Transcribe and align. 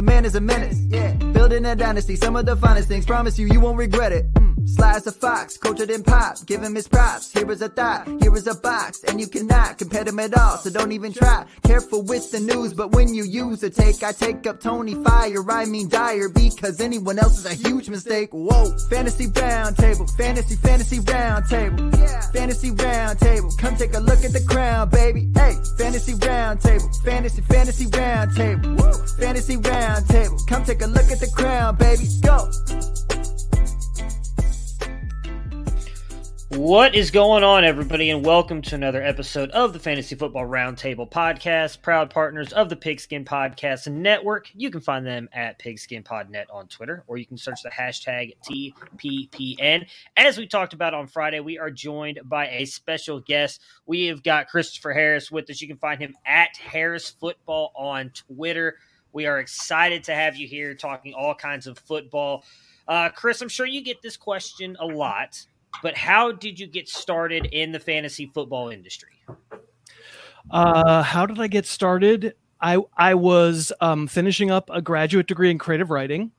The 0.00 0.06
man 0.06 0.24
is 0.24 0.34
a 0.34 0.40
menace, 0.40 0.80
yeah. 0.88 1.12
Building 1.12 1.66
a 1.66 1.76
dynasty, 1.76 2.16
some 2.16 2.34
of 2.34 2.46
the 2.46 2.56
finest 2.56 2.88
things. 2.88 3.04
Promise 3.04 3.38
you, 3.38 3.48
you 3.48 3.60
won't 3.60 3.76
regret 3.76 4.12
it. 4.12 4.32
Mm. 4.32 4.66
Sly 4.66 4.94
as 4.94 5.06
a 5.06 5.12
fox, 5.12 5.58
cultured 5.58 5.90
in 5.90 6.02
pop. 6.02 6.36
Give 6.46 6.62
him 6.62 6.74
his 6.74 6.88
props. 6.88 7.30
Here 7.30 7.50
is 7.50 7.60
a 7.60 7.68
thought, 7.68 8.08
here 8.22 8.34
is 8.34 8.46
a 8.46 8.54
box. 8.54 9.04
And 9.04 9.20
you 9.20 9.26
cannot 9.26 9.76
compare 9.76 10.04
them 10.04 10.18
at 10.18 10.32
all, 10.38 10.56
so 10.56 10.70
don't 10.70 10.92
even 10.92 11.12
try. 11.12 11.44
Careful 11.64 12.00
with 12.02 12.30
the 12.30 12.40
news, 12.40 12.72
but 12.72 12.92
when 12.92 13.12
you 13.12 13.24
use 13.24 13.62
a 13.62 13.68
take, 13.68 14.02
I 14.02 14.12
take 14.12 14.46
up 14.46 14.60
Tony 14.60 14.94
Fire. 14.94 15.44
I 15.50 15.66
mean 15.66 15.90
Dyer, 15.90 16.30
because 16.30 16.80
anyone 16.80 17.18
else 17.18 17.38
is 17.38 17.44
a 17.44 17.68
huge 17.68 17.90
mistake. 17.90 18.30
Whoa. 18.32 18.74
Fantasy 18.88 19.26
round 19.26 19.76
table, 19.76 20.06
fantasy, 20.16 20.56
fantasy 20.56 21.00
round 21.00 21.46
table. 21.46 21.90
Yeah. 21.98 22.20
Fantasy 22.32 22.70
round 22.70 23.18
table, 23.18 23.50
come 23.58 23.76
take 23.76 23.92
a 23.94 24.00
look 24.00 24.24
at 24.24 24.32
the 24.32 24.44
crown, 24.48 24.88
baby. 24.88 25.28
Hey, 25.34 25.56
round 26.50 26.60
table, 26.62 26.90
fantasy, 27.04 27.42
fantasy 27.42 27.86
round 27.86 28.34
table. 28.34 28.74
Woo. 28.74 28.92
Fantasy 29.20 29.56
round 29.56 30.08
table, 30.08 30.36
come 30.48 30.64
take 30.64 30.82
a 30.82 30.86
look 30.86 31.08
at 31.10 31.20
the 31.20 31.30
crown, 31.36 31.76
baby. 31.76 32.08
Go. 32.22 32.99
What 36.50 36.96
is 36.96 37.12
going 37.12 37.44
on, 37.44 37.62
everybody, 37.62 38.10
and 38.10 38.26
welcome 38.26 38.60
to 38.62 38.74
another 38.74 39.00
episode 39.00 39.50
of 39.50 39.72
the 39.72 39.78
Fantasy 39.78 40.16
Football 40.16 40.48
Roundtable 40.48 41.08
Podcast, 41.08 41.80
proud 41.80 42.10
partners 42.10 42.52
of 42.52 42.68
the 42.68 42.74
Pigskin 42.74 43.24
Podcast 43.24 43.86
Network. 43.86 44.50
You 44.56 44.68
can 44.68 44.80
find 44.80 45.06
them 45.06 45.28
at 45.32 45.60
PigskinPodNet 45.60 46.46
on 46.52 46.66
Twitter, 46.66 47.04
or 47.06 47.18
you 47.18 47.24
can 47.24 47.36
search 47.36 47.62
the 47.62 47.70
hashtag 47.70 48.34
TPPN. 48.42 49.86
As 50.16 50.38
we 50.38 50.48
talked 50.48 50.72
about 50.72 50.92
on 50.92 51.06
Friday, 51.06 51.38
we 51.38 51.56
are 51.56 51.70
joined 51.70 52.18
by 52.24 52.48
a 52.48 52.64
special 52.64 53.20
guest. 53.20 53.60
We 53.86 54.06
have 54.06 54.24
got 54.24 54.48
Christopher 54.48 54.92
Harris 54.92 55.30
with 55.30 55.48
us. 55.50 55.62
You 55.62 55.68
can 55.68 55.78
find 55.78 56.00
him 56.00 56.16
at 56.26 56.56
Harris 56.56 57.10
Football 57.10 57.70
on 57.76 58.10
Twitter. 58.10 58.74
We 59.12 59.26
are 59.26 59.38
excited 59.38 60.02
to 60.04 60.16
have 60.16 60.34
you 60.34 60.48
here 60.48 60.74
talking 60.74 61.14
all 61.14 61.36
kinds 61.36 61.68
of 61.68 61.78
football. 61.78 62.42
Uh, 62.88 63.08
Chris, 63.10 63.40
I'm 63.40 63.48
sure 63.48 63.66
you 63.66 63.84
get 63.84 64.02
this 64.02 64.16
question 64.16 64.76
a 64.80 64.86
lot 64.86 65.46
but 65.82 65.96
how 65.96 66.32
did 66.32 66.58
you 66.58 66.66
get 66.66 66.88
started 66.88 67.46
in 67.46 67.72
the 67.72 67.80
fantasy 67.80 68.26
football 68.26 68.68
industry? 68.68 69.12
Uh, 70.50 71.02
how 71.02 71.26
did 71.26 71.40
I 71.40 71.46
get 71.46 71.66
started? 71.66 72.34
I 72.60 72.78
I 72.96 73.14
was 73.14 73.72
um, 73.80 74.06
finishing 74.06 74.50
up 74.50 74.70
a 74.72 74.82
graduate 74.82 75.26
degree 75.26 75.50
in 75.50 75.58
creative 75.58 75.90
writing, 75.90 76.32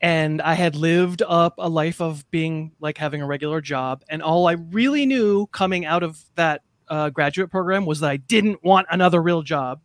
and 0.00 0.40
I 0.42 0.54
had 0.54 0.76
lived 0.76 1.22
up 1.26 1.54
a 1.58 1.68
life 1.68 2.00
of 2.00 2.28
being 2.30 2.72
like 2.80 2.98
having 2.98 3.22
a 3.22 3.26
regular 3.26 3.60
job. 3.60 4.04
And 4.08 4.22
all 4.22 4.46
I 4.46 4.52
really 4.52 5.06
knew 5.06 5.46
coming 5.48 5.84
out 5.84 6.02
of 6.02 6.22
that 6.36 6.62
uh, 6.88 7.10
graduate 7.10 7.50
program 7.50 7.86
was 7.86 8.00
that 8.00 8.10
I 8.10 8.16
didn't 8.18 8.62
want 8.62 8.86
another 8.90 9.22
real 9.22 9.42
job. 9.42 9.80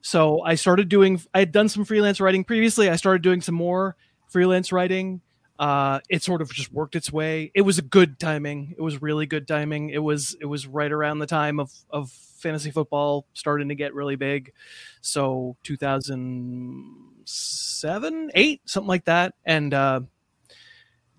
So 0.00 0.42
I 0.42 0.54
started 0.54 0.88
doing. 0.88 1.20
I 1.34 1.40
had 1.40 1.52
done 1.52 1.68
some 1.68 1.84
freelance 1.84 2.20
writing 2.20 2.44
previously. 2.44 2.88
I 2.88 2.96
started 2.96 3.22
doing 3.22 3.40
some 3.40 3.54
more 3.54 3.96
freelance 4.28 4.72
writing 4.72 5.20
uh, 5.58 5.98
it 6.08 6.22
sort 6.22 6.40
of 6.40 6.52
just 6.52 6.72
worked 6.72 6.94
its 6.94 7.12
way. 7.12 7.50
It 7.54 7.62
was 7.62 7.78
a 7.78 7.82
good 7.82 8.20
timing. 8.20 8.74
It 8.78 8.82
was 8.82 9.02
really 9.02 9.26
good 9.26 9.48
timing. 9.48 9.90
It 9.90 9.98
was 9.98 10.36
it 10.40 10.46
was 10.46 10.66
right 10.66 10.92
around 10.92 11.18
the 11.18 11.26
time 11.26 11.58
of 11.58 11.72
of 11.90 12.10
fantasy 12.10 12.70
football 12.70 13.26
starting 13.34 13.68
to 13.68 13.74
get 13.74 13.94
really 13.94 14.16
big. 14.16 14.52
So 15.00 15.56
2007, 15.64 18.30
8, 18.34 18.60
something 18.64 18.88
like 18.88 19.04
that 19.06 19.34
and 19.44 19.74
uh 19.74 20.00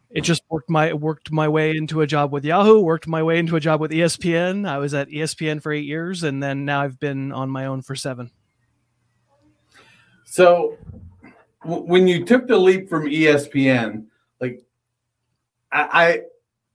it 0.10 0.22
just 0.22 0.42
worked 0.50 0.70
my 0.70 0.94
worked 0.94 1.32
my 1.32 1.48
way 1.48 1.76
into 1.76 2.02
a 2.02 2.08
job 2.08 2.32
with 2.32 2.44
Yahoo, 2.44 2.80
worked 2.80 3.08
my 3.08 3.22
way 3.22 3.38
into 3.38 3.56
a 3.56 3.60
job 3.60 3.80
with 3.80 3.92
ESPN. 3.92 4.68
I 4.68 4.80
was 4.80 4.96
at 4.96 5.10
ESPN 5.10 5.62
for 5.62 5.72
8 5.72 5.86
years 5.86 6.24
and 6.24 6.42
then 6.42 6.66
now 6.66 6.82
I've 6.82 7.00
been 7.00 7.32
on 7.32 7.50
my 7.50 7.66
own 7.66 7.84
for 7.84 7.96
7. 7.96 8.32
So 10.26 10.78
w- 11.64 11.84
when 11.84 12.08
you 12.08 12.26
took 12.26 12.48
the 12.48 12.58
leap 12.58 12.90
from 12.90 13.06
ESPN, 13.06 14.06
like 14.40 14.66
I, 15.72 16.24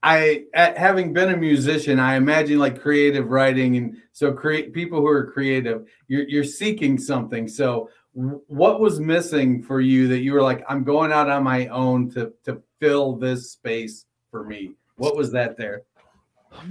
I, 0.03 0.43
I, 0.55 0.73
having 0.77 1.13
been 1.13 1.31
a 1.31 1.37
musician, 1.37 1.99
I 1.99 2.15
imagine 2.15 2.59
like 2.59 2.79
creative 2.81 3.29
writing, 3.29 3.77
and 3.77 3.97
so 4.11 4.31
create 4.31 4.73
people 4.73 4.99
who 4.99 5.07
are 5.07 5.31
creative. 5.31 5.87
You're 6.07 6.27
you're 6.27 6.43
seeking 6.43 6.97
something. 6.97 7.47
So 7.47 7.89
what 8.13 8.79
was 8.79 8.99
missing 8.99 9.61
for 9.61 9.81
you 9.81 10.07
that 10.07 10.19
you 10.19 10.33
were 10.33 10.41
like, 10.41 10.63
I'm 10.69 10.83
going 10.83 11.11
out 11.11 11.29
on 11.29 11.43
my 11.43 11.67
own 11.67 12.09
to 12.11 12.33
to 12.43 12.61
fill 12.79 13.15
this 13.15 13.51
space 13.51 14.05
for 14.31 14.43
me? 14.43 14.75
What 14.97 15.15
was 15.15 15.31
that 15.31 15.57
there? 15.57 15.83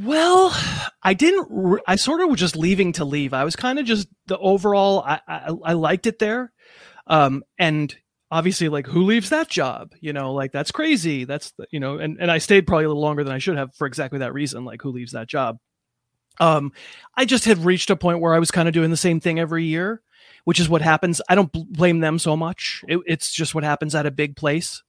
Well, 0.03 0.57
I 1.03 1.13
didn't. 1.13 1.81
I 1.87 1.97
sort 1.97 2.23
of 2.23 2.31
was 2.31 2.41
just 2.41 2.57
leaving 2.57 2.93
to 2.93 3.05
leave. 3.05 3.35
I 3.35 3.45
was 3.45 3.57
kind 3.57 3.79
of 3.79 3.85
just 3.85 4.09
the 4.27 4.39
overall. 4.39 5.03
I, 5.03 5.21
I 5.29 5.51
I 5.65 5.73
liked 5.75 6.07
it 6.07 6.19
there, 6.19 6.53
um, 7.07 7.45
and 7.59 7.95
obviously, 8.35 8.69
like 8.69 8.87
who 8.89 9.05
leaves 9.05 9.31
that 9.31 9.49
job? 9.49 9.93
You 10.01 10.13
know, 10.13 10.33
like 10.33 10.51
that's 10.51 10.73
crazy. 10.73 11.25
That's 11.25 11.53
the, 11.53 11.67
you 11.71 11.79
know, 11.79 11.99
and 11.99 12.19
and 12.21 12.31
I 12.31 12.39
stayed 12.39 12.67
probably 12.67 12.85
a 12.85 12.89
little 12.89 13.03
longer 13.03 13.23
than 13.23 13.33
I 13.33 13.39
should 13.39 13.57
have 13.57 13.75
for 13.77 13.87
exactly 13.87 14.19
that 14.19 14.35
reason. 14.35 14.65
Like 14.65 14.83
who 14.83 14.91
leaves 14.91 15.13
that 15.13 15.29
job? 15.29 15.59
Um, 16.41 16.73
I 17.15 17.27
just 17.27 17.45
had 17.45 17.65
reached 17.65 17.91
a 17.91 17.97
point 17.97 18.21
where 18.21 18.35
I 18.35 18.41
was 18.41 18.51
kind 18.51 18.67
of 18.67 18.75
doing 18.75 18.91
the 18.91 18.97
same 18.97 19.21
thing 19.21 19.39
every 19.39 19.65
year, 19.65 20.03
which 20.45 20.59
is 20.59 20.69
what 20.69 20.83
happens. 20.83 21.23
I 21.29 21.37
don't 21.37 21.53
bl- 21.53 21.63
blame 21.69 22.01
them 22.01 22.19
so 22.19 22.37
much. 22.37 22.85
It, 22.89 22.99
it's 23.07 23.33
just 23.33 23.55
what 23.55 23.63
happens 23.63 23.95
at 23.95 24.05
a 24.05 24.11
big 24.11 24.35
place. 24.35 24.83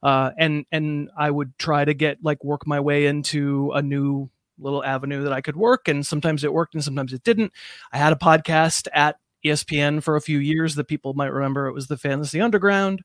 Uh, 0.00 0.30
and 0.38 0.64
and 0.70 1.10
I 1.18 1.28
would 1.28 1.58
try 1.58 1.84
to 1.84 1.94
get 1.94 2.18
like 2.22 2.44
work 2.44 2.68
my 2.68 2.78
way 2.78 3.06
into 3.06 3.72
a 3.74 3.82
new 3.82 4.30
little 4.58 4.84
avenue 4.84 5.24
that 5.24 5.32
I 5.32 5.40
could 5.40 5.56
work. 5.56 5.88
And 5.88 6.06
sometimes 6.06 6.44
it 6.44 6.52
worked 6.52 6.74
and 6.74 6.84
sometimes 6.84 7.12
it 7.12 7.24
didn't. 7.24 7.52
I 7.92 7.98
had 7.98 8.12
a 8.12 8.16
podcast 8.16 8.86
at 8.92 9.16
ESPN 9.44 10.02
for 10.02 10.16
a 10.16 10.20
few 10.20 10.38
years 10.38 10.74
that 10.74 10.88
people 10.88 11.14
might 11.14 11.32
remember. 11.32 11.66
It 11.66 11.74
was 11.74 11.86
the 11.86 11.96
Fantasy 11.96 12.40
Underground. 12.40 13.02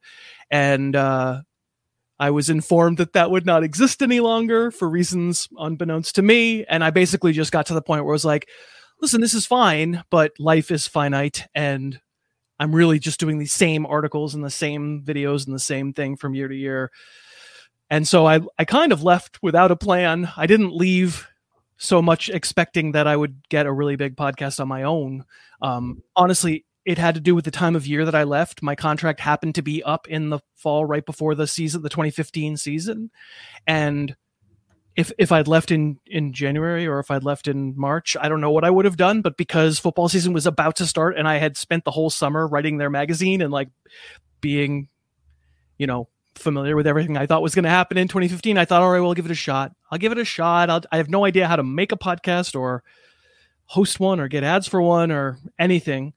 And 0.50 0.96
uh, 0.96 1.42
I 2.20 2.32
was 2.32 2.50
informed 2.50 2.98
that 2.98 3.14
that 3.14 3.32
would 3.32 3.46
not 3.46 3.64
exist 3.64 4.02
any 4.02 4.20
longer 4.20 4.72
for 4.72 4.90
reasons 4.90 5.48
unbeknownst 5.58 6.16
to 6.16 6.22
me. 6.22 6.66
And 6.66 6.84
I 6.84 6.90
basically 6.90 7.34
just 7.34 7.52
got 7.52 7.68
to 7.68 7.74
the 7.74 7.82
point 7.82 8.04
where 8.04 8.14
I 8.14 8.16
was 8.16 8.26
like, 8.26 8.48
listen, 9.02 9.22
this 9.22 9.34
is 9.34 9.46
fine, 9.46 10.04
but 10.10 10.32
life 10.40 10.72
is 10.72 10.88
finite. 10.88 11.46
And 11.54 12.00
I'm 12.60 12.74
really 12.74 12.98
just 12.98 13.20
doing 13.20 13.38
the 13.38 13.46
same 13.46 13.86
articles 13.86 14.34
and 14.34 14.44
the 14.44 14.50
same 14.50 15.04
videos 15.06 15.46
and 15.46 15.56
the 15.56 15.60
same 15.60 15.94
thing 15.94 16.18
from 16.18 16.34
year 16.34 16.48
to 16.48 16.56
year. 16.56 16.92
And 17.90 18.08
so 18.08 18.26
I, 18.26 18.42
I 18.58 18.66
kind 18.66 18.92
of 18.92 19.04
left 19.04 19.42
without 19.42 19.72
a 19.72 19.76
plan. 19.76 20.32
I 20.36 20.48
didn't 20.48 20.76
leave 20.76 21.28
so 21.78 22.02
much 22.02 22.30
expecting 22.30 22.94
that 22.94 23.08
I 23.08 23.16
would 23.16 23.48
get 23.50 23.66
a 23.66 23.72
really 23.72 23.96
big 23.96 24.16
podcast 24.16 24.60
on 24.60 24.68
my 24.68 24.84
own. 24.84 25.26
Um, 25.62 26.04
honestly, 26.16 26.66
it 26.86 26.98
had 26.98 27.16
to 27.16 27.22
do 27.22 27.36
with 27.36 27.46
the 27.46 27.52
time 27.52 27.76
of 27.76 27.86
year 27.86 28.06
that 28.06 28.16
I 28.16 28.24
left. 28.24 28.64
My 28.64 28.76
contract 28.76 29.20
happened 29.20 29.56
to 29.56 29.62
be 29.62 29.84
up 29.84 30.08
in 30.08 30.30
the 30.30 30.40
fall 30.56 30.86
right 30.86 31.06
before 31.06 31.36
the 31.36 31.48
season, 31.48 31.82
the 31.82 31.90
2015 31.90 32.58
season. 32.58 33.12
And 33.66 34.16
if 34.96 35.12
if 35.20 35.32
I'd 35.32 35.48
left 35.48 35.70
in 35.70 36.00
in 36.08 36.34
January 36.34 36.88
or 36.88 37.00
if 37.00 37.12
I'd 37.12 37.24
left 37.24 37.48
in 37.48 37.74
March, 37.78 38.18
I 38.20 38.30
don't 38.30 38.42
know 38.42 38.52
what 38.52 38.64
I 38.64 38.70
would 38.70 38.86
have 38.86 38.98
done, 38.98 39.22
but 39.22 39.38
because 39.38 39.78
football 39.78 40.10
season 40.10 40.34
was 40.34 40.48
about 40.48 40.78
to 40.78 40.88
start 40.88 41.18
and 41.18 41.28
I 41.28 41.38
had 41.38 41.58
spent 41.58 41.84
the 41.84 41.92
whole 41.92 42.10
summer 42.10 42.48
writing 42.48 42.78
their 42.78 42.90
magazine 42.90 43.42
and 43.42 43.52
like 43.52 43.70
being 44.42 44.88
you 45.78 45.88
know, 45.88 46.10
familiar 46.38 46.76
with 46.76 46.88
everything 46.88 47.18
I 47.18 47.26
thought 47.26 47.42
was 47.42 47.56
going 47.56 47.64
to 47.64 47.70
happen 47.70 47.98
in 47.98 48.08
2015, 48.08 48.58
I 48.58 48.66
thought, 48.66 48.82
all 48.82 48.92
right, 48.92 49.00
well, 49.00 49.10
I'll 49.10 49.16
give 49.16 49.26
it 49.26 49.32
a 49.32 49.36
shot. 49.36 49.74
I'll 49.92 49.98
give 49.98 50.12
it 50.12 50.18
a 50.18 50.26
shot. 50.26 50.70
I'll, 50.70 50.82
I 50.92 50.98
have 50.98 51.10
no 51.10 51.26
idea 51.26 51.48
how 51.48 51.56
to 51.56 51.64
make 51.64 51.92
a 51.92 51.98
podcast 51.98 52.58
or 52.58 52.84
host 53.66 54.00
one 54.00 54.20
or 54.20 54.28
get 54.28 54.44
ads 54.44 54.68
for 54.68 54.82
one 54.82 55.12
or 55.12 55.38
anything. 55.60 56.14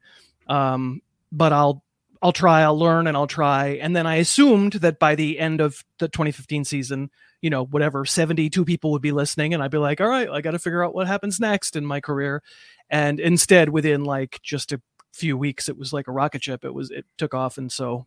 Um, 0.46 1.02
but 1.32 1.52
I'll 1.52 1.82
I'll 2.22 2.32
try, 2.32 2.62
I'll 2.62 2.78
learn, 2.78 3.06
and 3.06 3.16
I'll 3.16 3.26
try. 3.26 3.78
And 3.80 3.96
then 3.96 4.06
I 4.06 4.16
assumed 4.16 4.74
that 4.74 4.98
by 4.98 5.14
the 5.14 5.38
end 5.38 5.60
of 5.60 5.84
the 5.98 6.08
2015 6.08 6.64
season, 6.66 7.10
you 7.40 7.48
know, 7.48 7.64
whatever, 7.64 8.04
72 8.04 8.64
people 8.66 8.90
would 8.90 9.00
be 9.00 9.12
listening, 9.12 9.54
and 9.54 9.62
I'd 9.62 9.70
be 9.70 9.78
like, 9.78 10.00
all 10.00 10.08
right, 10.08 10.28
I 10.28 10.42
got 10.42 10.50
to 10.50 10.58
figure 10.58 10.84
out 10.84 10.94
what 10.94 11.06
happens 11.06 11.40
next 11.40 11.76
in 11.76 11.86
my 11.86 12.00
career. 12.00 12.42
And 12.90 13.18
instead, 13.18 13.70
within 13.70 14.04
like 14.04 14.40
just 14.42 14.72
a 14.72 14.82
few 15.12 15.38
weeks, 15.38 15.68
it 15.68 15.78
was 15.78 15.92
like 15.92 16.08
a 16.08 16.12
rocket 16.12 16.44
ship. 16.44 16.64
It 16.64 16.74
was 16.74 16.90
it 16.90 17.06
took 17.16 17.32
off, 17.32 17.56
and 17.56 17.72
so 17.72 18.06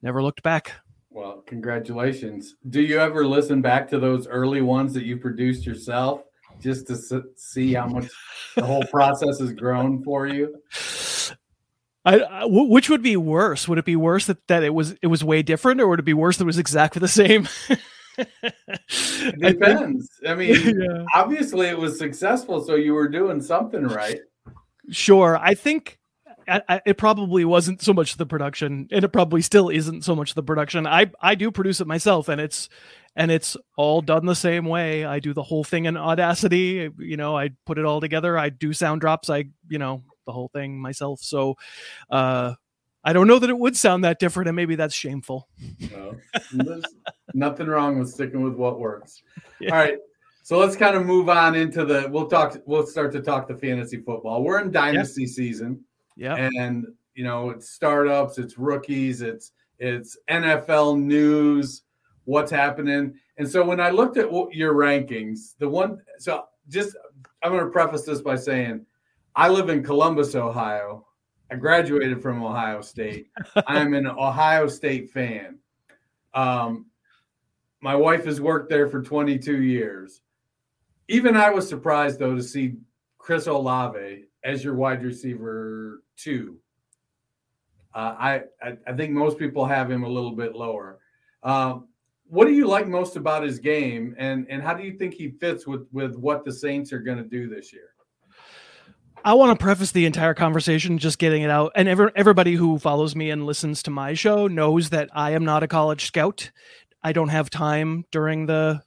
never 0.00 0.22
looked 0.22 0.42
back. 0.42 0.72
Well, 1.10 1.42
congratulations. 1.46 2.54
Do 2.68 2.80
you 2.80 3.00
ever 3.00 3.26
listen 3.26 3.60
back 3.60 3.88
to 3.90 3.98
those 3.98 4.28
early 4.28 4.60
ones 4.62 4.94
that 4.94 5.04
you 5.04 5.16
produced 5.16 5.66
yourself 5.66 6.22
just 6.60 6.86
to 6.86 7.24
see 7.36 7.74
how 7.74 7.86
much 7.86 8.08
the 8.54 8.64
whole 8.64 8.84
process 8.84 9.40
has 9.40 9.52
grown 9.52 10.02
for 10.04 10.28
you? 10.28 10.56
I, 12.04 12.20
I, 12.20 12.44
which 12.46 12.88
would 12.88 13.02
be 13.02 13.16
worse? 13.16 13.68
Would 13.68 13.78
it 13.78 13.84
be 13.84 13.96
worse 13.96 14.26
that, 14.26 14.46
that 14.48 14.62
it 14.62 14.72
was 14.72 14.94
it 15.02 15.08
was 15.08 15.22
way 15.22 15.42
different, 15.42 15.80
or 15.80 15.88
would 15.88 15.98
it 15.98 16.04
be 16.04 16.14
worse 16.14 16.38
that 16.38 16.44
it 16.44 16.46
was 16.46 16.58
exactly 16.58 17.00
the 17.00 17.08
same? 17.08 17.46
depends. 19.38 19.40
I, 19.42 19.52
think, 19.52 20.04
I 20.26 20.34
mean, 20.34 20.78
yeah. 20.80 21.04
obviously 21.14 21.66
it 21.66 21.78
was 21.78 21.98
successful, 21.98 22.64
so 22.64 22.74
you 22.76 22.94
were 22.94 23.08
doing 23.08 23.40
something 23.40 23.84
right. 23.84 24.20
Sure, 24.90 25.36
I 25.36 25.54
think 25.54 25.99
I, 26.48 26.80
it 26.86 26.98
probably 26.98 27.44
wasn't 27.44 27.82
so 27.82 27.92
much 27.92 28.16
the 28.16 28.26
production, 28.26 28.88
and 28.90 29.04
it 29.04 29.08
probably 29.08 29.42
still 29.42 29.68
isn't 29.68 30.04
so 30.04 30.14
much 30.14 30.34
the 30.34 30.42
production. 30.42 30.86
I 30.86 31.10
I 31.20 31.34
do 31.34 31.50
produce 31.50 31.80
it 31.80 31.86
myself, 31.86 32.28
and 32.28 32.40
it's 32.40 32.68
and 33.16 33.30
it's 33.30 33.56
all 33.76 34.02
done 34.02 34.26
the 34.26 34.34
same 34.34 34.64
way. 34.64 35.04
I 35.04 35.20
do 35.20 35.32
the 35.32 35.42
whole 35.42 35.64
thing 35.64 35.86
in 35.86 35.96
Audacity. 35.96 36.90
You 36.98 37.16
know, 37.16 37.36
I 37.36 37.50
put 37.66 37.78
it 37.78 37.84
all 37.84 38.00
together. 38.00 38.38
I 38.38 38.50
do 38.50 38.72
sound 38.72 39.00
drops. 39.00 39.30
I 39.30 39.44
you 39.68 39.78
know 39.78 40.02
the 40.26 40.32
whole 40.32 40.48
thing 40.48 40.80
myself. 40.80 41.20
So, 41.22 41.56
uh, 42.10 42.54
I 43.02 43.12
don't 43.12 43.26
know 43.26 43.38
that 43.38 43.50
it 43.50 43.58
would 43.58 43.76
sound 43.76 44.04
that 44.04 44.18
different, 44.18 44.48
and 44.48 44.56
maybe 44.56 44.76
that's 44.76 44.94
shameful. 44.94 45.48
No, 45.92 46.16
nothing 47.34 47.66
wrong 47.66 47.98
with 47.98 48.10
sticking 48.10 48.42
with 48.42 48.54
what 48.54 48.78
works. 48.78 49.22
Yeah. 49.60 49.72
All 49.72 49.78
right. 49.78 49.98
So 50.42 50.58
let's 50.58 50.74
kind 50.74 50.96
of 50.96 51.06
move 51.06 51.28
on 51.28 51.54
into 51.54 51.84
the. 51.84 52.08
We'll 52.10 52.26
talk. 52.26 52.56
We'll 52.66 52.86
start 52.86 53.12
to 53.12 53.20
talk 53.20 53.46
the 53.46 53.54
fantasy 53.54 53.98
football. 53.98 54.42
We're 54.42 54.60
in 54.60 54.70
dynasty 54.70 55.26
season. 55.26 55.84
Yeah. 56.16 56.34
And 56.36 56.86
you 57.14 57.24
know, 57.24 57.50
it's 57.50 57.70
startups, 57.70 58.38
it's 58.38 58.58
rookies, 58.58 59.22
it's 59.22 59.52
it's 59.78 60.16
NFL 60.28 61.00
news, 61.00 61.82
what's 62.24 62.50
happening. 62.50 63.14
And 63.38 63.48
so 63.48 63.64
when 63.64 63.80
I 63.80 63.90
looked 63.90 64.16
at 64.16 64.30
your 64.52 64.74
rankings, 64.74 65.54
the 65.58 65.68
one 65.68 65.98
so 66.18 66.44
just 66.68 66.96
I'm 67.42 67.52
going 67.52 67.64
to 67.64 67.70
preface 67.70 68.04
this 68.04 68.20
by 68.20 68.36
saying 68.36 68.84
I 69.34 69.48
live 69.48 69.70
in 69.70 69.82
Columbus, 69.82 70.34
Ohio. 70.34 71.06
I 71.50 71.56
graduated 71.56 72.22
from 72.22 72.42
Ohio 72.44 72.80
State. 72.80 73.28
I'm 73.66 73.94
an 73.94 74.06
Ohio 74.06 74.68
State 74.68 75.10
fan. 75.10 75.58
Um, 76.34 76.86
my 77.80 77.94
wife 77.94 78.24
has 78.26 78.40
worked 78.40 78.68
there 78.68 78.88
for 78.88 79.02
22 79.02 79.62
years. 79.62 80.20
Even 81.08 81.36
I 81.36 81.50
was 81.50 81.68
surprised 81.68 82.18
though 82.18 82.36
to 82.36 82.42
see 82.42 82.74
Chris 83.18 83.46
Olave 83.46 84.24
as 84.44 84.64
your 84.64 84.74
wide 84.74 85.02
receiver 85.02 86.02
two. 86.16 86.56
Uh, 87.94 88.14
I, 88.18 88.42
I, 88.62 88.76
I 88.86 88.92
think 88.92 89.12
most 89.12 89.38
people 89.38 89.64
have 89.66 89.90
him 89.90 90.04
a 90.04 90.08
little 90.08 90.32
bit 90.32 90.54
lower. 90.54 90.98
Um, 91.42 91.88
what 92.28 92.46
do 92.46 92.52
you 92.52 92.66
like 92.66 92.86
most 92.86 93.16
about 93.16 93.42
his 93.42 93.58
game, 93.58 94.14
and 94.16 94.46
and 94.48 94.62
how 94.62 94.72
do 94.72 94.84
you 94.84 94.96
think 94.96 95.14
he 95.14 95.30
fits 95.30 95.66
with 95.66 95.88
with 95.92 96.14
what 96.14 96.44
the 96.44 96.52
Saints 96.52 96.92
are 96.92 97.00
going 97.00 97.18
to 97.18 97.24
do 97.24 97.48
this 97.48 97.72
year? 97.72 97.88
I 99.24 99.34
want 99.34 99.58
to 99.58 99.62
preface 99.62 99.92
the 99.92 100.06
entire 100.06 100.32
conversation 100.32 100.96
just 100.96 101.18
getting 101.18 101.42
it 101.42 101.50
out. 101.50 101.72
And 101.74 101.88
ever, 101.88 102.10
everybody 102.16 102.54
who 102.54 102.78
follows 102.78 103.14
me 103.14 103.30
and 103.30 103.44
listens 103.44 103.82
to 103.82 103.90
my 103.90 104.14
show 104.14 104.46
knows 104.46 104.90
that 104.90 105.10
I 105.12 105.32
am 105.32 105.44
not 105.44 105.62
a 105.62 105.68
college 105.68 106.06
scout. 106.06 106.50
I 107.02 107.12
don't 107.12 107.28
have 107.28 107.50
time 107.50 108.04
during 108.10 108.46
the 108.46 108.82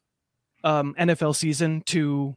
um, 0.63 0.95
NFL 0.97 1.35
season 1.35 1.81
to 1.87 2.33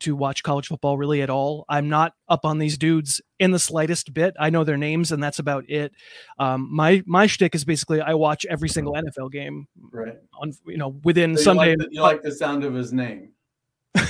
to 0.00 0.14
watch 0.14 0.42
college 0.42 0.66
football 0.66 0.98
really 0.98 1.22
at 1.22 1.30
all. 1.30 1.64
I'm 1.68 1.88
not 1.88 2.12
up 2.28 2.44
on 2.44 2.58
these 2.58 2.78
dudes 2.78 3.20
in 3.38 3.50
the 3.50 3.58
slightest 3.58 4.12
bit. 4.12 4.34
I 4.38 4.50
know 4.50 4.64
their 4.64 4.76
names 4.76 5.12
and 5.12 5.22
that's 5.22 5.38
about 5.38 5.68
it. 5.68 5.92
Um, 6.38 6.68
my 6.72 7.02
my 7.06 7.26
shtick 7.26 7.54
is 7.54 7.64
basically 7.64 8.00
I 8.00 8.14
watch 8.14 8.46
every 8.46 8.68
single 8.68 8.94
NFL 8.94 9.32
game. 9.32 9.68
Right. 9.92 10.16
On 10.40 10.52
you 10.66 10.76
know 10.76 11.00
within 11.04 11.36
so 11.36 11.42
Sunday. 11.44 11.70
You 11.70 11.76
like, 11.76 11.78
the, 11.78 11.88
you 11.90 12.02
like 12.02 12.22
the 12.22 12.32
sound 12.32 12.64
of 12.64 12.74
his 12.74 12.92
name. 12.92 13.32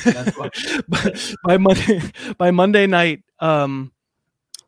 by, 0.04 1.12
by 1.44 1.58
Monday 1.58 2.02
by 2.38 2.50
Monday 2.50 2.86
night, 2.86 3.22
um, 3.38 3.92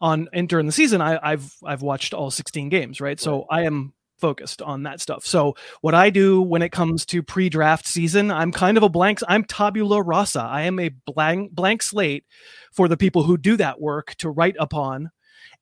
on 0.00 0.28
and 0.32 0.48
during 0.48 0.66
the 0.66 0.72
season, 0.72 1.00
I, 1.00 1.18
I've 1.20 1.52
I've 1.64 1.82
watched 1.82 2.14
all 2.14 2.30
16 2.30 2.68
games. 2.68 3.00
Right. 3.00 3.18
So 3.18 3.46
I 3.50 3.62
am 3.62 3.92
focused 4.18 4.62
on 4.62 4.82
that 4.82 5.00
stuff. 5.00 5.24
So 5.24 5.56
what 5.80 5.94
I 5.94 6.10
do 6.10 6.40
when 6.40 6.62
it 6.62 6.72
comes 6.72 7.06
to 7.06 7.22
pre-draft 7.22 7.86
season, 7.86 8.30
I'm 8.30 8.52
kind 8.52 8.76
of 8.76 8.82
a 8.82 8.88
blank 8.88 9.20
I'm 9.28 9.44
tabula 9.44 10.02
rasa. 10.02 10.40
I 10.40 10.62
am 10.62 10.78
a 10.78 10.90
blank 11.06 11.52
blank 11.52 11.82
slate 11.82 12.24
for 12.72 12.88
the 12.88 12.96
people 12.96 13.22
who 13.22 13.36
do 13.36 13.56
that 13.56 13.80
work 13.80 14.14
to 14.16 14.30
write 14.30 14.56
upon. 14.58 15.10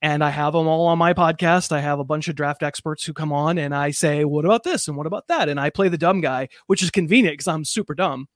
And 0.02 0.22
I 0.22 0.30
have 0.30 0.52
them 0.52 0.66
all 0.66 0.86
on 0.86 0.98
my 0.98 1.14
podcast. 1.14 1.72
I 1.72 1.80
have 1.80 1.98
a 1.98 2.04
bunch 2.04 2.28
of 2.28 2.36
draft 2.36 2.62
experts 2.62 3.04
who 3.04 3.14
come 3.14 3.32
on 3.32 3.56
and 3.56 3.74
I 3.74 3.92
say, 3.92 4.24
"What 4.24 4.44
about 4.44 4.62
this 4.62 4.88
and 4.88 4.96
what 4.96 5.06
about 5.06 5.26
that?" 5.28 5.48
And 5.48 5.58
I 5.58 5.70
play 5.70 5.88
the 5.88 5.96
dumb 5.96 6.20
guy, 6.20 6.48
which 6.66 6.82
is 6.82 6.90
convenient 6.90 7.38
cuz 7.38 7.48
I'm 7.48 7.64
super 7.64 7.94
dumb. 7.94 8.28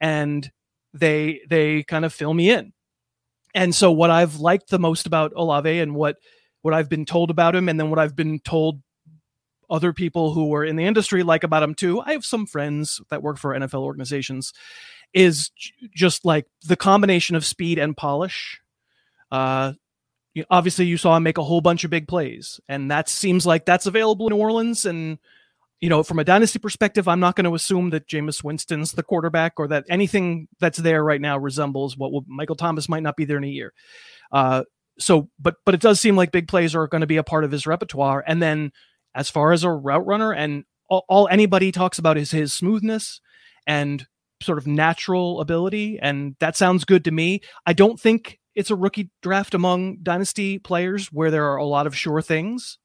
And 0.00 0.50
they 0.92 1.42
they 1.48 1.84
kind 1.84 2.04
of 2.04 2.12
fill 2.12 2.34
me 2.34 2.50
in. 2.50 2.72
And 3.54 3.74
so 3.74 3.92
what 3.92 4.10
I've 4.10 4.36
liked 4.36 4.68
the 4.68 4.78
most 4.78 5.06
about 5.06 5.32
Olave 5.36 5.78
and 5.78 5.94
what 5.94 6.16
what 6.62 6.74
I've 6.74 6.88
been 6.88 7.04
told 7.06 7.30
about 7.30 7.54
him 7.54 7.68
and 7.68 7.78
then 7.78 7.90
what 7.90 7.98
I've 7.98 8.16
been 8.16 8.40
told 8.40 8.82
other 9.70 9.92
people 9.92 10.32
who 10.32 10.48
were 10.48 10.64
in 10.64 10.76
the 10.76 10.84
industry 10.84 11.22
like 11.22 11.44
about 11.44 11.62
him 11.62 11.74
too. 11.74 12.00
I 12.00 12.12
have 12.12 12.24
some 12.24 12.46
friends 12.46 13.00
that 13.10 13.22
work 13.22 13.38
for 13.38 13.54
NFL 13.54 13.82
organizations. 13.82 14.52
Is 15.14 15.50
just 15.94 16.24
like 16.24 16.46
the 16.66 16.76
combination 16.76 17.36
of 17.36 17.44
speed 17.44 17.78
and 17.78 17.96
polish. 17.96 18.60
Uh, 19.30 19.72
obviously, 20.50 20.84
you 20.84 20.98
saw 20.98 21.16
him 21.16 21.22
make 21.22 21.38
a 21.38 21.44
whole 21.44 21.60
bunch 21.60 21.84
of 21.84 21.90
big 21.90 22.06
plays, 22.08 22.60
and 22.68 22.90
that 22.90 23.08
seems 23.08 23.46
like 23.46 23.64
that's 23.64 23.86
available 23.86 24.26
in 24.26 24.34
New 24.34 24.40
Orleans. 24.40 24.84
And 24.84 25.18
you 25.80 25.88
know, 25.88 26.02
from 26.02 26.18
a 26.18 26.24
dynasty 26.24 26.58
perspective, 26.58 27.06
I'm 27.06 27.20
not 27.20 27.36
going 27.36 27.44
to 27.44 27.54
assume 27.54 27.90
that 27.90 28.08
Jameis 28.08 28.42
Winston's 28.42 28.92
the 28.92 29.02
quarterback 29.02 29.54
or 29.58 29.68
that 29.68 29.84
anything 29.88 30.48
that's 30.58 30.78
there 30.78 31.04
right 31.04 31.20
now 31.20 31.38
resembles 31.38 31.96
what 31.96 32.12
will, 32.12 32.24
Michael 32.26 32.56
Thomas 32.56 32.88
might 32.88 33.02
not 33.02 33.16
be 33.16 33.24
there 33.24 33.38
in 33.38 33.44
a 33.44 33.48
year. 33.48 33.72
Uh, 34.32 34.64
so, 34.98 35.28
but 35.38 35.56
but 35.64 35.74
it 35.74 35.80
does 35.80 36.00
seem 36.00 36.16
like 36.16 36.32
big 36.32 36.48
plays 36.48 36.74
are 36.74 36.88
going 36.88 37.02
to 37.02 37.06
be 37.06 37.18
a 37.18 37.24
part 37.24 37.44
of 37.44 37.52
his 37.52 37.66
repertoire, 37.66 38.24
and 38.26 38.42
then 38.42 38.72
as 39.16 39.30
far 39.30 39.52
as 39.52 39.64
a 39.64 39.70
route 39.70 40.06
runner 40.06 40.32
and 40.32 40.64
all, 40.88 41.04
all 41.08 41.28
anybody 41.28 41.72
talks 41.72 41.98
about 41.98 42.18
is 42.18 42.30
his 42.30 42.52
smoothness 42.52 43.20
and 43.66 44.06
sort 44.42 44.58
of 44.58 44.66
natural 44.66 45.40
ability 45.40 45.98
and 46.00 46.36
that 46.38 46.56
sounds 46.56 46.84
good 46.84 47.04
to 47.04 47.10
me. 47.10 47.40
I 47.64 47.72
don't 47.72 47.98
think 47.98 48.38
it's 48.54 48.70
a 48.70 48.76
rookie 48.76 49.10
draft 49.22 49.54
among 49.54 49.98
dynasty 50.02 50.58
players 50.58 51.08
where 51.08 51.30
there 51.30 51.46
are 51.46 51.56
a 51.56 51.64
lot 51.64 51.86
of 51.86 51.96
sure 51.96 52.20
things. 52.22 52.78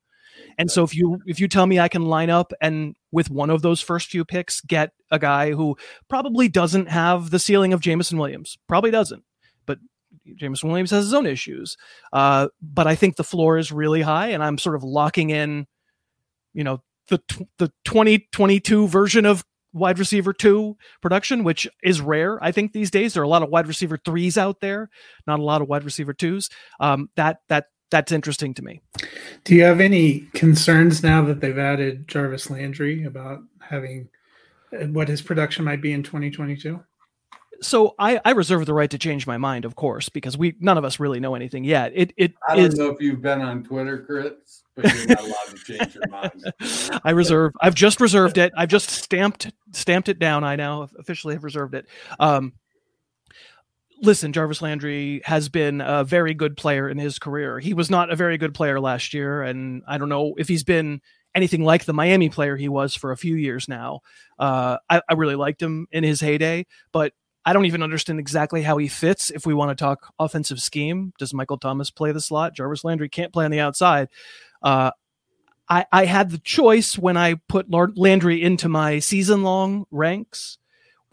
And 0.58 0.72
so 0.72 0.84
if 0.84 0.96
you 0.96 1.20
if 1.26 1.40
you 1.40 1.48
tell 1.50 1.68
me 1.68 1.80
i 1.80 1.90
can 1.90 2.06
line 2.06 2.30
up 2.30 2.54
and 2.62 2.96
with 3.12 3.30
one 3.30 3.50
of 3.50 3.62
those 3.62 3.82
first 3.82 4.08
few 4.08 4.24
picks 4.24 4.62
get 4.62 4.92
a 5.12 5.20
guy 5.20 5.52
who 5.52 5.76
probably 6.10 6.48
doesn't 6.48 6.90
have 6.90 7.30
the 7.30 7.40
ceiling 7.40 7.74
of 7.74 7.82
Jameson 7.82 8.18
Williams 8.18 8.58
probably 8.68 8.92
doesn't 8.92 9.24
but 9.66 9.78
Jameson 10.38 10.70
Williams 10.70 10.92
has 10.92 11.06
his 11.06 11.14
own 11.14 11.26
issues 11.26 11.76
uh, 12.14 12.48
but 12.62 12.88
i 12.88 12.96
think 12.96 13.18
the 13.18 13.26
floor 13.26 13.58
is 13.58 13.74
really 13.74 14.02
high 14.02 14.28
and 14.28 14.42
i'm 14.42 14.58
sort 14.58 14.76
of 14.76 14.84
locking 14.84 15.30
in 15.30 15.68
you 16.54 16.64
know 16.64 16.82
the 17.10 17.20
the 17.58 17.72
2022 17.86 18.88
version 18.88 19.26
of 19.26 19.44
wide 19.74 20.00
receiver 20.00 20.34
two 20.34 20.76
production, 21.02 21.44
which 21.44 21.68
is 21.84 22.02
rare. 22.02 22.44
I 22.44 22.52
think 22.52 22.74
these 22.74 22.92
days 22.92 23.14
there 23.14 23.22
are 23.22 23.26
a 23.26 23.30
lot 23.30 23.44
of 23.44 23.50
wide 23.50 23.68
receiver 23.68 23.98
threes 24.04 24.38
out 24.38 24.60
there, 24.60 24.90
not 25.28 25.40
a 25.40 25.44
lot 25.44 25.62
of 25.62 25.68
wide 25.70 25.84
receiver 25.84 26.14
twos. 26.14 26.50
Um, 26.80 27.10
that 27.16 27.40
that 27.50 27.68
that's 27.90 28.12
interesting 28.12 28.54
to 28.56 28.62
me. 28.62 28.82
Do 29.44 29.56
you 29.56 29.64
have 29.64 29.80
any 29.82 30.22
concerns 30.34 31.04
now 31.04 31.22
that 31.26 31.42
they've 31.42 31.58
added 31.58 32.08
Jarvis 32.08 32.50
Landry 32.50 33.04
about 33.04 33.40
having 33.60 34.08
uh, 34.74 34.86
what 34.88 35.10
his 35.10 35.22
production 35.22 35.66
might 35.66 35.82
be 35.82 35.92
in 35.94 36.04
2022? 36.04 36.82
so 37.64 37.94
I, 38.00 38.20
I 38.26 38.32
reserve 38.32 38.66
the 38.66 38.74
right 38.74 38.90
to 38.90 38.98
change 38.98 39.28
my 39.28 39.38
mind, 39.38 39.66
of 39.66 39.76
course, 39.76 40.10
because 40.10 40.36
we 40.38 40.56
none 40.60 40.78
of 40.80 40.84
us 40.86 41.00
really 41.00 41.20
know 41.20 41.36
anything 41.36 41.64
yet. 41.64 41.92
It 41.94 42.12
it 42.18 42.34
I 42.48 42.56
don't 42.56 42.66
is- 42.66 42.78
know 42.78 42.90
if 42.90 43.00
you've 43.00 43.22
been 43.22 43.42
on 43.42 43.64
Twitter, 43.64 44.00
Chris, 44.00 44.32
but 44.34 44.61
I 47.04 47.12
reserve. 47.12 47.54
I've 47.60 47.76
just 47.76 48.00
reserved 48.00 48.38
it. 48.38 48.54
I've 48.56 48.70
just 48.70 48.90
stamped 48.90 49.52
stamped 49.74 50.10
it 50.10 50.20
down. 50.20 50.44
I 50.44 50.56
now 50.56 50.88
officially 50.98 51.36
have 51.36 51.44
reserved 51.44 51.76
it. 51.76 51.88
Um, 52.20 52.54
listen, 54.02 54.34
Jarvis 54.34 54.62
Landry 54.62 55.22
has 55.26 55.50
been 55.50 55.82
a 55.82 56.04
very 56.04 56.34
good 56.34 56.58
player 56.58 56.90
in 56.90 56.98
his 56.98 57.20
career. 57.20 57.60
He 57.60 57.74
was 57.74 57.90
not 57.90 58.12
a 58.12 58.16
very 58.16 58.38
good 58.38 58.54
player 58.54 58.80
last 58.80 59.14
year, 59.14 59.44
and 59.44 59.84
I 59.88 59.98
don't 59.98 60.10
know 60.10 60.34
if 60.38 60.48
he's 60.48 60.64
been 60.64 61.02
anything 61.34 61.64
like 61.64 61.86
the 61.86 61.94
Miami 61.94 62.30
player 62.30 62.58
he 62.58 62.70
was 62.70 62.96
for 62.96 63.12
a 63.12 63.18
few 63.18 63.36
years 63.36 63.68
now. 63.68 64.02
Uh, 64.38 64.78
I, 64.90 65.02
I 65.08 65.14
really 65.14 65.36
liked 65.36 65.62
him 65.62 65.88
in 65.92 66.04
his 66.04 66.20
heyday, 66.20 66.66
but 66.92 67.14
I 67.46 67.54
don't 67.54 67.66
even 67.66 67.84
understand 67.84 68.20
exactly 68.20 68.62
how 68.62 68.78
he 68.78 68.88
fits. 68.88 69.32
If 69.32 69.46
we 69.46 69.54
want 69.54 69.76
to 69.76 69.82
talk 69.82 70.14
offensive 70.20 70.60
scheme, 70.60 71.14
does 71.18 71.34
Michael 71.34 71.58
Thomas 71.58 71.90
play 71.90 72.12
the 72.12 72.22
slot? 72.22 72.56
Jarvis 72.56 72.84
Landry 72.84 73.10
can't 73.10 73.34
play 73.34 73.46
on 73.46 73.52
the 73.52 73.60
outside. 73.60 74.10
Uh, 74.62 74.92
I, 75.70 75.86
I 75.92 76.06
had 76.06 76.32
the 76.32 76.38
choice 76.38 76.98
when 76.98 77.18
I 77.18 77.36
put 77.48 77.68
Landry 77.70 78.42
into 78.42 78.68
my 78.68 79.00
season 79.00 79.44
long 79.44 79.86
ranks, 79.90 80.58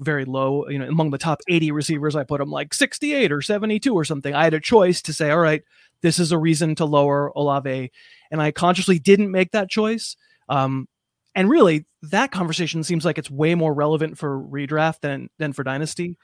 very 0.00 0.24
low, 0.24 0.68
you 0.68 0.78
know, 0.78 0.88
among 0.88 1.10
the 1.10 1.18
top 1.18 1.40
80 1.48 1.70
receivers, 1.70 2.16
I 2.16 2.24
put 2.24 2.40
him 2.40 2.50
like 2.50 2.74
68 2.74 3.30
or 3.30 3.42
72 3.42 3.94
or 3.94 4.04
something. 4.04 4.34
I 4.34 4.44
had 4.44 4.54
a 4.54 4.60
choice 4.60 5.02
to 5.02 5.12
say, 5.12 5.30
all 5.30 5.38
right, 5.38 5.62
this 6.02 6.18
is 6.18 6.32
a 6.32 6.38
reason 6.38 6.74
to 6.76 6.84
lower 6.84 7.32
Olave. 7.34 7.92
And 8.30 8.42
I 8.42 8.50
consciously 8.50 8.98
didn't 8.98 9.30
make 9.30 9.52
that 9.52 9.70
choice. 9.70 10.16
Um, 10.48 10.88
and 11.34 11.48
really, 11.48 11.86
that 12.02 12.32
conversation 12.32 12.82
seems 12.82 13.04
like 13.04 13.18
it's 13.18 13.30
way 13.30 13.54
more 13.54 13.72
relevant 13.72 14.18
for 14.18 14.40
redraft 14.40 15.00
than 15.02 15.30
than 15.38 15.52
for 15.52 15.62
dynasty, 15.62 16.16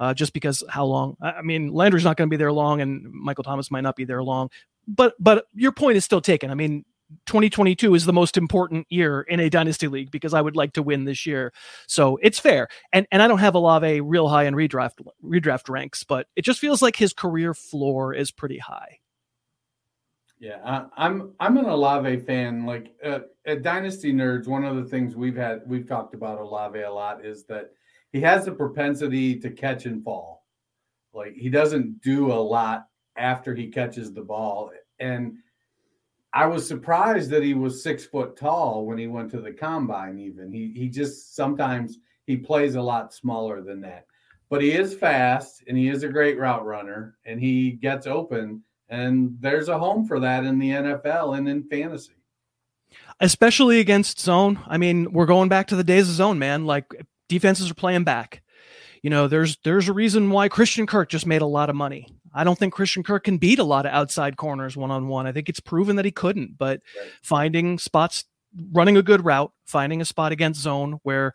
uh, 0.00 0.14
just 0.14 0.32
because 0.32 0.64
how 0.68 0.86
long? 0.86 1.16
I 1.20 1.42
mean, 1.42 1.72
Landry's 1.72 2.04
not 2.04 2.16
going 2.16 2.28
to 2.28 2.32
be 2.32 2.38
there 2.38 2.52
long, 2.52 2.80
and 2.80 3.02
Michael 3.10 3.44
Thomas 3.44 3.70
might 3.70 3.82
not 3.82 3.96
be 3.96 4.04
there 4.04 4.22
long. 4.22 4.48
But 4.86 5.14
but 5.18 5.46
your 5.54 5.72
point 5.72 5.96
is 5.96 6.04
still 6.04 6.20
taken. 6.20 6.50
I 6.50 6.54
mean, 6.54 6.84
2022 7.26 7.94
is 7.94 8.04
the 8.04 8.12
most 8.12 8.36
important 8.36 8.86
year 8.90 9.22
in 9.22 9.40
a 9.40 9.50
dynasty 9.50 9.88
league 9.88 10.10
because 10.10 10.34
I 10.34 10.40
would 10.40 10.56
like 10.56 10.72
to 10.74 10.82
win 10.82 11.04
this 11.04 11.26
year. 11.26 11.52
So 11.86 12.18
it's 12.22 12.38
fair. 12.38 12.68
And 12.92 13.06
and 13.10 13.22
I 13.22 13.28
don't 13.28 13.38
have 13.38 13.54
Olave 13.54 14.00
real 14.00 14.28
high 14.28 14.44
in 14.44 14.54
redraft 14.54 15.06
redraft 15.24 15.68
ranks, 15.68 16.04
but 16.04 16.26
it 16.36 16.42
just 16.44 16.60
feels 16.60 16.82
like 16.82 16.96
his 16.96 17.12
career 17.12 17.54
floor 17.54 18.14
is 18.14 18.30
pretty 18.30 18.58
high. 18.58 18.98
Yeah, 20.38 20.58
I, 20.64 20.86
I'm 20.96 21.34
I'm 21.38 21.56
an 21.56 21.66
Olave 21.66 22.20
fan. 22.20 22.66
Like 22.66 22.92
uh, 23.04 23.20
at 23.46 23.62
Dynasty 23.62 24.12
Nerds, 24.12 24.48
one 24.48 24.64
of 24.64 24.76
the 24.76 24.84
things 24.84 25.14
we've 25.14 25.36
had 25.36 25.62
we've 25.66 25.86
talked 25.86 26.14
about 26.14 26.40
Olave 26.40 26.80
a 26.80 26.92
lot 26.92 27.24
is 27.24 27.44
that 27.44 27.70
he 28.12 28.20
has 28.20 28.46
a 28.46 28.52
propensity 28.52 29.38
to 29.38 29.50
catch 29.50 29.86
and 29.86 30.02
fall. 30.02 30.44
Like 31.14 31.34
he 31.34 31.48
doesn't 31.48 32.00
do 32.00 32.32
a 32.32 32.34
lot 32.34 32.86
after 33.16 33.54
he 33.54 33.68
catches 33.68 34.12
the 34.12 34.22
ball, 34.22 34.72
and 34.98 35.38
I 36.32 36.46
was 36.46 36.66
surprised 36.66 37.30
that 37.30 37.42
he 37.42 37.54
was 37.54 37.82
six 37.82 38.04
foot 38.06 38.36
tall 38.36 38.86
when 38.86 38.98
he 38.98 39.06
went 39.06 39.30
to 39.32 39.40
the 39.40 39.52
combine. 39.52 40.18
Even 40.18 40.50
he 40.52 40.72
he 40.74 40.88
just 40.88 41.34
sometimes 41.36 41.98
he 42.26 42.36
plays 42.36 42.74
a 42.74 42.82
lot 42.82 43.12
smaller 43.12 43.60
than 43.60 43.80
that, 43.82 44.06
but 44.48 44.62
he 44.62 44.72
is 44.72 44.94
fast 44.94 45.62
and 45.68 45.76
he 45.76 45.88
is 45.88 46.02
a 46.02 46.08
great 46.08 46.38
route 46.38 46.64
runner 46.64 47.16
and 47.26 47.40
he 47.40 47.72
gets 47.72 48.06
open 48.06 48.62
and 48.88 49.36
there's 49.40 49.68
a 49.68 49.78
home 49.78 50.06
for 50.06 50.20
that 50.20 50.44
in 50.44 50.58
the 50.58 50.70
NFL 50.70 51.36
and 51.36 51.48
in 51.48 51.64
fantasy. 51.64 52.12
especially 53.20 53.80
against 53.80 54.20
zone. 54.20 54.58
I 54.66 54.78
mean, 54.78 55.12
we're 55.12 55.26
going 55.26 55.48
back 55.48 55.68
to 55.68 55.76
the 55.76 55.84
days 55.84 56.08
of 56.08 56.14
zone, 56.14 56.38
man. 56.38 56.66
Like 56.66 56.86
defenses 57.28 57.70
are 57.70 57.74
playing 57.74 58.04
back. 58.04 58.42
You 59.02 59.10
know, 59.10 59.28
there's 59.28 59.56
there's 59.64 59.88
a 59.88 59.92
reason 59.92 60.30
why 60.30 60.48
Christian 60.48 60.86
Kirk 60.86 61.08
just 61.08 61.26
made 61.26 61.42
a 61.42 61.46
lot 61.46 61.70
of 61.70 61.76
money. 61.76 62.06
I 62.34 62.44
don't 62.44 62.58
think 62.58 62.72
Christian 62.72 63.02
Kirk 63.02 63.24
can 63.24 63.38
beat 63.38 63.58
a 63.58 63.64
lot 63.64 63.86
of 63.86 63.92
outside 63.92 64.36
corners 64.36 64.76
one 64.76 64.90
on 64.90 65.08
one. 65.08 65.26
I 65.26 65.32
think 65.32 65.48
it's 65.48 65.60
proven 65.60 65.96
that 65.96 66.04
he 66.04 66.10
couldn't, 66.10 66.56
but 66.58 66.80
finding 67.22 67.78
spots, 67.78 68.24
running 68.72 68.96
a 68.96 69.02
good 69.02 69.24
route, 69.24 69.52
finding 69.66 70.00
a 70.00 70.04
spot 70.04 70.32
against 70.32 70.60
zone 70.60 70.98
where 71.02 71.34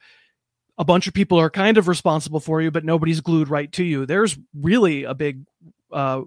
a 0.77 0.85
bunch 0.85 1.07
of 1.07 1.13
people 1.13 1.39
are 1.39 1.49
kind 1.49 1.77
of 1.77 1.87
responsible 1.87 2.39
for 2.39 2.61
you, 2.61 2.71
but 2.71 2.85
nobody's 2.85 3.21
glued 3.21 3.49
right 3.49 3.71
to 3.73 3.83
you. 3.83 4.05
There's 4.05 4.37
really 4.53 5.03
a 5.03 5.15
big 5.15 5.45
uh, 5.91 6.21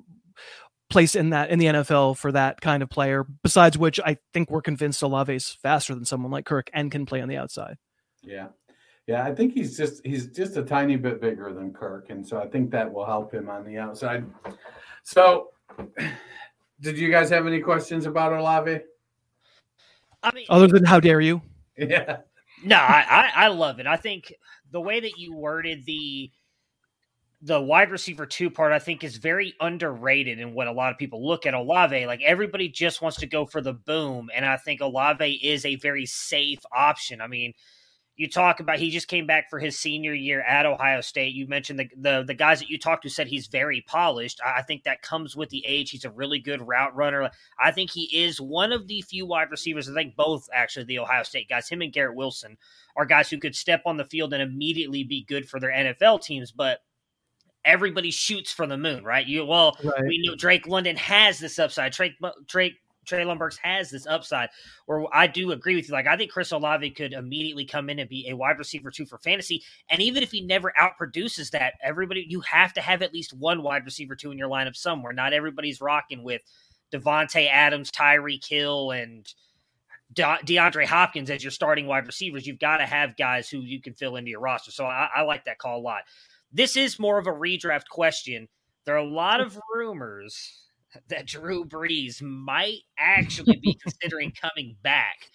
place 0.88 1.14
in 1.14 1.30
that 1.30 1.50
in 1.50 1.58
the 1.58 1.66
NFL 1.66 2.16
for 2.16 2.32
that 2.32 2.60
kind 2.60 2.82
of 2.82 2.90
player. 2.90 3.24
Besides 3.42 3.78
which, 3.78 4.00
I 4.04 4.18
think 4.34 4.50
we're 4.50 4.62
convinced 4.62 5.02
Olave's 5.02 5.56
faster 5.62 5.94
than 5.94 6.04
someone 6.04 6.32
like 6.32 6.46
Kirk 6.46 6.68
and 6.72 6.90
can 6.90 7.06
play 7.06 7.20
on 7.20 7.28
the 7.28 7.36
outside. 7.36 7.76
Yeah. 8.22 8.48
Yeah, 9.10 9.24
I 9.24 9.34
think 9.34 9.54
he's 9.54 9.76
just 9.76 10.06
he's 10.06 10.28
just 10.28 10.56
a 10.56 10.62
tiny 10.62 10.94
bit 10.94 11.20
bigger 11.20 11.52
than 11.52 11.72
Kirk, 11.72 12.10
and 12.10 12.24
so 12.24 12.40
I 12.40 12.46
think 12.46 12.70
that 12.70 12.92
will 12.92 13.04
help 13.04 13.34
him 13.34 13.48
on 13.48 13.64
the 13.64 13.76
outside. 13.76 14.24
So, 15.02 15.48
did 16.80 16.96
you 16.96 17.10
guys 17.10 17.28
have 17.30 17.44
any 17.44 17.58
questions 17.58 18.06
about 18.06 18.32
Olave? 18.32 18.82
I 20.22 20.32
mean, 20.32 20.46
Other 20.48 20.68
than 20.68 20.84
how 20.84 21.00
dare 21.00 21.20
you? 21.20 21.42
Yeah, 21.76 22.18
No, 22.62 22.76
I, 22.76 23.04
I, 23.08 23.46
I 23.46 23.48
love 23.48 23.80
it. 23.80 23.88
I 23.88 23.96
think 23.96 24.32
the 24.70 24.80
way 24.80 25.00
that 25.00 25.18
you 25.18 25.34
worded 25.34 25.84
the 25.86 26.30
the 27.42 27.60
wide 27.60 27.90
receiver 27.90 28.26
two 28.26 28.48
part, 28.48 28.70
I 28.72 28.78
think, 28.78 29.02
is 29.02 29.16
very 29.16 29.54
underrated 29.58 30.38
in 30.38 30.54
what 30.54 30.68
a 30.68 30.72
lot 30.72 30.92
of 30.92 30.98
people 30.98 31.26
look 31.26 31.46
at 31.46 31.54
Olave. 31.54 32.06
Like 32.06 32.22
everybody 32.22 32.68
just 32.68 33.02
wants 33.02 33.16
to 33.16 33.26
go 33.26 33.44
for 33.44 33.60
the 33.60 33.72
boom, 33.72 34.30
and 34.32 34.46
I 34.46 34.56
think 34.56 34.80
Olave 34.80 35.40
is 35.42 35.64
a 35.64 35.74
very 35.74 36.06
safe 36.06 36.60
option. 36.72 37.20
I 37.20 37.26
mean, 37.26 37.54
you 38.20 38.28
talk 38.28 38.60
about 38.60 38.78
he 38.78 38.90
just 38.90 39.08
came 39.08 39.26
back 39.26 39.48
for 39.48 39.58
his 39.58 39.78
senior 39.78 40.12
year 40.12 40.42
at 40.42 40.66
Ohio 40.66 41.00
State. 41.00 41.32
You 41.34 41.46
mentioned 41.46 41.78
the 41.78 41.88
the, 41.96 42.22
the 42.26 42.34
guys 42.34 42.58
that 42.58 42.68
you 42.68 42.78
talked 42.78 43.04
to 43.04 43.08
said 43.08 43.26
he's 43.26 43.46
very 43.46 43.80
polished. 43.80 44.40
I 44.44 44.58
I 44.58 44.62
think 44.62 44.84
that 44.84 45.00
comes 45.00 45.34
with 45.36 45.48
the 45.48 45.64
age. 45.66 45.88
He's 45.90 46.04
a 46.04 46.10
really 46.10 46.38
good 46.38 46.60
route 46.68 46.94
runner. 46.94 47.30
I 47.58 47.70
think 47.70 47.88
he 47.88 48.04
is 48.14 48.38
one 48.38 48.72
of 48.72 48.86
the 48.88 49.00
few 49.00 49.24
wide 49.24 49.50
receivers. 49.50 49.88
I 49.88 49.94
think 49.94 50.16
both 50.16 50.46
actually 50.52 50.84
the 50.84 50.98
Ohio 50.98 51.22
State 51.22 51.48
guys, 51.48 51.66
him 51.66 51.80
and 51.80 51.94
Garrett 51.94 52.14
Wilson, 52.14 52.58
are 52.94 53.06
guys 53.06 53.30
who 53.30 53.38
could 53.38 53.56
step 53.56 53.80
on 53.86 53.96
the 53.96 54.04
field 54.04 54.34
and 54.34 54.42
immediately 54.42 55.02
be 55.02 55.24
good 55.24 55.48
for 55.48 55.58
their 55.58 55.70
NFL 55.72 56.22
teams. 56.22 56.52
But 56.52 56.80
everybody 57.64 58.10
shoots 58.10 58.52
for 58.52 58.66
the 58.66 58.76
moon, 58.76 59.02
right? 59.02 59.26
You 59.26 59.46
well, 59.46 59.78
Right. 59.82 60.02
we 60.06 60.22
know 60.26 60.36
Drake 60.36 60.66
London 60.66 60.96
has 60.96 61.38
this 61.38 61.58
upside. 61.58 61.92
Drake 61.92 62.16
Drake 62.46 62.74
Traylon 63.06 63.38
Burks 63.38 63.56
has 63.58 63.90
this 63.90 64.06
upside. 64.06 64.48
Where 64.86 65.04
I 65.12 65.26
do 65.26 65.52
agree 65.52 65.76
with 65.76 65.88
you. 65.88 65.94
Like 65.94 66.06
I 66.06 66.16
think 66.16 66.30
Chris 66.30 66.52
Olave 66.52 66.90
could 66.90 67.12
immediately 67.12 67.64
come 67.64 67.90
in 67.90 67.98
and 67.98 68.08
be 68.08 68.28
a 68.28 68.36
wide 68.36 68.58
receiver 68.58 68.90
two 68.90 69.06
for 69.06 69.18
fantasy. 69.18 69.62
And 69.88 70.00
even 70.00 70.22
if 70.22 70.30
he 70.30 70.40
never 70.40 70.72
outproduces 70.80 71.50
that, 71.50 71.74
everybody 71.82 72.26
you 72.28 72.40
have 72.40 72.72
to 72.74 72.80
have 72.80 73.02
at 73.02 73.14
least 73.14 73.32
one 73.32 73.62
wide 73.62 73.84
receiver 73.84 74.14
two 74.14 74.30
in 74.30 74.38
your 74.38 74.48
lineup 74.48 74.76
somewhere. 74.76 75.12
Not 75.12 75.32
everybody's 75.32 75.80
rocking 75.80 76.22
with 76.22 76.42
Davante 76.92 77.48
Adams, 77.48 77.90
Tyreek 77.90 78.46
Hill, 78.46 78.90
and 78.90 79.32
De- 80.12 80.38
DeAndre 80.44 80.86
Hopkins 80.86 81.30
as 81.30 81.42
your 81.42 81.52
starting 81.52 81.86
wide 81.86 82.06
receivers. 82.06 82.46
You've 82.46 82.58
got 82.58 82.78
to 82.78 82.86
have 82.86 83.16
guys 83.16 83.48
who 83.48 83.60
you 83.60 83.80
can 83.80 83.94
fill 83.94 84.16
into 84.16 84.30
your 84.30 84.40
roster. 84.40 84.72
So 84.72 84.84
I, 84.84 85.08
I 85.16 85.22
like 85.22 85.44
that 85.44 85.58
call 85.58 85.78
a 85.78 85.82
lot. 85.82 86.02
This 86.52 86.76
is 86.76 86.98
more 86.98 87.18
of 87.18 87.28
a 87.28 87.32
redraft 87.32 87.88
question. 87.88 88.48
There 88.84 88.94
are 88.94 88.98
a 88.98 89.08
lot 89.08 89.40
hmm. 89.40 89.46
of 89.46 89.60
rumors 89.74 90.64
that 91.08 91.26
Drew 91.26 91.64
Brees 91.64 92.22
might 92.22 92.80
actually 92.98 93.56
be 93.56 93.74
considering 93.82 94.32
coming 94.32 94.76
back. 94.82 95.30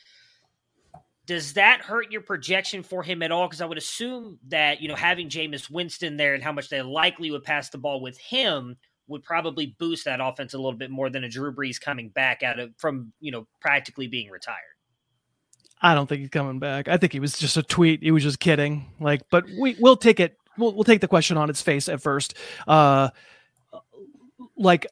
Does 1.25 1.53
that 1.53 1.81
hurt 1.81 2.11
your 2.11 2.21
projection 2.21 2.83
for 2.83 3.01
him 3.01 3.23
at 3.23 3.31
all? 3.31 3.47
Because 3.47 3.61
I 3.61 3.65
would 3.65 3.77
assume 3.77 4.37
that 4.49 4.81
you 4.81 4.87
know 4.87 4.95
having 4.95 5.29
Jameis 5.29 5.69
Winston 5.69 6.17
there 6.17 6.35
and 6.35 6.43
how 6.43 6.51
much 6.51 6.69
they 6.69 6.81
likely 6.81 7.31
would 7.31 7.43
pass 7.43 7.69
the 7.69 7.77
ball 7.77 7.99
with 7.99 8.17
him 8.19 8.75
would 9.07 9.23
probably 9.23 9.75
boost 9.79 10.05
that 10.05 10.19
offense 10.21 10.53
a 10.53 10.57
little 10.57 10.77
bit 10.77 10.89
more 10.89 11.09
than 11.09 11.23
a 11.23 11.29
Drew 11.29 11.53
Brees 11.53 11.79
coming 11.79 12.09
back 12.09 12.43
out 12.43 12.59
of 12.59 12.71
from 12.77 13.11
you 13.19 13.31
know 13.31 13.47
practically 13.59 14.07
being 14.07 14.29
retired. 14.29 14.59
I 15.81 15.93
don't 15.93 16.07
think 16.07 16.21
he's 16.21 16.29
coming 16.29 16.59
back. 16.59 16.87
I 16.87 16.97
think 16.97 17.13
he 17.13 17.19
was 17.19 17.37
just 17.37 17.57
a 17.57 17.63
tweet. 17.63 18.01
He 18.01 18.11
was 18.11 18.23
just 18.23 18.39
kidding. 18.39 18.85
Like, 18.99 19.21
but 19.29 19.45
we 19.59 19.75
we'll 19.79 19.97
take 19.97 20.19
it. 20.19 20.37
We'll 20.57 20.73
we'll 20.73 20.83
take 20.83 21.01
the 21.01 21.07
question 21.07 21.37
on 21.37 21.49
its 21.49 21.61
face 21.61 21.89
at 21.89 22.01
first. 22.01 22.35
Uh, 22.67 23.09
like, 24.57 24.87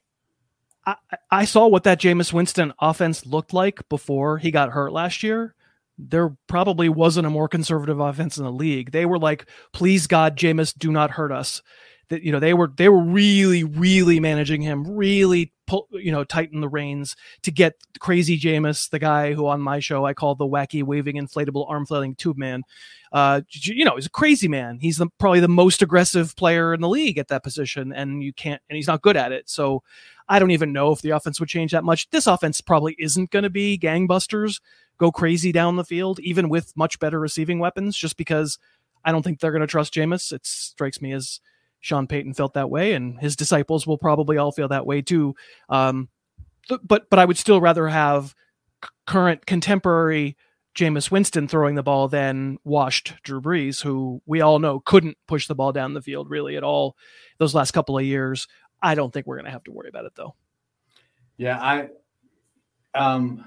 I 0.86 0.96
I 1.30 1.44
saw 1.44 1.66
what 1.66 1.84
that 1.84 2.00
Jameis 2.00 2.32
Winston 2.32 2.72
offense 2.80 3.26
looked 3.26 3.52
like 3.52 3.88
before 3.88 4.38
he 4.38 4.50
got 4.50 4.70
hurt 4.70 4.92
last 4.92 5.22
year. 5.22 5.54
There 5.96 6.36
probably 6.48 6.88
wasn't 6.88 7.26
a 7.26 7.30
more 7.30 7.48
conservative 7.48 8.00
offense 8.00 8.36
in 8.36 8.44
the 8.44 8.52
league. 8.52 8.90
They 8.90 9.06
were 9.06 9.18
like, 9.18 9.46
please 9.72 10.06
God, 10.06 10.36
Jameis, 10.36 10.76
do 10.76 10.90
not 10.90 11.12
hurt 11.12 11.30
us. 11.30 11.62
That 12.10 12.22
you 12.22 12.32
know 12.32 12.40
they 12.40 12.52
were 12.52 12.70
they 12.76 12.88
were 12.88 13.02
really 13.02 13.64
really 13.64 14.20
managing 14.20 14.60
him, 14.60 14.84
really 14.86 15.52
pull 15.66 15.88
you 15.92 16.12
know 16.12 16.24
tighten 16.24 16.60
the 16.60 16.68
reins 16.68 17.16
to 17.42 17.50
get 17.50 17.74
crazy 17.98 18.38
Jameis, 18.38 18.90
the 18.90 18.98
guy 18.98 19.32
who 19.32 19.46
on 19.46 19.62
my 19.62 19.78
show 19.80 20.04
I 20.04 20.12
call 20.12 20.34
the 20.34 20.44
wacky 20.44 20.82
waving 20.82 21.16
inflatable 21.16 21.68
arm 21.70 21.86
flailing 21.86 22.14
tube 22.14 22.36
man. 22.36 22.62
Uh, 23.10 23.40
you 23.50 23.86
know 23.86 23.94
he's 23.94 24.06
a 24.06 24.10
crazy 24.10 24.48
man. 24.48 24.78
He's 24.80 24.98
the, 24.98 25.06
probably 25.18 25.40
the 25.40 25.48
most 25.48 25.80
aggressive 25.80 26.36
player 26.36 26.74
in 26.74 26.82
the 26.82 26.88
league 26.88 27.16
at 27.16 27.28
that 27.28 27.42
position, 27.42 27.92
and 27.92 28.22
you 28.22 28.34
can't 28.34 28.60
and 28.68 28.76
he's 28.76 28.88
not 28.88 29.00
good 29.00 29.16
at 29.16 29.32
it. 29.32 29.48
So 29.48 29.82
I 30.28 30.38
don't 30.38 30.50
even 30.52 30.72
know 30.72 30.92
if 30.92 31.02
the 31.02 31.10
offense 31.10 31.38
would 31.40 31.48
change 31.48 31.72
that 31.72 31.84
much. 31.84 32.08
This 32.10 32.26
offense 32.26 32.60
probably 32.60 32.96
isn't 32.98 33.30
going 33.30 33.42
to 33.42 33.50
be 33.50 33.78
gangbusters, 33.78 34.60
go 34.98 35.12
crazy 35.12 35.52
down 35.52 35.76
the 35.76 35.84
field, 35.84 36.20
even 36.20 36.48
with 36.48 36.76
much 36.76 36.98
better 36.98 37.20
receiving 37.20 37.58
weapons, 37.58 37.96
just 37.96 38.16
because 38.16 38.58
I 39.04 39.12
don't 39.12 39.22
think 39.22 39.40
they're 39.40 39.52
going 39.52 39.60
to 39.60 39.66
trust 39.66 39.94
Jameis. 39.94 40.32
It 40.32 40.46
strikes 40.46 41.02
me 41.02 41.12
as 41.12 41.40
Sean 41.80 42.06
Payton 42.06 42.34
felt 42.34 42.54
that 42.54 42.70
way, 42.70 42.94
and 42.94 43.20
his 43.20 43.36
disciples 43.36 43.86
will 43.86 43.98
probably 43.98 44.38
all 44.38 44.52
feel 44.52 44.68
that 44.68 44.86
way 44.86 45.02
too. 45.02 45.34
Um, 45.68 46.08
th- 46.68 46.80
but 46.82 47.10
but 47.10 47.18
I 47.18 47.26
would 47.26 47.36
still 47.36 47.60
rather 47.60 47.88
have 47.88 48.34
c- 48.82 48.90
current 49.06 49.44
contemporary 49.44 50.36
Jameis 50.74 51.10
Winston 51.10 51.46
throwing 51.46 51.74
the 51.74 51.82
ball 51.82 52.08
than 52.08 52.58
washed 52.64 53.14
Drew 53.22 53.40
Brees, 53.40 53.82
who 53.82 54.22
we 54.26 54.40
all 54.40 54.58
know 54.58 54.80
couldn't 54.80 55.18
push 55.28 55.46
the 55.46 55.54
ball 55.54 55.72
down 55.72 55.94
the 55.94 56.02
field 56.02 56.30
really 56.30 56.56
at 56.56 56.64
all 56.64 56.96
those 57.38 57.54
last 57.54 57.72
couple 57.72 57.98
of 57.98 58.04
years. 58.04 58.48
I 58.84 58.94
don't 58.94 59.12
think 59.12 59.26
we're 59.26 59.36
going 59.36 59.46
to 59.46 59.50
have 59.50 59.64
to 59.64 59.72
worry 59.72 59.88
about 59.88 60.04
it 60.04 60.12
though. 60.14 60.34
Yeah, 61.38 61.58
I 61.60 61.88
um 62.94 63.44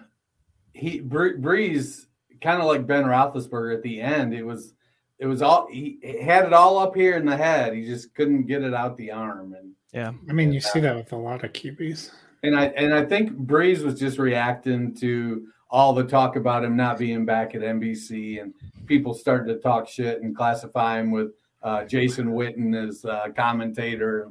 he 0.73 0.99
Brees 0.99 2.07
kind 2.41 2.59
of 2.59 2.67
like 2.67 2.85
Ben 2.85 3.05
Roethlisberger 3.05 3.75
at 3.75 3.83
the 3.83 4.01
end. 4.01 4.33
It 4.33 4.43
was 4.43 4.73
it 5.19 5.25
was 5.27 5.41
all 5.41 5.67
he 5.71 5.99
had 6.21 6.45
it 6.45 6.53
all 6.53 6.79
up 6.79 6.95
here 6.95 7.15
in 7.15 7.25
the 7.25 7.37
head. 7.37 7.73
He 7.73 7.85
just 7.85 8.13
couldn't 8.13 8.47
get 8.47 8.63
it 8.63 8.73
out 8.73 8.97
the 8.97 9.11
arm, 9.11 9.53
and 9.53 9.71
Yeah, 9.93 10.11
I 10.29 10.33
mean, 10.33 10.51
you 10.51 10.59
see 10.59 10.79
that 10.81 10.95
with 10.95 11.11
a 11.13 11.15
lot 11.15 11.43
of 11.43 11.53
QBs. 11.53 12.11
and 12.43 12.57
I 12.59 12.65
and 12.65 12.93
I 12.93 13.05
think 13.05 13.31
Brees 13.31 13.83
was 13.83 13.99
just 13.99 14.17
reacting 14.17 14.93
to 14.95 15.47
all 15.69 15.93
the 15.93 16.03
talk 16.03 16.35
about 16.35 16.63
him 16.63 16.75
not 16.75 16.97
being 16.97 17.25
back 17.25 17.53
at 17.53 17.61
NBC 17.61 18.41
and 18.41 18.53
people 18.85 19.13
started 19.13 19.53
to 19.53 19.59
talk 19.59 19.87
shit 19.87 20.21
and 20.21 20.35
classify 20.35 20.99
him 20.99 21.11
with 21.11 21.31
uh, 21.61 21.83
Jason 21.83 22.27
Witten 22.27 22.73
as 22.87 23.03
uh, 23.03 23.27
commentator. 23.35 24.29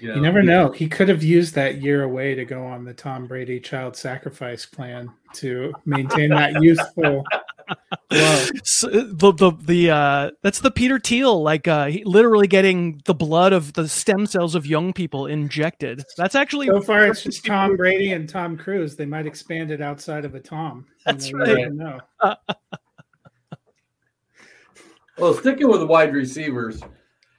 You, 0.00 0.14
You 0.14 0.20
never 0.20 0.42
know. 0.42 0.70
He 0.70 0.88
could 0.88 1.08
have 1.08 1.22
used 1.22 1.54
that 1.54 1.80
year 1.80 2.02
away 2.02 2.34
to 2.34 2.44
go 2.44 2.64
on 2.64 2.84
the 2.84 2.94
Tom 2.94 3.26
Brady 3.26 3.60
child 3.60 3.96
sacrifice 3.96 4.66
plan 4.66 5.10
to 5.34 5.72
maintain 5.84 6.30
that 6.30 6.52
youthful. 6.62 7.24
So, 8.62 8.88
the 8.88 9.32
the 9.32 9.52
the 9.60 9.90
uh, 9.90 10.30
that's 10.42 10.60
the 10.60 10.70
Peter 10.70 11.00
Thiel 11.00 11.42
like 11.42 11.66
uh, 11.66 11.86
he, 11.86 12.04
literally 12.04 12.46
getting 12.46 13.00
the 13.06 13.14
blood 13.14 13.52
of 13.52 13.72
the 13.72 13.88
stem 13.88 14.26
cells 14.26 14.54
of 14.54 14.66
young 14.66 14.92
people 14.92 15.26
injected. 15.26 16.04
That's 16.16 16.34
actually 16.34 16.68
So 16.68 16.80
far, 16.80 17.06
it's 17.06 17.22
just 17.22 17.44
Tom 17.44 17.76
Brady 17.76 18.12
and 18.12 18.28
Tom 18.28 18.56
Cruise. 18.56 18.94
They 18.94 19.06
might 19.06 19.26
expand 19.26 19.70
it 19.70 19.80
outside 19.80 20.24
of 20.24 20.34
a 20.34 20.40
Tom. 20.40 20.86
That's 21.04 21.32
know, 21.32 21.44
you 21.44 21.54
right. 21.54 21.72
never 21.72 22.00
know. 22.22 22.34
Well, 25.18 25.32
sticking 25.32 25.68
with 25.68 25.80
the 25.80 25.86
wide 25.86 26.12
receivers, 26.12 26.82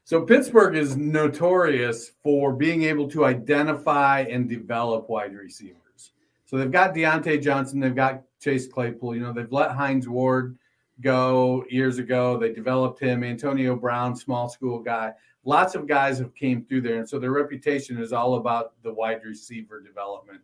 so 0.07 0.21
Pittsburgh 0.21 0.77
is 0.77 0.95
notorious 0.95 2.13
for 2.23 2.53
being 2.53 2.83
able 2.83 3.09
to 3.09 3.25
identify 3.25 4.21
and 4.21 4.47
develop 4.47 5.09
wide 5.09 5.35
receivers. 5.35 6.13
So 6.45 6.55
they've 6.55 6.71
got 6.71 6.95
Diontae 6.95 7.43
Johnson, 7.43 7.81
they've 7.81 7.93
got 7.93 8.23
Chase 8.39 8.69
Claypool. 8.69 9.15
You 9.15 9.21
know, 9.23 9.33
they've 9.33 9.51
let 9.51 9.71
Hines 9.71 10.07
Ward 10.07 10.57
go 11.01 11.65
years 11.69 11.97
ago. 11.97 12.37
They 12.37 12.53
developed 12.53 13.01
him. 13.01 13.21
Antonio 13.21 13.75
Brown, 13.75 14.15
small 14.15 14.47
school 14.47 14.79
guy. 14.79 15.11
Lots 15.43 15.75
of 15.75 15.87
guys 15.87 16.19
have 16.19 16.33
came 16.33 16.63
through 16.63 16.81
there, 16.83 16.99
and 16.99 17.09
so 17.09 17.19
their 17.19 17.31
reputation 17.31 17.97
is 17.97 18.13
all 18.13 18.35
about 18.35 18.81
the 18.83 18.93
wide 18.93 19.25
receiver 19.25 19.81
development. 19.81 20.39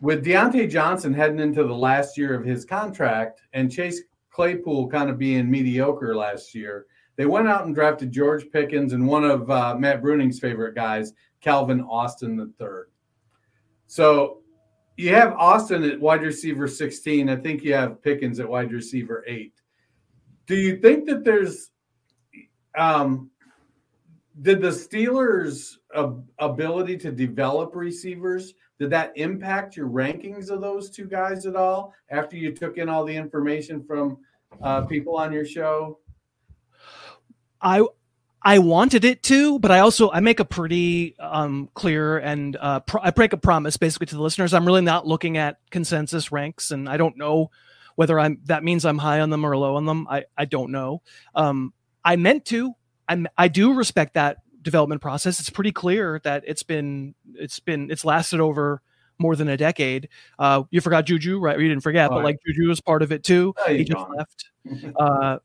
With 0.00 0.24
Diontae 0.24 0.70
Johnson 0.70 1.12
heading 1.12 1.40
into 1.40 1.64
the 1.64 1.74
last 1.74 2.16
year 2.16 2.38
of 2.38 2.44
his 2.44 2.64
contract, 2.64 3.40
and 3.52 3.68
Chase 3.68 4.02
Claypool 4.30 4.90
kind 4.90 5.10
of 5.10 5.18
being 5.18 5.50
mediocre 5.50 6.14
last 6.14 6.54
year, 6.54 6.86
they 7.16 7.26
went 7.26 7.48
out 7.48 7.66
and 7.66 7.74
drafted 7.74 8.12
George 8.12 8.50
Pickens 8.50 8.92
and 8.92 9.06
one 9.06 9.24
of 9.24 9.50
uh, 9.50 9.74
Matt 9.78 10.02
Bruning's 10.02 10.40
favorite 10.40 10.74
guys, 10.74 11.12
Calvin 11.40 11.80
Austin 11.82 12.52
III. 12.60 12.68
So 13.86 14.42
you 14.96 15.14
have 15.14 15.32
Austin 15.34 15.84
at 15.84 16.00
wide 16.00 16.22
receiver 16.22 16.66
16. 16.66 17.28
I 17.28 17.36
think 17.36 17.62
you 17.62 17.74
have 17.74 18.02
Pickens 18.02 18.40
at 18.40 18.48
wide 18.48 18.72
receiver 18.72 19.24
8. 19.26 19.52
Do 20.46 20.56
you 20.56 20.76
think 20.76 21.06
that 21.06 21.24
there's 21.24 21.70
um 22.76 23.30
did 24.42 24.60
the 24.60 24.68
Steelers' 24.68 25.76
ab- 25.94 26.26
ability 26.38 26.96
to 26.98 27.12
develop 27.12 27.76
receivers 27.76 28.54
did 28.78 28.90
that 28.90 29.12
impact 29.16 29.76
your 29.76 29.88
rankings 29.88 30.50
of 30.50 30.60
those 30.60 30.90
two 30.90 31.06
guys 31.06 31.46
at 31.46 31.54
all 31.54 31.94
after 32.10 32.36
you 32.36 32.52
took 32.52 32.76
in 32.76 32.88
all 32.88 33.04
the 33.04 33.14
information 33.14 33.84
from 33.84 34.18
uh, 34.62 34.82
people 34.82 35.16
on 35.16 35.32
your 35.32 35.44
show? 35.44 35.98
I 37.64 37.84
I 38.42 38.58
wanted 38.58 39.04
it 39.06 39.22
to, 39.24 39.58
but 39.58 39.70
I 39.70 39.78
also 39.80 40.10
I 40.10 40.20
make 40.20 40.38
a 40.38 40.44
pretty 40.44 41.18
um, 41.18 41.70
clear 41.74 42.18
and 42.18 42.56
uh, 42.60 42.80
pro- 42.80 43.00
I 43.02 43.10
break 43.10 43.32
a 43.32 43.38
promise 43.38 43.76
basically 43.78 44.06
to 44.08 44.16
the 44.16 44.22
listeners. 44.22 44.52
I'm 44.52 44.66
really 44.66 44.82
not 44.82 45.06
looking 45.06 45.38
at 45.38 45.56
consensus 45.70 46.30
ranks, 46.30 46.70
and 46.70 46.88
I 46.88 46.98
don't 46.98 47.16
know 47.16 47.50
whether 47.96 48.20
I'm 48.20 48.40
that 48.44 48.62
means 48.62 48.84
I'm 48.84 48.98
high 48.98 49.20
on 49.20 49.30
them 49.30 49.44
or 49.46 49.56
low 49.56 49.76
on 49.76 49.86
them. 49.86 50.06
I 50.10 50.24
I 50.36 50.44
don't 50.44 50.70
know. 50.72 51.00
Um, 51.34 51.72
I 52.04 52.16
meant 52.16 52.44
to. 52.46 52.74
I 53.08 53.24
I 53.38 53.48
do 53.48 53.72
respect 53.74 54.14
that 54.14 54.38
development 54.60 55.00
process. 55.00 55.40
It's 55.40 55.50
pretty 55.50 55.72
clear 55.72 56.20
that 56.24 56.44
it's 56.46 56.62
been 56.62 57.14
it's 57.34 57.60
been 57.60 57.90
it's 57.90 58.04
lasted 58.04 58.40
over 58.40 58.82
more 59.18 59.36
than 59.36 59.48
a 59.48 59.56
decade. 59.56 60.08
Uh, 60.38 60.64
you 60.70 60.80
forgot 60.80 61.06
Juju, 61.06 61.38
right? 61.38 61.56
Or 61.56 61.60
you 61.62 61.68
didn't 61.68 61.82
forget, 61.82 62.10
but 62.10 62.16
Right. 62.16 62.24
like 62.24 62.36
Juju 62.46 62.68
was 62.68 62.80
part 62.80 63.00
of 63.02 63.12
it 63.12 63.22
too. 63.24 63.54
Oh, 63.56 63.72
he 63.72 63.84
just 63.84 63.96
gone. 63.96 64.16
left. 64.16 64.50
Uh, 64.98 65.38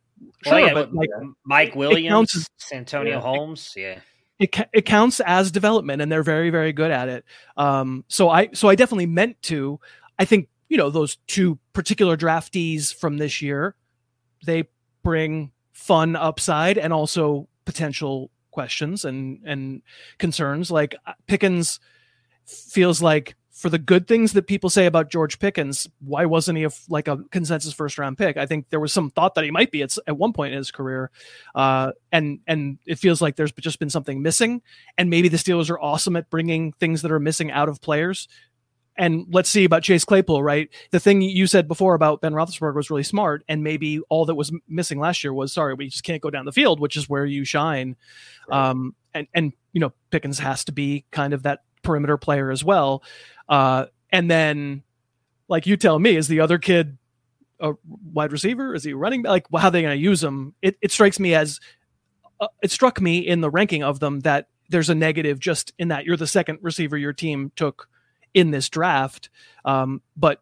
Well, 0.46 0.56
sure, 0.56 0.68
yeah, 0.68 0.74
but 0.74 0.94
like 0.94 1.10
Mike 1.44 1.76
Williams, 1.76 2.10
counts 2.10 2.50
Santonio 2.58 3.16
yeah. 3.16 3.20
Holmes, 3.20 3.74
yeah. 3.76 4.00
it 4.40 4.56
it 4.74 4.86
counts 4.86 5.20
as 5.22 5.52
development 5.52 6.02
and 6.02 6.12
they're 6.12 6.24
very 6.24 6.50
very 6.50 6.72
good 6.72 6.92
at 6.92 7.10
it 7.10 7.26
um 7.58 8.06
so 8.08 8.30
i 8.30 8.50
so 8.54 8.70
i 8.70 8.76
definitely 8.76 9.06
meant 9.06 9.40
to 9.42 9.78
i 10.18 10.24
think 10.24 10.48
you 10.70 10.78
know 10.78 10.90
those 10.90 11.18
two 11.28 11.60
particular 11.74 12.16
draftees 12.16 12.94
from 12.94 13.18
this 13.18 13.42
year 13.42 13.76
they 14.46 14.64
bring 15.04 15.52
fun 15.74 16.16
upside 16.16 16.78
and 16.78 16.94
also 16.94 17.48
potential 17.66 18.32
questions 18.52 19.04
and 19.06 19.42
and 19.46 19.82
concerns 20.18 20.72
like 20.72 20.96
uh, 21.06 21.14
pickens 21.28 21.80
feels 22.46 23.02
like 23.02 23.36
for 23.60 23.70
the 23.70 23.78
good 23.78 24.08
things 24.08 24.32
that 24.32 24.48
people 24.48 24.70
say 24.70 24.86
about 24.86 25.12
George 25.12 25.38
Pickens, 25.38 25.86
why 26.00 26.26
wasn't 26.26 26.58
he 26.58 26.64
a, 26.64 26.70
like 26.88 27.10
a 27.10 27.18
consensus 27.30 27.74
first 27.74 27.98
round 27.98 28.18
pick? 28.18 28.38
I 28.38 28.46
think 28.46 28.70
there 28.70 28.80
was 28.80 28.94
some 28.94 29.10
thought 29.10 29.36
that 29.36 29.44
he 29.44 29.52
might 29.52 29.70
be 29.70 29.84
at, 29.84 29.98
at 30.08 30.18
one 30.18 30.32
point 30.32 30.54
in 30.54 30.58
his 30.58 30.72
career, 30.72 31.12
uh, 31.54 31.92
and 32.10 32.40
and 32.48 32.80
it 32.86 33.00
feels 33.00 33.22
like 33.22 33.36
there's 33.36 33.52
just 33.52 33.78
been 33.78 33.90
something 33.90 34.22
missing. 34.22 34.62
And 34.98 35.10
maybe 35.10 35.28
the 35.28 35.36
Steelers 35.36 35.70
are 35.70 35.78
awesome 35.78 36.16
at 36.16 36.30
bringing 36.30 36.72
things 36.72 37.02
that 37.02 37.12
are 37.12 37.20
missing 37.20 37.52
out 37.52 37.68
of 37.68 37.82
players. 37.82 38.30
And 38.96 39.26
let's 39.30 39.50
see 39.50 39.66
about 39.66 39.84
Chase 39.84 40.06
Claypool, 40.06 40.42
right? 40.42 40.70
The 40.92 41.00
thing 41.02 41.22
you 41.22 41.46
said 41.46 41.68
before 41.68 41.96
about 41.96 42.22
Ben 42.22 42.34
Roethlisberger 42.34 42.76
was 42.76 42.90
really 42.90 43.04
smart, 43.04 43.44
and 43.50 43.62
maybe 43.62 44.00
all 44.08 44.26
that 44.26 44.36
was 44.36 44.54
missing 44.70 45.02
last 45.02 45.22
year 45.22 45.34
was 45.34 45.52
sorry, 45.52 45.74
we 45.74 45.90
just 45.90 46.06
can't 46.06 46.22
go 46.22 46.30
down 46.30 46.46
the 46.46 46.54
field, 46.54 46.80
which 46.80 46.96
is 46.96 47.10
where 47.10 47.26
you 47.26 47.44
shine. 47.44 47.98
Um, 48.50 48.96
and 49.14 49.28
and 49.34 49.54
you 49.74 49.82
know 49.82 49.92
Pickens 50.12 50.40
has 50.40 50.64
to 50.66 50.72
be 50.72 51.04
kind 51.12 51.34
of 51.34 51.44
that 51.44 51.60
perimeter 51.82 52.18
player 52.18 52.52
as 52.52 52.64
well. 52.64 53.04
Uh, 53.48 53.86
and 54.12 54.30
then, 54.30 54.84
like 55.48 55.66
you 55.66 55.78
tell 55.78 56.00
me, 56.00 56.16
is 56.16 56.28
the 56.28 56.40
other 56.40 56.58
kid 56.58 56.98
a 57.60 57.74
wide 58.14 58.32
receiver? 58.32 58.74
Is 58.74 58.84
he 58.84 58.94
running? 58.94 59.24
Like, 59.24 59.48
how 59.56 59.68
are 59.68 59.72
they 59.72 59.82
going 59.82 59.98
to 59.98 60.02
use 60.02 60.24
him? 60.24 60.54
It, 60.62 60.78
it 60.82 60.92
strikes 60.92 61.20
me 61.20 61.36
as 61.36 61.60
uh, 62.40 62.48
it 62.64 62.72
struck 62.72 63.02
me 63.02 63.20
in 63.20 63.42
the 63.42 63.50
ranking 63.50 63.84
of 63.84 64.00
them 64.00 64.22
that 64.22 64.48
there's 64.70 64.90
a 64.90 64.96
negative 64.96 65.40
just 65.40 65.74
in 65.78 65.90
that 65.90 66.06
you're 66.06 66.18
the 66.18 66.28
second 66.28 66.60
receiver 66.62 66.98
your 66.98 67.14
team 67.14 67.52
took 67.56 67.90
in 68.34 68.52
this 68.52 68.70
draft. 68.70 69.30
Um, 69.66 70.02
but 70.16 70.42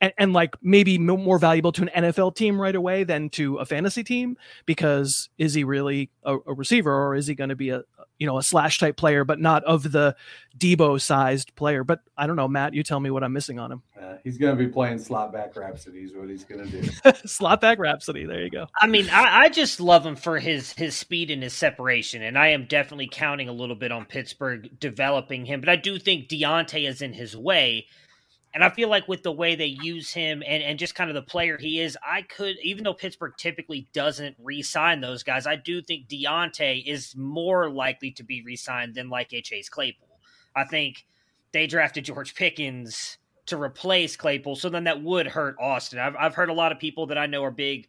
and, 0.00 0.12
and 0.18 0.32
like 0.32 0.54
maybe 0.62 0.98
more 0.98 1.38
valuable 1.38 1.72
to 1.72 1.82
an 1.82 2.04
NFL 2.04 2.34
team 2.34 2.60
right 2.60 2.74
away 2.74 3.04
than 3.04 3.30
to 3.30 3.56
a 3.56 3.66
fantasy 3.66 4.04
team 4.04 4.36
because 4.66 5.28
is 5.38 5.54
he 5.54 5.64
really 5.64 6.10
a, 6.24 6.36
a 6.46 6.52
receiver 6.52 6.92
or 6.92 7.14
is 7.14 7.26
he 7.26 7.34
going 7.34 7.50
to 7.50 7.56
be 7.56 7.70
a 7.70 7.82
you 8.18 8.26
know 8.26 8.38
a 8.38 8.42
slash 8.42 8.78
type 8.78 8.96
player 8.96 9.24
but 9.24 9.40
not 9.40 9.64
of 9.64 9.92
the 9.92 10.14
Deebo 10.58 11.00
sized 11.00 11.54
player? 11.56 11.84
But 11.84 12.00
I 12.16 12.26
don't 12.26 12.36
know, 12.36 12.48
Matt. 12.48 12.74
You 12.74 12.82
tell 12.82 13.00
me 13.00 13.10
what 13.10 13.24
I'm 13.24 13.32
missing 13.32 13.58
on 13.58 13.72
him. 13.72 13.82
Uh, 14.00 14.16
he's 14.22 14.38
going 14.38 14.56
to 14.56 14.62
be 14.62 14.70
playing 14.70 14.98
slot 14.98 15.32
back 15.32 15.56
Rhapsody 15.56 16.00
is 16.00 16.12
what 16.14 16.28
he's 16.28 16.44
going 16.44 16.68
to 16.68 16.82
do. 16.82 17.12
Slot 17.26 17.60
back 17.60 17.78
Rhapsody. 17.78 18.24
There 18.26 18.42
you 18.42 18.50
go. 18.50 18.66
I 18.80 18.86
mean, 18.86 19.08
I, 19.10 19.44
I 19.44 19.48
just 19.48 19.80
love 19.80 20.04
him 20.04 20.16
for 20.16 20.38
his 20.38 20.72
his 20.72 20.94
speed 20.94 21.30
and 21.30 21.42
his 21.42 21.52
separation, 21.52 22.22
and 22.22 22.36
I 22.36 22.48
am 22.48 22.66
definitely 22.66 23.08
counting 23.10 23.48
a 23.48 23.52
little 23.52 23.76
bit 23.76 23.92
on 23.92 24.04
Pittsburgh 24.04 24.68
developing 24.78 25.46
him. 25.46 25.60
But 25.60 25.68
I 25.68 25.76
do 25.76 25.98
think 25.98 26.28
Diontae 26.28 26.88
is 26.88 27.02
in 27.02 27.12
his 27.12 27.36
way, 27.36 27.86
and 28.54 28.62
I 28.62 28.70
feel 28.70 28.88
like 28.88 29.08
with 29.08 29.24
the 29.24 29.32
way 29.32 29.56
they 29.56 29.66
use 29.82 30.12
him 30.12 30.42
and 30.46 30.62
and 30.62 30.78
just 30.78 30.94
kind 30.94 31.10
of 31.10 31.14
the 31.14 31.22
player 31.22 31.58
he 31.58 31.80
is, 31.80 31.98
I 32.06 32.22
could 32.22 32.56
even 32.62 32.84
though 32.84 32.94
Pittsburgh 32.94 33.34
typically 33.36 33.88
doesn't 33.92 34.36
re-sign 34.38 35.00
those 35.00 35.24
guys, 35.24 35.46
I 35.46 35.56
do 35.56 35.82
think 35.82 36.08
Diontae 36.08 36.86
is 36.86 37.14
more 37.16 37.68
likely 37.68 38.12
to 38.12 38.22
be 38.22 38.42
re-signed 38.42 38.94
than 38.94 39.10
like 39.10 39.32
a 39.32 39.42
Chase 39.42 39.68
Claypool. 39.68 40.20
I 40.54 40.64
think 40.64 41.04
they 41.52 41.66
drafted 41.66 42.04
George 42.04 42.34
Pickens 42.34 43.18
to 43.46 43.60
replace 43.60 44.16
Claypool, 44.16 44.56
so 44.56 44.68
then 44.68 44.84
that 44.84 45.02
would 45.02 45.26
hurt 45.26 45.56
Austin. 45.60 45.98
I've 45.98 46.14
I've 46.16 46.34
heard 46.34 46.48
a 46.48 46.54
lot 46.54 46.70
of 46.70 46.78
people 46.78 47.06
that 47.08 47.18
I 47.18 47.26
know 47.26 47.42
are 47.42 47.50
big 47.50 47.88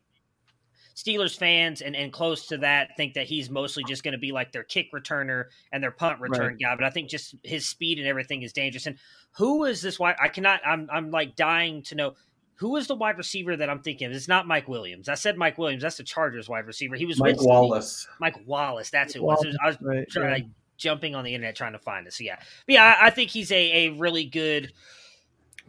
Steelers 0.95 1.37
fans 1.37 1.81
and, 1.81 1.95
and 1.95 2.13
close 2.13 2.47
to 2.47 2.57
that 2.59 2.95
think 2.95 3.15
that 3.15 3.27
he's 3.27 3.49
mostly 3.49 3.83
just 3.83 4.03
going 4.03 4.13
to 4.13 4.17
be 4.17 4.31
like 4.31 4.51
their 4.51 4.63
kick 4.63 4.91
returner 4.93 5.45
and 5.71 5.83
their 5.83 5.91
punt 5.91 6.21
return 6.21 6.57
guy. 6.57 6.73
But 6.75 6.85
I 6.85 6.89
think 6.89 7.09
just 7.09 7.35
his 7.43 7.67
speed 7.67 7.99
and 7.99 8.07
everything 8.07 8.43
is 8.43 8.53
dangerous. 8.53 8.85
And 8.85 8.97
who 9.33 9.65
is 9.65 9.81
this? 9.81 9.99
Why 9.99 10.15
I 10.21 10.29
cannot? 10.29 10.61
I'm 10.65 10.87
I'm 10.91 11.11
like 11.11 11.35
dying 11.35 11.83
to 11.83 11.95
know 11.95 12.13
who 12.55 12.77
is 12.77 12.87
the 12.87 12.95
wide 12.95 13.17
receiver 13.17 13.57
that 13.57 13.69
I'm 13.69 13.81
thinking? 13.81 14.07
Of? 14.07 14.13
It's 14.13 14.29
not 14.29 14.47
Mike 14.47 14.69
Williams. 14.69 15.09
I 15.09 15.15
said 15.15 15.37
Mike 15.37 15.57
Williams. 15.57 15.83
That's 15.83 15.97
the 15.97 16.03
Chargers 16.03 16.47
wide 16.47 16.65
receiver. 16.65 16.95
He 16.95 17.05
was 17.05 17.19
Mike 17.19 17.41
Wallace. 17.41 18.07
Mike 18.21 18.37
Wallace. 18.45 18.89
That's 18.89 19.13
who 19.13 19.19
it 19.19 19.23
was. 19.23 19.45
I 19.61 19.67
was 19.67 19.77
right, 19.81 20.09
trying, 20.09 20.25
yeah. 20.27 20.33
like, 20.33 20.45
jumping 20.77 21.15
on 21.15 21.23
the 21.23 21.33
internet 21.33 21.55
trying 21.55 21.73
to 21.73 21.79
find 21.79 22.07
this. 22.07 22.17
So 22.17 22.23
yeah, 22.23 22.37
but 22.65 22.73
yeah, 22.73 22.95
I, 23.01 23.07
I 23.07 23.09
think 23.09 23.31
he's 23.31 23.51
a, 23.51 23.87
a 23.87 23.89
really 23.91 24.25
good 24.25 24.71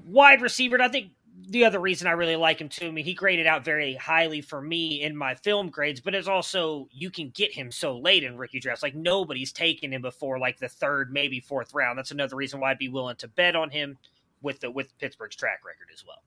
wide 0.05 0.43
receiver. 0.43 0.77
And 0.77 0.83
I 0.85 0.89
think 0.89 1.11
the 1.49 1.65
other 1.65 1.79
reason 1.79 2.07
I 2.07 2.13
really 2.13 2.37
like 2.37 2.61
him 2.61 2.69
too, 2.69 2.89
I 2.89 2.91
mean, 2.91 3.05
he 3.05 3.15
graded 3.15 3.47
out 3.47 3.65
very 3.65 3.95
highly 3.95 4.41
for 4.41 4.61
me 4.61 5.03
in 5.03 5.17
my 5.17 5.35
film 5.35 5.69
grades, 5.69 6.01
but 6.01 6.15
it's 6.15 6.29
also 6.29 6.89
you 6.93 7.11
can 7.11 7.31
get 7.31 7.53
him 7.53 7.71
so 7.71 7.99
late 7.99 8.25
in 8.25 8.37
rookie 8.37 8.61
drafts. 8.61 8.83
Like 8.83 8.95
nobody's 8.95 9.53
taken 9.53 9.93
him 9.93 10.03
before 10.03 10.39
like 10.39 10.59
the 10.59 10.69
third, 10.69 11.13
maybe 11.13 11.41
fourth 11.41 11.75
round. 11.75 11.99
That's 11.99 12.11
another 12.11 12.37
reason 12.37 12.61
why 12.61 12.71
I'd 12.71 12.79
be 12.79 12.89
willing 12.89 13.17
to 13.17 13.29
bet 13.29 13.55
on 13.55 13.71
him 13.71 13.99
with 14.43 14.61
the 14.61 14.71
with 14.71 14.97
Pittsburgh's 14.99 15.37
track 15.37 15.61
record 15.65 15.89
as 15.93 16.05
well. 16.07 16.23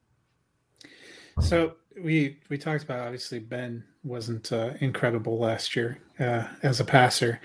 So 1.41 1.73
we 2.01 2.37
we 2.49 2.57
talked 2.57 2.83
about 2.83 2.99
obviously 2.99 3.39
Ben 3.39 3.83
wasn't 4.03 4.51
uh, 4.51 4.71
incredible 4.79 5.37
last 5.39 5.75
year 5.75 5.99
uh, 6.19 6.45
as 6.63 6.79
a 6.79 6.85
passer. 6.85 7.39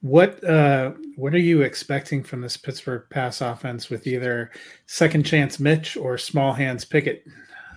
What 0.00 0.42
uh, 0.44 0.92
what 1.16 1.34
are 1.34 1.38
you 1.40 1.62
expecting 1.62 2.22
from 2.22 2.40
this 2.40 2.56
Pittsburgh 2.56 3.02
pass 3.10 3.40
offense 3.40 3.90
with 3.90 4.06
either 4.06 4.52
second 4.86 5.24
chance 5.24 5.58
Mitch 5.58 5.96
or 5.96 6.16
small 6.16 6.52
hands 6.52 6.84
Pickett 6.84 7.24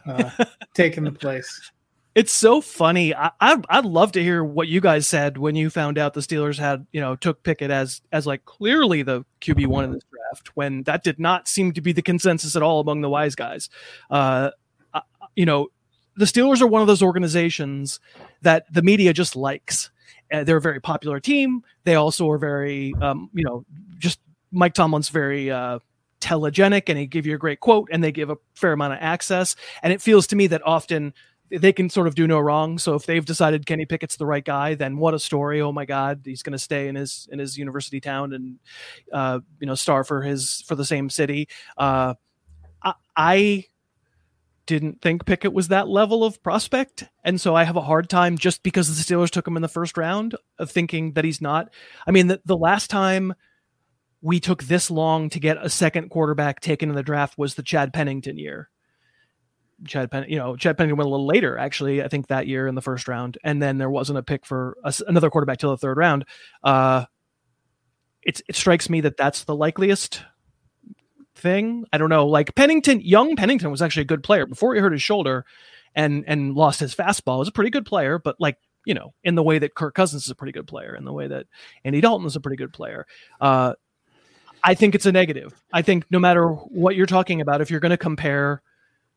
uh, 0.05 0.29
taking 0.75 1.03
the 1.03 1.12
place? 1.12 1.71
It's 2.13 2.31
so 2.31 2.62
funny. 2.62 3.15
I, 3.15 3.31
I 3.39 3.60
I'd 3.69 3.86
love 3.86 4.12
to 4.12 4.21
hear 4.21 4.43
what 4.43 4.67
you 4.67 4.81
guys 4.81 5.07
said 5.07 5.38
when 5.38 5.55
you 5.55 5.69
found 5.69 5.97
out 5.97 6.13
the 6.13 6.19
Steelers 6.21 6.60
had 6.60 6.86
you 6.91 7.01
know 7.01 7.15
took 7.15 7.41
Pickett 7.41 7.71
as 7.71 8.01
as 8.12 8.27
like 8.27 8.45
clearly 8.45 9.01
the 9.01 9.25
QB 9.39 9.65
one 9.67 9.86
in 9.86 9.91
this 9.93 10.03
draft 10.12 10.55
when 10.55 10.84
that 10.84 11.03
did 11.03 11.19
not 11.19 11.47
seem 11.47 11.71
to 11.71 11.81
be 11.81 11.91
the 11.91 12.01
consensus 12.03 12.55
at 12.55 12.62
all 12.62 12.81
among 12.81 13.01
the 13.01 13.10
wise 13.10 13.34
guys. 13.34 13.69
Uh, 14.12 14.51
I- 14.93 15.01
you 15.36 15.45
know, 15.45 15.69
the 16.17 16.25
Steelers 16.25 16.62
are 16.62 16.67
one 16.67 16.81
of 16.81 16.88
those 16.88 17.01
organizations 17.01 17.99
that 18.43 18.71
the 18.71 18.81
media 18.84 19.13
just 19.13 19.36
likes. 19.36 19.89
Uh, 20.31 20.43
they're 20.43 20.57
a 20.57 20.61
very 20.61 20.79
popular 20.79 21.19
team. 21.19 21.63
They 21.83 21.95
also 21.95 22.29
are 22.29 22.37
very, 22.37 22.93
um, 23.01 23.29
you 23.33 23.43
know, 23.43 23.65
just 23.97 24.19
Mike 24.51 24.73
Tomlin's 24.73 25.09
very 25.09 25.51
uh, 25.51 25.79
telegenic, 26.19 26.83
and 26.87 26.97
he 26.97 27.07
give 27.07 27.25
you 27.25 27.35
a 27.35 27.37
great 27.37 27.59
quote, 27.59 27.89
and 27.91 28.03
they 28.03 28.11
give 28.11 28.29
a 28.29 28.37
fair 28.53 28.73
amount 28.73 28.93
of 28.93 28.99
access. 29.01 29.55
And 29.83 29.91
it 29.91 30.01
feels 30.01 30.27
to 30.27 30.35
me 30.35 30.47
that 30.47 30.61
often 30.65 31.13
they 31.49 31.73
can 31.73 31.89
sort 31.89 32.07
of 32.07 32.15
do 32.15 32.27
no 32.27 32.39
wrong. 32.39 32.77
So 32.77 32.95
if 32.95 33.05
they've 33.05 33.25
decided 33.25 33.65
Kenny 33.65 33.85
Pickett's 33.85 34.15
the 34.15 34.25
right 34.25 34.43
guy, 34.43 34.75
then 34.75 34.97
what 34.97 35.13
a 35.13 35.19
story! 35.19 35.61
Oh 35.61 35.71
my 35.71 35.85
God, 35.85 36.21
he's 36.23 36.43
going 36.43 36.53
to 36.53 36.59
stay 36.59 36.87
in 36.87 36.95
his 36.95 37.27
in 37.31 37.39
his 37.39 37.57
university 37.57 37.99
town 37.99 38.33
and 38.33 38.59
uh, 39.11 39.39
you 39.59 39.67
know 39.67 39.75
star 39.75 40.03
for 40.03 40.21
his 40.21 40.63
for 40.67 40.75
the 40.75 40.85
same 40.85 41.09
city. 41.09 41.49
Uh, 41.77 42.13
I, 42.81 42.93
I 43.17 43.65
didn't 44.79 45.01
think 45.01 45.25
Pickett 45.25 45.53
was 45.53 45.67
that 45.67 45.88
level 45.88 46.23
of 46.23 46.41
prospect, 46.41 47.03
and 47.23 47.39
so 47.39 47.55
I 47.55 47.63
have 47.63 47.75
a 47.75 47.81
hard 47.81 48.10
time 48.10 48.38
just 48.38 48.63
because 48.63 48.88
the 48.88 49.03
Steelers 49.15 49.29
took 49.29 49.47
him 49.47 49.55
in 49.55 49.62
the 49.62 49.67
first 49.67 49.97
round 49.97 50.36
of 50.57 50.71
thinking 50.71 51.13
that 51.13 51.25
he's 51.25 51.41
not. 51.41 51.69
I 52.07 52.12
mean, 52.12 52.27
the, 52.27 52.41
the 52.45 52.57
last 52.57 52.89
time 52.89 53.34
we 54.21 54.39
took 54.39 54.63
this 54.63 54.89
long 54.89 55.29
to 55.29 55.39
get 55.39 55.57
a 55.60 55.69
second 55.69 56.10
quarterback 56.10 56.60
taken 56.60 56.89
in 56.89 56.95
the 56.95 57.03
draft 57.03 57.38
was 57.38 57.55
the 57.55 57.63
Chad 57.63 57.91
Pennington 57.93 58.38
year. 58.38 58.69
Chad 59.88 60.12
Penn, 60.12 60.25
you 60.27 60.38
know, 60.38 60.55
Chad 60.55 60.77
Pennington 60.77 60.97
went 60.97 61.07
a 61.07 61.12
little 61.12 61.25
later, 61.25 61.57
actually, 61.57 62.03
I 62.03 62.07
think 62.07 62.27
that 62.27 62.47
year 62.47 62.67
in 62.67 62.75
the 62.75 62.81
first 62.81 63.07
round, 63.07 63.38
and 63.43 63.62
then 63.62 63.77
there 63.77 63.89
wasn't 63.89 64.19
a 64.19 64.23
pick 64.23 64.45
for 64.45 64.77
a 64.84 64.93
another 65.07 65.29
quarterback 65.29 65.57
till 65.57 65.71
the 65.71 65.77
third 65.77 65.97
round. 65.97 66.25
Uh, 66.63 67.05
it 68.23 68.41
strikes 68.51 68.89
me 68.89 69.01
that 69.01 69.17
that's 69.17 69.45
the 69.45 69.55
likeliest 69.55 70.23
thing. 71.41 71.86
I 71.91 71.97
don't 71.97 72.10
know, 72.10 72.27
like 72.27 72.56
Pennington, 72.56 73.01
young 73.01 73.36
Pennington 73.36 73.71
was 73.71 73.82
actually 73.82 74.04
a 74.04 74.06
good 74.06 74.23
player 74.23 74.45
before 74.45 74.73
he 74.75 74.82
hurt 74.82 74.93
his 74.93 75.01
shoulder, 75.01 75.45
and 75.95 76.23
and 76.27 76.56
lost 76.56 76.80
his 76.80 76.95
fastball. 76.95 77.36
He 77.36 77.39
Was 77.39 77.47
a 77.47 77.54
pretty 77.54 77.71
good 77.71 77.86
player, 77.86 78.19
but 78.19 78.36
like 78.39 78.58
you 78.86 78.93
know, 78.93 79.13
in 79.23 79.36
the 79.36 79.43
way 79.43 79.60
that 79.60 79.75
Kirk 79.75 79.93
Cousins 79.93 80.23
is 80.23 80.30
a 80.30 80.36
pretty 80.36 80.54
good 80.54 80.67
player, 80.67 80.95
in 80.95 81.06
the 81.06 81.13
way 81.13 81.27
that 81.27 81.45
Andy 81.84 82.01
Dalton 82.01 82.25
is 82.25 82.36
a 82.36 82.41
pretty 82.41 82.58
good 82.58 82.73
player. 82.73 83.06
Uh, 83.39 83.73
I 84.63 84.75
think 84.75 84.95
it's 84.95 85.06
a 85.06 85.12
negative. 85.12 85.54
I 85.73 85.82
think 85.82 86.06
no 86.10 86.19
matter 86.19 86.47
what 86.47 86.95
you're 86.95 87.06
talking 87.06 87.41
about, 87.41 87.62
if 87.62 87.69
you're 87.69 87.80
going 87.80 87.91
to 87.91 87.97
compare 87.97 88.62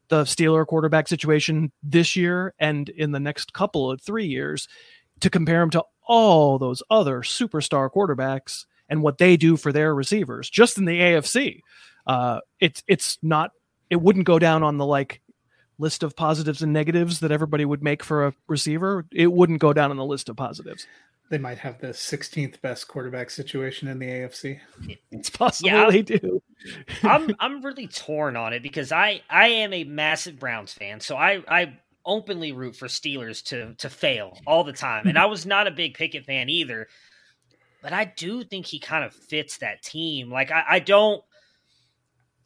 the 0.09 0.25
Steeler 0.25 0.67
quarterback 0.67 1.09
situation 1.09 1.73
this 1.83 2.17
year 2.17 2.55
and 2.59 2.89
in 2.91 3.13
the 3.13 3.21
next 3.21 3.53
couple 3.53 3.91
of 3.91 4.03
three 4.03 4.27
years 4.27 4.69
to 5.21 5.31
compare 5.31 5.61
them 5.61 5.71
to 5.71 5.85
all 6.07 6.59
those 6.59 6.83
other 6.91 7.21
superstar 7.21 7.91
quarterbacks 7.91 8.67
and 8.89 9.03
what 9.03 9.19
they 9.19 9.37
do 9.37 9.57
for 9.57 9.73
their 9.73 9.95
receivers 9.95 10.51
just 10.51 10.77
in 10.77 10.85
the 10.85 11.01
AFC. 11.01 11.61
Uh, 12.07 12.40
it's 12.61 12.83
it's 12.87 13.19
not 13.23 13.53
it 13.90 13.97
wouldn't 13.97 14.27
go 14.27 14.38
down 14.38 14.62
on 14.62 14.79
the 14.79 14.87
like 14.87 15.21
list 15.79 16.03
of 16.03 16.14
positives 16.17 16.62
and 16.62 16.73
negatives 16.73 17.21
that 17.21 17.33
everybody 17.33 17.64
would 17.64 17.83
make 17.83 18.03
for 18.03 18.27
a 18.27 18.35
receiver. 18.47 19.05
It 19.12 19.33
wouldn't 19.33 19.61
go 19.61 19.73
down 19.73 19.90
on 19.90 19.97
the 19.97 20.05
list 20.05 20.29
of 20.29 20.37
positives. 20.37 20.87
They 21.31 21.38
might 21.38 21.59
have 21.59 21.81
the 21.81 21.88
16th 21.88 22.61
best 22.61 22.87
quarterback 22.87 23.31
situation 23.31 23.88
in 23.88 23.99
the 23.99 24.07
AFC. 24.07 24.61
It's 25.11 25.31
possible 25.31 25.71
Yeah, 25.71 25.90
they 25.90 26.03
do. 26.03 26.43
I'm 27.03 27.35
I'm 27.40 27.62
really 27.62 27.88
torn 27.88 28.37
on 28.37 28.53
it 28.53 28.62
because 28.62 28.93
I 28.93 29.23
I 29.31 29.49
am 29.49 29.73
a 29.73 29.85
massive 29.85 30.38
Browns 30.38 30.73
fan, 30.73 31.01
so 31.01 31.17
I 31.17 31.43
I 31.49 31.79
openly 32.05 32.53
root 32.53 32.77
for 32.77 32.87
Steelers 32.87 33.43
to 33.45 33.75
to 33.77 33.88
fail 33.88 34.38
all 34.47 34.64
the 34.64 34.73
time, 34.73 35.07
and 35.07 35.19
I 35.19 35.27
was 35.27 35.47
not 35.47 35.67
a 35.67 35.71
big 35.71 35.95
Pickett 35.95 36.27
fan 36.27 36.51
either, 36.51 36.88
but 37.83 37.93
I 37.93 38.05
do 38.05 38.45
think 38.45 38.67
he 38.67 38.79
kind 38.79 39.05
of 39.05 39.14
fits 39.14 39.59
that 39.59 39.83
team. 39.83 40.31
Like 40.31 40.51
I, 40.51 40.64
I 40.69 40.79
don't. 40.79 41.25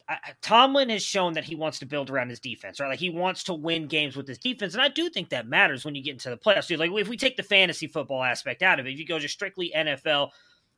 I, 0.09 0.17
Tomlin 0.41 0.89
has 0.89 1.03
shown 1.03 1.33
that 1.33 1.43
he 1.43 1.55
wants 1.55 1.79
to 1.79 1.85
build 1.85 2.09
around 2.09 2.29
his 2.29 2.39
defense, 2.39 2.79
right? 2.79 2.87
Like 2.89 2.99
he 2.99 3.09
wants 3.11 3.43
to 3.45 3.53
win 3.53 3.87
games 3.87 4.15
with 4.15 4.27
his 4.27 4.39
defense, 4.39 4.73
and 4.73 4.81
I 4.81 4.87
do 4.87 5.09
think 5.09 5.29
that 5.29 5.47
matters 5.47 5.85
when 5.85 5.93
you 5.95 6.01
get 6.03 6.13
into 6.13 6.29
the 6.31 6.37
playoffs. 6.37 6.67
Dude, 6.67 6.79
like 6.79 6.91
if 6.91 7.07
we 7.07 7.15
take 7.17 7.37
the 7.37 7.43
fantasy 7.43 7.85
football 7.87 8.23
aspect 8.23 8.63
out 8.63 8.79
of 8.79 8.87
it, 8.87 8.93
if 8.93 8.99
you 8.99 9.05
go 9.05 9.19
just 9.19 9.35
strictly 9.35 9.71
NFL, 9.75 10.29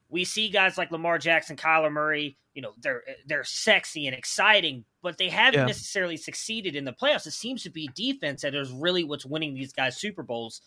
we 0.10 0.26
see 0.26 0.50
guys 0.50 0.78
like 0.78 0.91
Lamar 0.91 1.17
Jackson, 1.17 1.56
Kyler 1.56 1.91
Murray. 1.91 2.38
You 2.54 2.62
know, 2.62 2.74
they're 2.82 3.04
they're 3.26 3.46
sexy 3.46 4.08
and 4.08 4.15
exciting, 4.15 4.84
but 5.02 5.17
they 5.17 5.30
haven't 5.30 5.62
Yeah. 5.62 5.65
necessarily 5.65 6.17
succeeded 6.17 6.76
in 6.76 6.84
the 6.84 6.91
playoffs. 6.91 7.26
It 7.26 7.32
seems 7.32 7.63
to 7.63 7.70
be 7.70 7.89
defense 7.96 8.41
that 8.41 8.54
is 8.54 8.72
really 8.72 9.06
what's 9.06 9.26
winning 9.26 9.54
these 9.54 9.72
guys 9.72 9.96
Super 9.98 10.24
Bowls. 10.24 10.62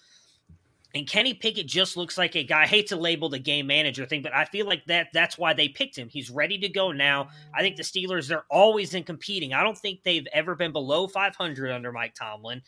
And 0.95 1.09
Kenny 1.09 1.35
Pickett 1.35 1.67
just 1.67 1.97
looks 1.97 2.17
like 2.17 2.37
a 2.37 2.45
guy. 2.45 2.63
I 2.63 2.67
hate 2.67 2.87
to 2.89 2.97
label 2.97 3.29
the 3.29 3.41
game 3.41 3.67
manager 3.67 4.07
thing, 4.07 4.23
but 4.23 4.33
I 4.33 4.45
feel 4.45 4.67
like 4.67 4.85
that 4.87 5.09
that's 5.13 5.37
why 5.37 5.53
they 5.53 5.69
picked 5.69 5.97
him. 5.97 6.09
He's 6.09 6.31
ready 6.31 6.57
to 6.59 6.69
go 6.69 6.93
now. 6.93 7.31
I 7.53 7.63
think 7.63 7.77
the 7.77 7.83
Steelers 7.83 8.29
they're 8.29 8.47
always 8.49 8.95
in 8.95 9.03
competing. 9.03 9.53
I 9.53 9.65
don't 9.65 9.77
think 9.77 10.03
they've 10.05 10.27
ever 10.33 10.55
been 10.55 10.73
below 10.73 11.09
500 11.09 11.73
under 11.73 11.91
Mike 11.91 12.15
Tomlin. 12.15 12.63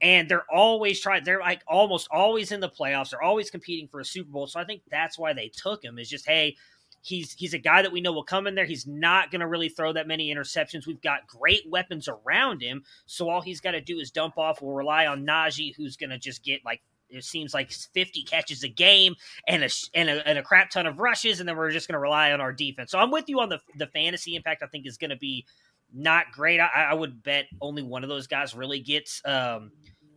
And 0.00 0.28
they're 0.28 0.46
always 0.52 1.00
trying, 1.00 1.24
they're 1.24 1.40
like 1.40 1.62
almost 1.66 2.08
always 2.10 2.52
in 2.52 2.60
the 2.60 2.68
playoffs. 2.68 3.10
They're 3.10 3.22
always 3.22 3.50
competing 3.50 3.88
for 3.88 4.00
a 4.00 4.04
Super 4.04 4.30
Bowl. 4.30 4.46
So 4.46 4.60
I 4.60 4.64
think 4.64 4.82
that's 4.90 5.18
why 5.18 5.32
they 5.32 5.48
took 5.48 5.82
him, 5.82 5.98
is 5.98 6.08
just, 6.08 6.26
hey, 6.26 6.56
he's 7.02 7.32
he's 7.32 7.54
a 7.54 7.58
guy 7.58 7.82
that 7.82 7.92
we 7.92 8.00
know 8.00 8.12
will 8.12 8.24
come 8.24 8.46
in 8.46 8.54
there. 8.54 8.64
He's 8.64 8.86
not 8.86 9.30
going 9.30 9.40
to 9.40 9.48
really 9.48 9.68
throw 9.68 9.92
that 9.92 10.06
many 10.06 10.32
interceptions. 10.32 10.86
We've 10.86 11.00
got 11.00 11.26
great 11.26 11.62
weapons 11.68 12.08
around 12.08 12.62
him. 12.62 12.84
So 13.06 13.28
all 13.28 13.40
he's 13.40 13.60
got 13.60 13.72
to 13.72 13.80
do 13.80 13.98
is 13.98 14.10
dump 14.10 14.38
off. 14.38 14.62
We'll 14.62 14.74
rely 14.74 15.06
on 15.06 15.26
Najee, 15.26 15.74
who's 15.76 15.96
going 15.96 16.10
to 16.10 16.18
just 16.18 16.44
get 16.44 16.64
like 16.64 16.82
it 17.10 17.24
seems 17.24 17.54
like 17.54 17.70
50 17.70 18.22
catches 18.24 18.62
a 18.62 18.68
game 18.68 19.14
and 19.46 19.64
a, 19.64 19.68
and 19.94 20.08
a 20.08 20.26
and 20.28 20.38
a 20.38 20.42
crap 20.42 20.70
ton 20.70 20.86
of 20.86 20.98
rushes, 20.98 21.40
and 21.40 21.48
then 21.48 21.56
we're 21.56 21.70
just 21.70 21.88
going 21.88 21.94
to 21.94 22.00
rely 22.00 22.32
on 22.32 22.40
our 22.40 22.52
defense. 22.52 22.90
So 22.90 22.98
I'm 22.98 23.10
with 23.10 23.28
you 23.28 23.40
on 23.40 23.48
the 23.48 23.60
the 23.76 23.86
fantasy 23.88 24.36
impact. 24.36 24.62
I 24.62 24.66
think 24.66 24.86
is 24.86 24.98
going 24.98 25.10
to 25.10 25.16
be 25.16 25.44
not 25.92 26.26
great. 26.32 26.60
I, 26.60 26.88
I 26.90 26.94
would 26.94 27.22
bet 27.22 27.46
only 27.60 27.82
one 27.82 28.02
of 28.02 28.08
those 28.08 28.26
guys 28.26 28.54
really 28.54 28.80
gets. 28.80 29.22
Um, 29.24 29.70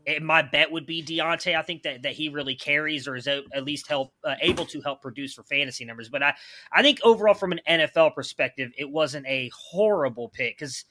and 0.08 0.25
my 0.25 0.41
bet 0.41 0.71
would 0.71 0.86
be 0.86 1.04
Diontae. 1.04 1.56
I 1.56 1.62
think 1.62 1.84
that, 1.84 2.01
that 2.01 2.13
he 2.13 2.30
really 2.30 2.56
carries 2.56 3.08
or 3.08 3.15
is 3.15 3.27
a- 3.27 3.43
at 3.54 3.63
least 3.63 3.88
help 3.88 4.13
uh, 4.23 4.36
able 4.41 4.65
to 4.65 4.82
help 4.82 5.01
produce 5.01 5.34
for 5.34 5.43
fantasy 5.43 5.86
numbers. 5.86 6.10
But 6.10 6.23
I, 6.23 6.34
I 6.71 6.82
think 6.82 6.99
overall 7.04 7.36
from 7.36 7.51
an 7.51 7.62
NFL 7.69 8.15
perspective, 8.15 8.71
it 8.77 8.89
wasn't 8.89 9.27
a 9.27 9.51
horrible 9.56 10.30
pick 10.30 10.58
because 10.58 10.86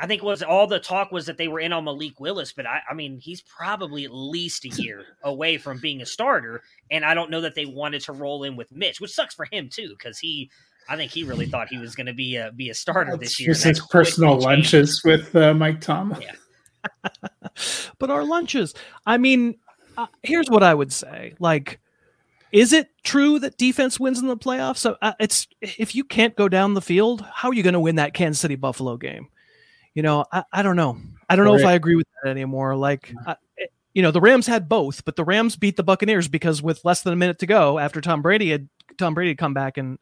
I 0.00 0.06
think 0.06 0.22
was 0.22 0.42
all 0.42 0.66
the 0.68 0.78
talk 0.78 1.10
was 1.10 1.26
that 1.26 1.38
they 1.38 1.48
were 1.48 1.58
in 1.60 1.72
on 1.72 1.84
Malik 1.84 2.20
Willis, 2.20 2.52
but 2.52 2.66
I, 2.66 2.80
I 2.88 2.94
mean 2.94 3.18
he's 3.18 3.42
probably 3.42 4.04
at 4.04 4.12
least 4.14 4.64
a 4.64 4.68
year 4.68 5.04
away 5.22 5.58
from 5.58 5.78
being 5.80 6.00
a 6.02 6.06
starter, 6.06 6.62
and 6.90 7.04
I 7.04 7.14
don't 7.14 7.30
know 7.30 7.40
that 7.40 7.54
they 7.54 7.66
wanted 7.66 8.02
to 8.02 8.12
roll 8.12 8.44
in 8.44 8.54
with 8.56 8.70
Mitch, 8.70 9.00
which 9.00 9.10
sucks 9.12 9.34
for 9.34 9.46
him 9.50 9.68
too 9.68 9.90
because 9.90 10.18
he, 10.18 10.50
I 10.88 10.96
think 10.96 11.10
he 11.10 11.24
really 11.24 11.46
thought 11.46 11.68
he 11.68 11.78
was 11.78 11.94
going 11.96 12.06
to 12.06 12.12
be 12.14 12.36
a 12.36 12.52
be 12.52 12.70
a 12.70 12.74
starter 12.74 13.14
It's 13.14 13.20
this 13.20 13.40
year. 13.40 13.50
just 13.52 13.64
his 13.64 13.78
that 13.78 13.82
quickly 13.82 14.04
personal 14.04 14.30
changed. 14.34 14.46
lunches 14.46 15.02
with 15.04 15.34
uh, 15.34 15.52
Mike 15.54 15.80
Tomlin. 15.80 16.22
Yeah. 16.22 17.10
but 17.98 18.10
our 18.10 18.24
lunches. 18.24 18.74
I 19.04 19.18
mean, 19.18 19.56
uh, 19.96 20.06
here's 20.22 20.48
what 20.48 20.62
I 20.62 20.74
would 20.74 20.92
say: 20.92 21.34
like, 21.40 21.80
is 22.52 22.72
it 22.72 22.88
true 23.02 23.38
that 23.40 23.58
defense 23.58 23.98
wins 23.98 24.20
in 24.20 24.28
the 24.28 24.36
playoffs? 24.36 24.78
So 24.78 24.96
uh, 25.02 25.14
it's 25.18 25.48
if 25.60 25.94
you 25.94 26.04
can't 26.04 26.36
go 26.36 26.48
down 26.48 26.74
the 26.74 26.80
field, 26.80 27.24
how 27.34 27.48
are 27.50 27.54
you 27.54 27.64
going 27.64 27.74
to 27.74 27.80
win 27.80 27.96
that 27.96 28.14
Kansas 28.14 28.40
City 28.40 28.54
Buffalo 28.54 28.96
game? 28.96 29.28
You 29.98 30.02
know, 30.02 30.24
I, 30.30 30.44
I 30.52 30.62
don't 30.62 30.76
know. 30.76 30.96
I 31.28 31.34
don't 31.34 31.44
know 31.44 31.56
if 31.56 31.64
I 31.64 31.72
agree 31.72 31.96
with 31.96 32.06
that 32.22 32.30
anymore. 32.30 32.76
Like, 32.76 33.12
I, 33.26 33.34
you 33.94 34.00
know, 34.00 34.12
the 34.12 34.20
Rams 34.20 34.46
had 34.46 34.68
both, 34.68 35.04
but 35.04 35.16
the 35.16 35.24
Rams 35.24 35.56
beat 35.56 35.76
the 35.76 35.82
Buccaneers 35.82 36.28
because 36.28 36.62
with 36.62 36.84
less 36.84 37.02
than 37.02 37.12
a 37.12 37.16
minute 37.16 37.40
to 37.40 37.46
go, 37.46 37.80
after 37.80 38.00
Tom 38.00 38.22
Brady 38.22 38.50
had 38.50 38.68
Tom 38.96 39.14
Brady 39.14 39.30
had 39.30 39.38
come 39.38 39.54
back 39.54 39.76
and 39.76 39.98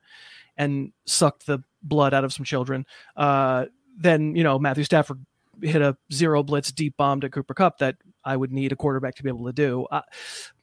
and 0.59 0.93
sucked 1.07 1.47
the 1.47 1.61
blood 1.83 2.13
out 2.13 2.25
of 2.25 2.35
some 2.35 2.45
children, 2.45 2.85
uh, 3.17 3.65
then 3.97 4.37
you 4.37 4.45
know 4.45 4.59
Matthew 4.59 4.85
Stafford 4.85 5.25
hit 5.63 5.81
a 5.81 5.97
zero 6.13 6.43
blitz 6.43 6.73
deep 6.73 6.95
bomb 6.99 7.23
to 7.23 7.31
Cooper 7.31 7.55
Kupp 7.55 7.79
that 7.79 7.97
I 8.23 8.37
would 8.37 8.53
need 8.53 8.73
a 8.73 8.77
quarterback 8.77 9.15
to 9.15 9.23
be 9.23 9.31
able 9.31 9.47
to 9.47 9.55
do. 9.55 9.87
Uh, 9.91 10.03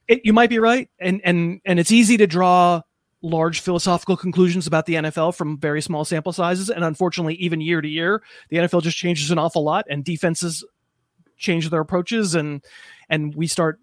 it, 0.06 0.20
you 0.22 0.32
might 0.32 0.48
be 0.48 0.60
right, 0.60 0.88
and 1.00 1.20
and 1.24 1.60
and 1.64 1.80
it's 1.80 1.90
easy 1.90 2.16
to 2.18 2.28
draw 2.28 2.82
large 3.24 3.60
philosophical 3.60 4.16
conclusions 4.16 4.66
about 4.66 4.86
the 4.86 4.94
NFL 4.94 5.34
from 5.34 5.58
very 5.58 5.80
small 5.80 6.04
sample 6.04 6.32
sizes, 6.32 6.70
and 6.70 6.84
unfortunately, 6.84 7.34
even 7.36 7.60
year 7.60 7.80
to 7.80 7.88
year, 7.88 8.22
the 8.50 8.58
NFL 8.58 8.82
just 8.82 8.96
changes 8.96 9.30
an 9.30 9.38
awful 9.38 9.64
lot, 9.64 9.86
and 9.88 10.04
defenses 10.04 10.64
change 11.38 11.70
their 11.70 11.80
approaches, 11.80 12.34
and 12.34 12.64
and 13.08 13.34
we 13.34 13.46
start 13.46 13.80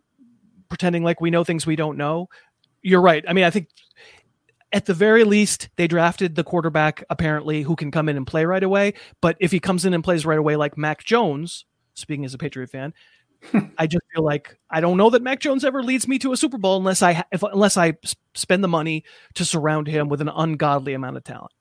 pretending 0.69 1.03
like 1.03 1.19
we 1.19 1.31
know 1.31 1.43
things 1.43 1.65
we 1.65 1.75
don't 1.75 1.97
know. 1.97 2.29
You're 2.81 3.01
right. 3.01 3.23
I 3.27 3.33
mean, 3.33 3.43
I 3.43 3.49
think 3.49 3.67
at 4.71 4.85
the 4.85 4.93
very 4.93 5.23
least, 5.23 5.69
they 5.75 5.87
drafted 5.87 6.35
the 6.35 6.43
quarterback 6.43 7.03
apparently 7.09 7.63
who 7.63 7.75
can 7.75 7.91
come 7.91 8.07
in 8.07 8.15
and 8.15 8.25
play 8.25 8.45
right 8.45 8.63
away. 8.63 8.93
But 9.21 9.35
if 9.39 9.51
he 9.51 9.59
comes 9.59 9.85
in 9.85 9.93
and 9.93 10.03
plays 10.03 10.25
right 10.25 10.39
away, 10.39 10.55
like 10.55 10.77
Mac 10.77 11.03
Jones, 11.03 11.65
speaking 11.95 12.23
as 12.25 12.33
a 12.33 12.37
Patriot 12.37 12.69
fan, 12.69 12.93
I 13.77 13.87
just 13.87 14.03
feel 14.13 14.23
like 14.23 14.57
I 14.69 14.81
don't 14.81 14.97
know 14.97 15.09
that 15.09 15.23
Mac 15.23 15.39
Jones 15.39 15.65
ever 15.65 15.83
leads 15.83 16.07
me 16.07 16.19
to 16.19 16.31
a 16.31 16.37
Super 16.37 16.57
Bowl 16.57 16.77
unless 16.77 17.01
I 17.01 17.23
if, 17.31 17.43
unless 17.43 17.75
I 17.75 17.93
spend 18.33 18.63
the 18.63 18.67
money 18.67 19.03
to 19.35 19.45
surround 19.45 19.87
him 19.87 20.09
with 20.09 20.21
an 20.21 20.29
ungodly 20.29 20.93
amount 20.93 21.17
of 21.17 21.23
talent. 21.23 21.51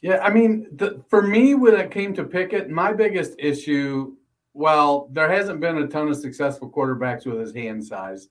Yeah, 0.00 0.18
I 0.18 0.30
mean, 0.30 0.66
the, 0.72 1.02
for 1.08 1.22
me, 1.22 1.54
when 1.54 1.74
it 1.74 1.92
came 1.92 2.12
to 2.14 2.24
Pickett, 2.24 2.68
my 2.68 2.92
biggest 2.92 3.34
issue, 3.38 4.16
well, 4.52 5.08
there 5.12 5.30
hasn't 5.30 5.60
been 5.60 5.78
a 5.78 5.86
ton 5.86 6.08
of 6.08 6.16
successful 6.16 6.68
quarterbacks 6.70 7.24
with 7.24 7.38
his 7.38 7.54
hand 7.54 7.84
size. 7.84 8.28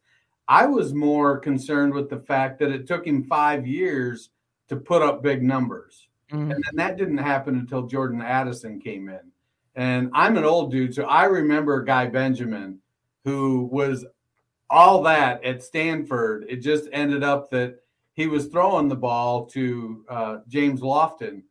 I 0.50 0.66
was 0.66 0.94
more 0.94 1.40
concerned 1.40 1.94
with 1.94 2.10
the 2.10 2.20
fact 2.20 2.60
that 2.60 2.72
it 2.72 2.88
took 2.88 3.08
him 3.08 3.24
five 3.24 3.66
years 3.66 4.32
to 4.68 4.76
put 4.76 5.02
up 5.02 5.24
big 5.24 5.42
numbers. 5.42 6.10
Mm-hmm. 6.32 6.52
And 6.52 6.64
then 6.64 6.76
that 6.76 6.98
didn't 6.98 7.20
happen 7.20 7.56
until 7.56 7.88
Jordan 7.88 8.22
Addison 8.22 8.80
came 8.80 9.08
in. 9.08 9.32
And 9.76 10.10
I'm 10.14 10.36
an 10.36 10.44
old 10.44 10.72
dude, 10.72 10.94
so 10.94 11.04
I 11.04 11.24
remember 11.24 11.82
Guy 11.84 12.08
Benjamin, 12.08 12.80
who 13.24 13.70
was 13.72 14.06
all 14.72 15.04
that 15.04 15.44
at 15.44 15.62
Stanford. 15.62 16.46
It 16.50 16.58
just 16.58 16.88
ended 16.94 17.24
up 17.24 17.52
that 17.52 17.76
he 18.14 18.28
was 18.28 18.48
throwing 18.48 18.88
the 18.88 18.96
ball 18.96 19.46
to 19.48 20.06
uh, 20.10 20.38
James 20.48 20.82
Lofton, 20.82 21.44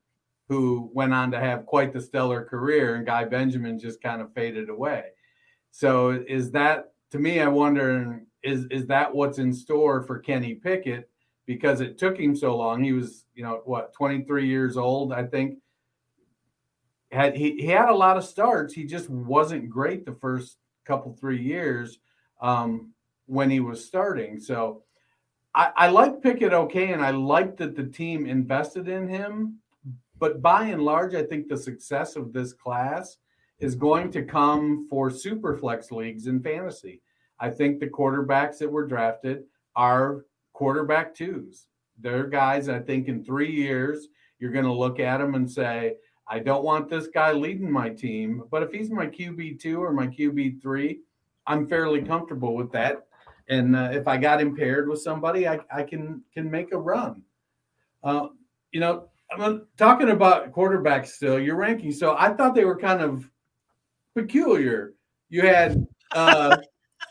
who 0.48 0.90
went 0.94 1.12
on 1.12 1.30
to 1.30 1.38
have 1.38 1.66
quite 1.66 1.92
the 1.92 2.00
stellar 2.00 2.44
career, 2.44 2.96
and 2.96 3.06
Guy 3.06 3.24
Benjamin 3.26 3.78
just 3.78 4.02
kind 4.02 4.22
of 4.22 4.33
faded 4.33 4.70
away. 4.70 5.04
So, 5.70 6.11
is 6.26 6.50
that 6.52 6.92
to 7.12 7.18
me? 7.18 7.40
I 7.40 7.46
wonder 7.46 8.22
is 8.42 8.64
is 8.70 8.87
that 8.87 9.14
what's 9.14 9.38
in 9.38 9.52
store 9.52 10.02
for 10.02 10.18
Kenny 10.18 10.54
Pickett? 10.54 11.09
Because 11.46 11.80
it 11.80 11.98
took 11.98 12.18
him 12.18 12.35
so 12.35 12.56
long. 12.56 12.83
He 12.83 12.92
was, 12.92 13.24
you 13.35 13.42
know, 13.42 13.61
what 13.64 13.92
23 13.92 14.46
years 14.46 14.76
old, 14.76 15.12
I 15.12 15.24
think 15.24 15.59
had 17.12 17.37
he, 17.37 17.56
he 17.56 17.66
had 17.66 17.88
a 17.88 17.94
lot 17.94 18.16
of 18.16 18.24
starts. 18.24 18.72
He 18.72 18.85
just 18.85 19.11
wasn't 19.11 19.68
great 19.68 20.06
the 20.06 20.14
first 20.14 20.56
couple 20.87 21.12
three 21.20 21.42
years 21.42 21.98
um, 22.40 22.92
when 23.30 23.48
he 23.48 23.60
was 23.60 23.84
starting. 23.84 24.40
So 24.40 24.82
I, 25.54 25.70
I 25.76 25.88
like 25.88 26.20
Pickett 26.20 26.52
okay, 26.52 26.92
and 26.92 27.00
I 27.00 27.10
like 27.10 27.56
that 27.58 27.76
the 27.76 27.84
team 27.84 28.26
invested 28.26 28.88
in 28.88 29.08
him. 29.08 29.60
But 30.18 30.42
by 30.42 30.66
and 30.66 30.82
large, 30.82 31.14
I 31.14 31.22
think 31.22 31.48
the 31.48 31.56
success 31.56 32.16
of 32.16 32.32
this 32.32 32.52
class 32.52 33.18
is 33.60 33.74
going 33.76 34.10
to 34.12 34.22
come 34.22 34.86
for 34.90 35.10
super 35.10 35.56
flex 35.56 35.92
leagues 35.92 36.26
in 36.26 36.42
fantasy. 36.42 37.02
I 37.38 37.50
think 37.50 37.78
the 37.78 37.86
quarterbacks 37.86 38.58
that 38.58 38.70
were 38.70 38.86
drafted 38.86 39.44
are 39.76 40.24
quarterback 40.52 41.14
twos. 41.14 41.66
They're 42.00 42.26
guys 42.26 42.68
I 42.68 42.80
think 42.80 43.06
in 43.06 43.24
three 43.24 43.52
years 43.52 44.08
you're 44.40 44.52
going 44.52 44.64
to 44.64 44.72
look 44.72 44.98
at 44.98 45.18
them 45.18 45.36
and 45.36 45.50
say, 45.50 45.94
I 46.26 46.40
don't 46.40 46.64
want 46.64 46.88
this 46.88 47.06
guy 47.06 47.32
leading 47.32 47.70
my 47.70 47.90
team, 47.90 48.42
but 48.50 48.62
if 48.62 48.72
he's 48.72 48.90
my 48.90 49.06
QB 49.06 49.60
two 49.60 49.82
or 49.82 49.92
my 49.92 50.08
QB 50.08 50.60
three, 50.60 51.00
I'm 51.46 51.66
fairly 51.66 52.02
comfortable 52.02 52.54
with 52.54 52.72
that. 52.72 53.06
And 53.50 53.74
uh, 53.74 53.90
if 53.92 54.06
I 54.06 54.16
got 54.16 54.40
impaired 54.40 54.88
with 54.88 55.02
somebody, 55.02 55.46
I, 55.46 55.58
I 55.74 55.82
can 55.82 56.22
can 56.32 56.48
make 56.48 56.72
a 56.72 56.78
run. 56.78 57.22
Uh, 58.02 58.28
you 58.70 58.78
know, 58.78 59.08
I'm 59.36 59.66
talking 59.76 60.10
about 60.10 60.52
quarterbacks 60.52 61.08
still. 61.08 61.38
Your 61.38 61.56
ranking, 61.56 61.90
so 61.90 62.16
I 62.16 62.32
thought 62.32 62.54
they 62.54 62.64
were 62.64 62.78
kind 62.78 63.02
of 63.02 63.28
peculiar. 64.14 64.94
You 65.30 65.42
had 65.42 65.84
uh, 66.12 66.58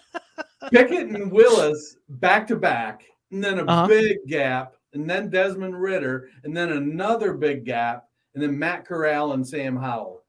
Pickett 0.71 1.09
and 1.09 1.29
Willis 1.29 1.97
back 2.07 2.47
to 2.47 2.55
back, 2.55 3.03
and 3.31 3.43
then 3.43 3.59
a 3.59 3.65
uh-huh. 3.65 3.87
big 3.87 4.17
gap, 4.25 4.75
and 4.93 5.09
then 5.09 5.29
Desmond 5.29 5.79
Ridder, 5.79 6.29
and 6.45 6.55
then 6.55 6.71
another 6.71 7.33
big 7.33 7.65
gap, 7.65 8.05
and 8.33 8.41
then 8.41 8.57
Matt 8.57 8.85
Corral 8.85 9.33
and 9.33 9.45
Sam 9.45 9.75
Howell. 9.75 10.23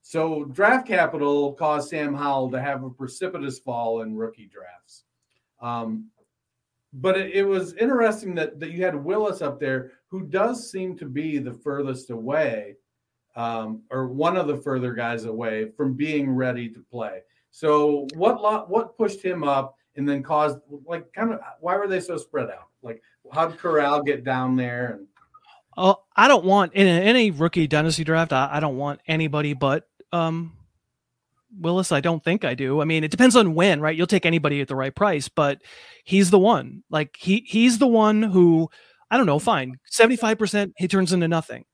So 0.00 0.44
draft 0.44 0.88
capital 0.88 1.52
caused 1.52 1.90
Sam 1.90 2.14
Howell 2.14 2.50
to 2.52 2.60
have 2.62 2.82
a 2.82 2.90
precipitous 2.90 3.58
fall 3.58 4.00
in 4.00 4.16
rookie 4.16 4.50
drafts. 4.50 5.04
Um, 5.60 6.10
but 6.92 7.16
it, 7.16 7.32
it, 7.34 7.44
was 7.44 7.74
interesting 7.74 8.34
that, 8.34 8.58
that 8.58 8.72
you 8.72 8.84
had 8.84 8.96
Willis 8.96 9.42
up 9.42 9.60
there, 9.60 9.92
who 10.08 10.22
does 10.22 10.70
seem 10.70 10.96
to 10.98 11.06
be 11.06 11.38
the 11.38 11.52
furthest 11.52 12.10
away, 12.10 12.76
um, 13.36 13.82
or 13.90 14.08
one 14.08 14.36
of 14.36 14.48
the 14.48 14.56
further 14.56 14.92
guys 14.92 15.24
away 15.24 15.70
from 15.70 15.94
being 15.94 16.30
ready 16.30 16.68
to 16.68 16.80
play. 16.90 17.20
So 17.50 18.06
what 18.14 18.40
lot, 18.40 18.70
what 18.70 18.96
pushed 18.96 19.22
him 19.22 19.44
up 19.44 19.76
and 19.96 20.08
then 20.08 20.22
caused 20.22 20.60
like 20.86 21.12
kind 21.12 21.32
of 21.32 21.40
why 21.60 21.76
were 21.76 21.88
they 21.88 22.00
so 22.00 22.16
spread 22.16 22.48
out? 22.48 22.68
Like 22.82 23.02
how'd 23.32 23.58
Corral 23.58 24.02
get 24.02 24.24
down 24.24 24.56
there 24.56 24.92
and 24.94 25.06
Oh, 25.76 26.02
I 26.16 26.26
don't 26.26 26.44
want 26.44 26.74
in 26.74 26.86
any 26.86 27.30
rookie 27.30 27.68
dynasty 27.68 28.02
draft. 28.04 28.32
I, 28.32 28.48
I 28.52 28.60
don't 28.60 28.76
want 28.76 29.00
anybody 29.06 29.54
but 29.54 29.88
um, 30.12 30.52
Willis. 31.58 31.92
I 31.92 32.00
don't 32.00 32.22
think 32.22 32.44
I 32.44 32.54
do. 32.54 32.80
I 32.80 32.84
mean, 32.84 33.04
it 33.04 33.10
depends 33.10 33.36
on 33.36 33.54
when, 33.54 33.80
right? 33.80 33.96
You'll 33.96 34.06
take 34.06 34.26
anybody 34.26 34.60
at 34.60 34.68
the 34.68 34.76
right 34.76 34.94
price, 34.94 35.28
but 35.28 35.60
he's 36.04 36.30
the 36.30 36.38
one. 36.38 36.82
Like 36.90 37.16
he 37.18 37.44
he's 37.46 37.78
the 37.78 37.86
one 37.86 38.22
who 38.22 38.68
I 39.10 39.16
don't 39.16 39.26
know. 39.26 39.38
Fine, 39.38 39.78
seventy 39.86 40.16
five 40.16 40.38
percent 40.38 40.72
he 40.76 40.88
turns 40.88 41.12
into 41.12 41.28
nothing, 41.28 41.64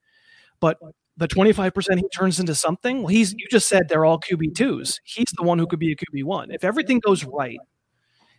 but 0.60 0.78
the 1.16 1.28
twenty 1.28 1.52
five 1.52 1.74
percent 1.74 2.00
he 2.00 2.08
turns 2.08 2.40
into 2.40 2.54
something. 2.54 2.98
Well, 2.98 3.08
he's 3.08 3.32
you 3.34 3.46
just 3.50 3.68
said 3.68 3.88
they're 3.88 4.04
all 4.04 4.20
QB 4.20 4.54
twos. 4.54 5.00
He's 5.04 5.32
the 5.36 5.44
one 5.44 5.58
who 5.58 5.66
could 5.66 5.80
be 5.80 5.92
a 5.92 5.96
QB 5.96 6.24
one 6.24 6.50
if 6.50 6.64
everything 6.64 7.00
goes 7.00 7.24
right, 7.24 7.58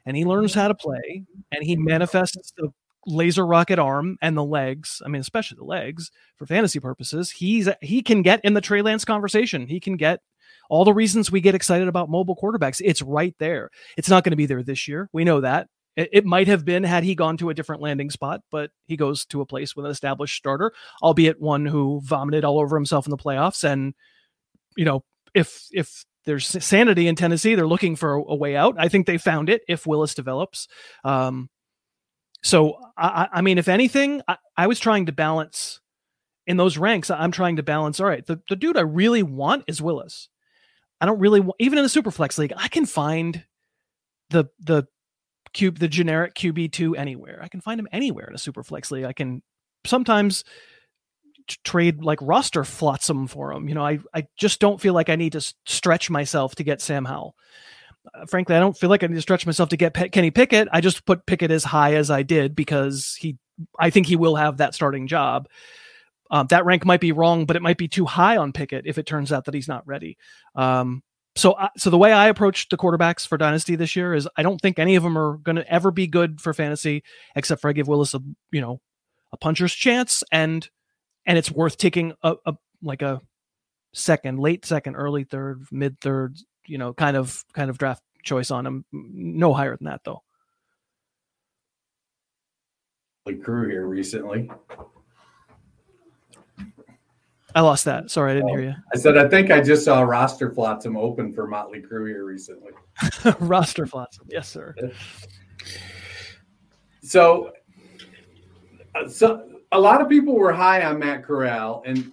and 0.06 0.17
he 0.17 0.26
learns 0.26 0.54
how 0.54 0.67
to 0.67 0.76
play 0.76 1.23
and 1.52 1.63
he 1.63 1.76
manifests 1.76 2.54
the 2.58 2.71
laser 3.08 3.45
rocket 3.45 3.80
arm 3.80 4.17
and 4.21 4.38
the 4.38 4.43
legs, 4.43 5.02
I 5.06 5.10
mean, 5.10 5.21
especially 5.21 5.56
the 5.58 5.63
legs 5.63 6.12
for 6.36 6.45
fantasy 6.45 6.80
purposes, 6.80 7.32
he's 7.32 7.69
he 7.82 8.02
can 8.02 8.21
get 8.21 8.41
in 8.43 8.54
the 8.54 8.62
Trey 8.62 8.82
Lance 8.82 9.06
conversation. 9.06 9.67
He 9.67 9.80
can 9.80 9.95
get 9.95 10.19
all 10.69 10.86
the 10.86 10.93
reasons 10.93 11.32
we 11.32 11.41
get 11.41 11.56
excited 11.56 11.88
about 11.88 12.10
mobile 12.10 12.36
quarterbacks. 12.36 12.82
It's 12.84 13.01
right 13.01 13.36
there. 13.39 13.69
It's 13.97 14.10
not 14.10 14.23
going 14.23 14.32
to 14.32 14.38
be 14.38 14.45
there 14.45 14.63
this 14.63 14.88
year. 14.88 15.10
We 15.13 15.23
know 15.23 15.41
that. 15.41 15.67
It, 15.95 16.10
it 16.13 16.25
might 16.25 16.47
have 16.47 16.63
been 16.63 16.84
had 16.84 17.03
he 17.03 17.15
gone 17.15 17.38
to 17.38 17.49
a 17.49 17.53
different 17.53 17.82
landing 17.82 18.10
spot, 18.10 18.41
but 18.51 18.71
he 18.86 18.95
goes 18.95 19.25
to 19.25 19.41
a 19.41 19.45
place 19.45 19.75
with 19.75 19.86
an 19.86 19.91
established 19.91 20.38
starter, 20.38 20.71
albeit 21.01 21.41
one 21.41 21.65
who 21.65 22.01
vomited 22.03 22.45
all 22.45 22.60
over 22.60 22.77
himself 22.77 23.06
in 23.06 23.12
the 23.12 23.17
playoffs. 23.17 23.63
And 23.63 23.93
you 24.75 24.86
know, 24.86 25.03
if 25.34 25.67
if 25.71 26.06
there's 26.25 26.47
sanity 26.63 27.08
in 27.08 27.15
Tennessee, 27.15 27.56
they're 27.56 27.67
looking 27.67 27.95
for 27.95 28.15
a, 28.15 28.21
a 28.21 28.36
way 28.36 28.56
out. 28.56 28.75
I 28.77 28.89
think 28.89 29.08
they 29.08 29.17
found 29.17 29.49
it 29.49 29.62
if 29.67 29.88
Willis 29.88 30.13
develops. 30.13 30.67
Um, 31.03 31.49
so 32.43 32.77
I, 32.97 33.27
I 33.32 33.41
mean, 33.41 33.58
if 33.58 33.67
anything, 33.67 34.21
I, 34.27 34.38
I, 34.56 34.67
was 34.67 34.80
trying 34.80 35.08
to 35.08 35.12
balance 35.12 35.80
in 36.45 36.58
those 36.58 36.77
ranks. 36.77 37.10
I'm 37.10 37.32
trying 37.32 37.56
to 37.56 37.63
balance. 37.63 37.99
All 37.99 38.06
right, 38.06 38.25
the, 38.25 38.41
the 38.49 38.56
dude 38.56 38.77
I 38.77 38.82
really 38.82 39.23
want 39.23 39.63
is 39.67 39.82
Willis. 39.82 40.30
I 40.99 41.05
don't 41.05 41.19
really 41.19 41.39
want, 41.39 41.55
even 41.60 41.77
in 41.77 41.83
the 41.83 41.89
Superflex 41.89 42.38
league. 42.38 42.53
I 42.55 42.67
can 42.67 42.86
find 42.86 43.43
the 44.29 44.45
the 44.60 44.88
cube 45.53 45.79
the 45.79 45.88
generic 45.88 46.36
QB 46.36 46.71
two 46.71 46.95
anywhere. 46.95 47.39
I 47.41 47.47
can 47.47 47.62
find 47.62 47.79
him 47.79 47.88
anywhere 47.91 48.27
in 48.27 48.33
a 48.33 48.38
Superflex 48.38 48.91
league. 48.91 49.05
I 49.05 49.13
can 49.13 49.41
sometimes 49.86 50.43
trade 51.63 52.03
like 52.03 52.19
roster 52.21 52.63
flotsam 52.63 53.27
for 53.27 53.51
him. 53.51 53.69
You 53.69 53.75
know, 53.75 53.86
I 53.86 53.99
I 54.13 54.27
just 54.38 54.60
don't 54.60 54.81
feel 54.81 54.93
like 54.93 55.10
I 55.10 55.15
need 55.15 55.33
to 55.33 55.53
stretch 55.65 56.10
myself 56.10 56.55
to 56.55 56.63
get 56.63 56.81
Sam 56.81 57.05
Howell. 57.05 57.36
Uh, 58.13 58.25
frankly, 58.25 58.55
I 58.55 58.60
don't 58.60 58.77
feel 58.77 58.89
like 58.89 59.03
I 59.03 59.07
need 59.07 59.15
to 59.15 59.21
stretch 59.21 59.45
myself 59.45 59.69
to 59.69 59.77
get 59.77 60.12
Kenny 60.12 60.31
Pickett. 60.31 60.67
I 60.71 60.81
just 60.81 61.05
put 61.05 61.25
Pickett 61.25 61.51
as 61.51 61.63
high 61.63 61.95
as 61.95 62.10
I 62.10 62.23
did 62.23 62.55
because 62.55 63.17
he, 63.19 63.38
I 63.79 63.89
think 63.89 64.07
he 64.07 64.15
will 64.15 64.36
have 64.36 64.57
that 64.57 64.73
starting 64.73 65.07
job. 65.07 65.47
Um, 66.29 66.47
that 66.47 66.65
rank 66.65 66.85
might 66.85 67.01
be 67.01 67.11
wrong, 67.11 67.45
but 67.45 67.55
it 67.55 67.61
might 67.61 67.77
be 67.77 67.87
too 67.87 68.05
high 68.05 68.37
on 68.37 68.53
Pickett 68.53 68.85
if 68.85 68.97
it 68.97 69.05
turns 69.05 69.31
out 69.31 69.45
that 69.45 69.53
he's 69.53 69.67
not 69.67 69.87
ready. 69.87 70.17
Um, 70.55 71.03
so, 71.35 71.51
uh, 71.51 71.69
so 71.77 71.89
the 71.89 71.97
way 71.97 72.11
I 72.11 72.27
approach 72.27 72.69
the 72.69 72.77
quarterbacks 72.77 73.27
for 73.27 73.37
Dynasty 73.37 73.75
this 73.75 73.95
year 73.95 74.13
is 74.13 74.27
I 74.35 74.43
don't 74.43 74.59
think 74.59 74.79
any 74.79 74.95
of 74.95 75.03
them 75.03 75.17
are 75.17 75.37
going 75.37 75.57
to 75.57 75.71
ever 75.71 75.91
be 75.91 76.07
good 76.07 76.41
for 76.41 76.53
fantasy, 76.53 77.03
except 77.35 77.61
for 77.61 77.69
I 77.69 77.73
give 77.73 77.87
Willis 77.87 78.13
a 78.13 78.21
you 78.51 78.61
know 78.61 78.81
a 79.31 79.37
puncher's 79.37 79.73
chance, 79.73 80.23
and 80.31 80.67
and 81.25 81.37
it's 81.37 81.51
worth 81.51 81.77
taking 81.77 82.13
a, 82.23 82.35
a 82.45 82.55
like 82.81 83.01
a 83.01 83.21
second, 83.93 84.39
late 84.39 84.65
second, 84.65 84.95
early 84.95 85.23
third, 85.23 85.63
mid 85.71 85.99
third 85.99 86.37
you 86.67 86.77
know, 86.77 86.93
kind 86.93 87.17
of 87.17 87.43
kind 87.53 87.69
of 87.69 87.77
draft 87.77 88.03
choice 88.23 88.51
on 88.51 88.65
him. 88.65 88.85
No 88.91 89.53
higher 89.53 89.75
than 89.75 89.85
that 89.85 90.01
though. 90.03 90.21
Like 93.25 93.41
Crew 93.41 93.67
here 93.69 93.87
recently. 93.87 94.49
I 97.57 97.61
lost 97.61 97.85
that. 97.85 98.11
Sorry, 98.11 98.33
I 98.33 98.35
didn't 98.35 98.49
hear 98.49 98.61
you. 98.61 98.75
I 98.93 98.97
said 98.99 99.17
I 99.17 99.27
think 99.27 99.49
I 99.49 99.61
just 99.61 99.83
saw 99.83 100.01
roster 100.01 100.51
flotsam 100.51 100.95
open 100.95 101.33
for 101.33 101.47
Motley 101.47 101.81
Crue 101.81 102.07
here 102.07 102.23
recently. 102.23 102.71
roster 103.39 103.87
flotsam, 103.87 104.27
yes, 104.29 104.47
sir. 104.47 104.75
So, 107.01 107.53
so 109.09 109.49
a 109.71 109.79
lot 109.79 110.01
of 110.01 110.07
people 110.07 110.35
were 110.35 110.53
high 110.53 110.85
on 110.85 110.99
Matt 110.99 111.23
Corral, 111.23 111.81
and 111.83 112.11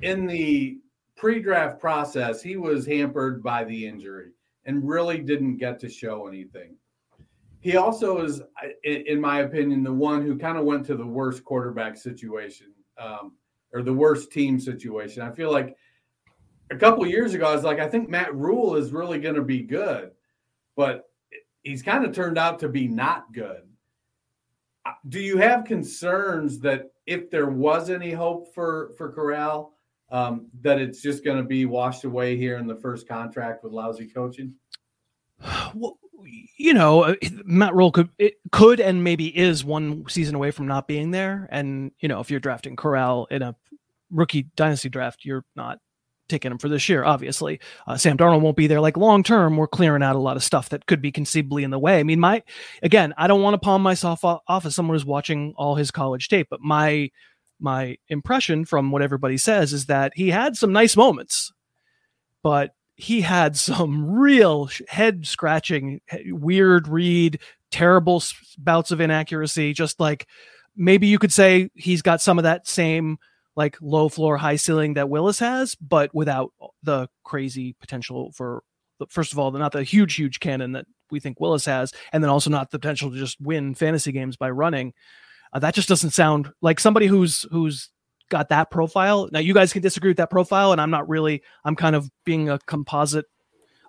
in 0.00 0.26
the 0.26 0.78
pre-draft 1.16 1.78
process, 1.78 2.40
he 2.40 2.56
was 2.56 2.86
hampered 2.86 3.42
by 3.42 3.64
the 3.64 3.86
injury 3.86 4.30
and 4.64 4.88
really 4.88 5.18
didn't 5.18 5.58
get 5.58 5.78
to 5.80 5.90
show 5.90 6.28
anything. 6.28 6.76
He 7.60 7.76
also 7.76 8.24
is, 8.24 8.40
in 8.84 9.20
my 9.20 9.40
opinion, 9.40 9.82
the 9.82 9.92
one 9.92 10.24
who 10.24 10.38
kind 10.38 10.56
of 10.56 10.64
went 10.64 10.86
to 10.86 10.96
the 10.96 11.06
worst 11.06 11.44
quarterback 11.44 11.98
situation 11.98 12.68
um, 12.96 13.32
or 13.72 13.82
the 13.82 13.92
worst 13.92 14.32
team 14.32 14.58
situation. 14.58 15.22
I 15.22 15.30
feel 15.30 15.52
like 15.52 15.76
a 16.70 16.76
couple 16.76 17.06
years 17.06 17.34
ago, 17.34 17.46
I 17.46 17.54
was 17.54 17.64
like, 17.64 17.80
I 17.80 17.88
think 17.88 18.08
Matt 18.08 18.34
Rhule 18.34 18.76
is 18.76 18.92
really 18.92 19.18
going 19.18 19.34
to 19.34 19.42
be 19.42 19.62
good, 19.62 20.10
but 20.76 21.08
he's 21.62 21.82
kind 21.82 22.04
of 22.04 22.12
turned 22.12 22.38
out 22.38 22.58
to 22.60 22.68
be 22.68 22.88
not 22.88 23.32
good. 23.32 23.62
Uh, 24.84 24.92
do 25.08 25.20
you 25.20 25.38
have 25.38 25.64
concerns 25.64 26.58
that 26.60 26.90
if 27.06 27.30
there 27.30 27.50
was 27.50 27.90
any 27.90 28.12
hope 28.12 28.54
for 28.54 28.92
for 28.96 29.10
Corral, 29.12 29.74
um, 30.10 30.46
that 30.60 30.80
it's 30.80 31.02
just 31.02 31.24
going 31.24 31.38
to 31.38 31.44
be 31.44 31.66
washed 31.66 32.04
away 32.04 32.36
here 32.36 32.58
in 32.58 32.66
the 32.66 32.76
first 32.76 33.08
contract 33.08 33.64
with 33.64 33.72
lousy 33.72 34.06
coaching? 34.06 34.54
Well, 35.74 35.98
you 36.56 36.74
know, 36.74 37.04
uh, 37.04 37.14
Matt 37.44 37.74
Rhule 37.74 37.92
could 37.92 38.10
could 38.52 38.80
and 38.80 39.04
maybe 39.04 39.36
is 39.36 39.64
one 39.64 40.04
season 40.08 40.34
away 40.34 40.50
from 40.50 40.66
not 40.66 40.88
being 40.88 41.10
there. 41.10 41.48
And 41.50 41.92
you 42.00 42.08
know, 42.08 42.20
if 42.20 42.30
you're 42.30 42.40
drafting 42.40 42.76
Corral 42.76 43.26
in 43.30 43.42
a 43.42 43.54
rookie 44.10 44.46
dynasty 44.56 44.88
draft, 44.88 45.24
you're 45.24 45.44
not 45.54 45.78
taking 46.28 46.52
him 46.52 46.58
for 46.58 46.68
this 46.68 46.88
year. 46.88 47.04
Obviously, 47.04 47.60
uh, 47.86 47.96
Sam 47.96 48.16
Darnold 48.16 48.42
won't 48.42 48.56
be 48.56 48.66
there. 48.66 48.80
Like 48.80 48.96
long 48.96 49.22
term, 49.22 49.56
we're 49.56 49.66
clearing 49.66 50.02
out 50.02 50.16
a 50.16 50.20
lot 50.20 50.36
of 50.36 50.44
stuff 50.44 50.68
that 50.70 50.86
could 50.86 51.00
be 51.00 51.12
conceivably 51.12 51.64
in 51.64 51.70
the 51.70 51.78
way. 51.78 51.98
I 51.98 52.02
mean, 52.02 52.20
my 52.20 52.42
again, 52.82 53.14
I 53.16 53.26
don't 53.26 53.42
want 53.42 53.54
to 53.54 53.58
palm 53.58 53.82
myself 53.82 54.24
off 54.24 54.66
as 54.66 54.74
someone 54.74 54.94
who's 54.94 55.06
watching 55.06 55.54
all 55.56 55.74
his 55.74 55.90
college 55.90 56.28
tape, 56.28 56.48
but 56.50 56.60
my 56.60 57.10
my 57.60 57.96
impression 58.08 58.64
from 58.64 58.90
what 58.90 59.02
everybody 59.02 59.36
says 59.36 59.72
is 59.72 59.86
that 59.86 60.12
he 60.14 60.30
had 60.30 60.56
some 60.56 60.72
nice 60.72 60.96
moments, 60.96 61.52
but 62.42 62.72
he 62.98 63.20
had 63.20 63.56
some 63.56 64.10
real 64.10 64.68
head 64.88 65.26
scratching, 65.26 66.00
weird 66.26 66.88
read, 66.88 67.38
terrible 67.70 68.22
bouts 68.58 68.90
of 68.90 69.00
inaccuracy. 69.00 69.72
Just 69.72 70.00
like 70.00 70.26
maybe 70.76 71.06
you 71.06 71.18
could 71.18 71.32
say 71.32 71.70
he's 71.74 72.02
got 72.02 72.20
some 72.20 72.38
of 72.38 72.42
that 72.42 72.66
same 72.66 73.18
like 73.54 73.76
low 73.80 74.08
floor, 74.08 74.36
high 74.36 74.56
ceiling 74.56 74.94
that 74.94 75.08
Willis 75.08 75.38
has, 75.38 75.76
but 75.76 76.12
without 76.12 76.52
the 76.82 77.08
crazy 77.22 77.74
potential 77.80 78.32
for, 78.32 78.62
first 79.08 79.32
of 79.32 79.38
all, 79.38 79.50
not 79.52 79.72
the 79.72 79.84
huge, 79.84 80.14
huge 80.14 80.40
cannon 80.40 80.72
that 80.72 80.86
we 81.10 81.20
think 81.20 81.40
Willis 81.40 81.66
has, 81.66 81.92
and 82.12 82.22
then 82.22 82.30
also 82.30 82.50
not 82.50 82.70
the 82.72 82.78
potential 82.80 83.10
to 83.10 83.16
just 83.16 83.40
win 83.40 83.74
fantasy 83.74 84.10
games 84.10 84.36
by 84.36 84.50
running. 84.50 84.92
Uh, 85.52 85.60
that 85.60 85.74
just 85.74 85.88
doesn't 85.88 86.10
sound 86.10 86.50
like 86.60 86.78
somebody 86.80 87.06
who's 87.06 87.46
who's 87.50 87.90
got 88.28 88.48
that 88.50 88.70
profile. 88.70 89.28
Now 89.32 89.40
you 89.40 89.54
guys 89.54 89.72
can 89.72 89.82
disagree 89.82 90.10
with 90.10 90.16
that 90.18 90.30
profile, 90.30 90.72
and 90.72 90.80
I'm 90.80 90.90
not 90.90 91.08
really. 91.08 91.42
I'm 91.64 91.76
kind 91.76 91.96
of 91.96 92.10
being 92.24 92.48
a 92.48 92.58
composite 92.60 93.26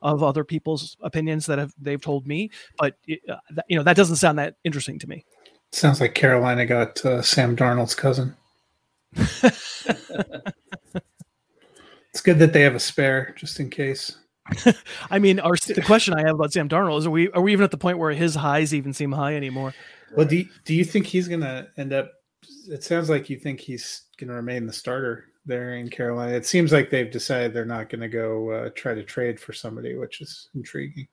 of 0.02 0.23
other 0.23 0.43
people's 0.43 0.95
opinions 1.02 1.45
that 1.47 1.60
have 1.60 1.73
they've 1.80 2.02
told 2.02 2.28
me, 2.28 2.49
but 2.78 2.95
uh, 3.30 3.36
you 3.67 3.78
know 3.78 3.84
that 3.84 3.95
doesn't 3.95 4.15
sound 4.17 4.39
that 4.39 4.56
interesting 4.63 4.99
to 4.99 5.08
me. 5.08 5.25
Sounds 5.71 6.02
like 6.02 6.15
Carolina 6.15 6.65
got 6.65 7.04
uh, 7.06 7.21
Sam 7.21 7.56
Darnold's 7.56 7.95
cousin. 7.95 8.36
it's 9.13 9.86
good 12.23 12.39
that 12.39 12.54
they 12.54 12.62
have 12.62 12.75
a 12.75 12.80
spare 12.80 13.34
just 13.38 13.60
in 13.60 13.69
case. 13.69 14.17
I 15.12 15.19
mean, 15.19 15.39
our 15.39 15.56
the 15.67 15.84
question 15.86 16.13
I 16.13 16.21
have 16.21 16.36
about 16.36 16.54
Sam 16.54 16.69
Darnold 16.69 16.99
is: 16.99 17.08
Are 17.08 17.12
we 17.12 17.30
are 17.32 17.41
we 17.41 17.52
even 17.54 17.63
at 17.63 17.71
the 17.71 17.78
point 17.78 17.97
where 17.97 18.12
his 18.12 18.36
highs 18.36 18.73
even 18.73 18.93
seem 18.93 19.12
high 19.12 19.36
anymore? 19.36 19.73
Well, 20.15 20.25
do 20.25 20.38
you, 20.38 20.47
do 20.65 20.73
you 20.73 20.84
think 20.84 21.06
he's 21.06 21.28
going 21.28 21.41
to 21.41 21.67
end 21.78 21.93
up? 21.93 22.12
It 22.69 22.84
sounds 22.84 23.10
like 23.10 23.30
you 23.30 23.38
think 23.38 23.60
he's 23.60 24.04
going 24.17 24.30
to 24.30 24.36
remain 24.36 24.65
the 24.65 24.73
starter 24.73 25.25
there 25.45 25.75
in 25.75 25.89
Carolina. 25.89 26.34
It 26.34 26.45
seems 26.45 26.71
like 26.71 26.89
they've 26.89 27.12
decided 27.12 27.54
they're 27.54 27.65
not 27.65 27.89
going 27.89 28.02
to 28.02 28.08
go 28.08 28.52
uh, 28.52 28.69
try 28.75 28.93
to 28.93 29.04
trade 29.04 29.39
for 29.39 29.54
somebody, 29.54 29.95
which 29.95 30.21
is 30.21 30.49
intriguing. 30.56 31.08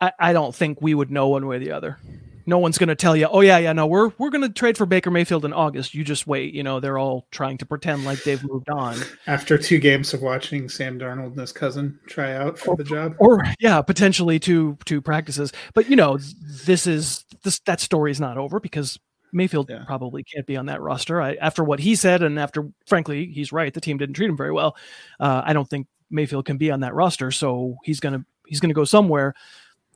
I, 0.00 0.12
I 0.18 0.32
don't 0.32 0.54
think 0.54 0.82
we 0.82 0.94
would 0.94 1.10
know 1.10 1.28
one 1.28 1.46
way 1.46 1.56
or 1.56 1.58
the 1.58 1.72
other. 1.72 1.98
No 2.44 2.58
one's 2.58 2.78
going 2.78 2.88
to 2.88 2.94
tell 2.94 3.14
you, 3.14 3.26
"Oh 3.26 3.40
yeah, 3.40 3.58
yeah, 3.58 3.74
no, 3.74 3.86
we're 3.86 4.10
we're 4.16 4.30
going 4.30 4.42
to 4.42 4.48
trade 4.48 4.78
for 4.78 4.86
Baker 4.86 5.10
Mayfield 5.10 5.44
in 5.44 5.52
August." 5.52 5.94
You 5.94 6.02
just 6.02 6.26
wait. 6.26 6.54
You 6.54 6.62
know, 6.62 6.80
they're 6.80 6.96
all 6.96 7.26
trying 7.30 7.58
to 7.58 7.66
pretend 7.66 8.06
like 8.06 8.22
they've 8.24 8.42
moved 8.42 8.70
on. 8.70 8.96
After 9.26 9.58
two 9.58 9.78
games 9.78 10.14
of 10.14 10.22
watching 10.22 10.68
Sam 10.70 10.98
Darnold 10.98 11.32
and 11.32 11.40
his 11.40 11.52
cousin 11.52 11.98
try 12.06 12.34
out 12.34 12.58
for 12.58 12.70
or, 12.70 12.76
the 12.76 12.84
job, 12.84 13.16
or 13.18 13.42
yeah, 13.60 13.82
potentially 13.82 14.38
two 14.38 14.78
two 14.86 15.02
practices. 15.02 15.52
But 15.74 15.90
you 15.90 15.96
know, 15.96 16.18
this 16.64 16.86
is 16.86 17.24
this 17.42 17.58
that 17.66 17.80
story 17.80 18.12
is 18.12 18.20
not 18.20 18.38
over 18.38 18.60
because 18.60 18.98
Mayfield 19.32 19.68
yeah. 19.70 19.84
probably 19.86 20.22
can't 20.22 20.46
be 20.46 20.56
on 20.56 20.66
that 20.66 20.80
roster. 20.80 21.20
I, 21.20 21.34
after 21.34 21.64
what 21.64 21.80
he 21.80 21.94
said, 21.94 22.22
and 22.22 22.38
after, 22.38 22.68
frankly, 22.86 23.26
he's 23.26 23.52
right. 23.52 23.72
The 23.72 23.80
team 23.80 23.98
didn't 23.98 24.14
treat 24.14 24.30
him 24.30 24.36
very 24.36 24.52
well. 24.52 24.76
Uh, 25.20 25.42
I 25.44 25.52
don't 25.52 25.68
think 25.68 25.86
Mayfield 26.10 26.46
can 26.46 26.56
be 26.56 26.70
on 26.70 26.80
that 26.80 26.94
roster, 26.94 27.30
so 27.30 27.76
he's 27.84 28.00
gonna 28.00 28.24
he's 28.46 28.60
gonna 28.60 28.74
go 28.74 28.84
somewhere. 28.84 29.34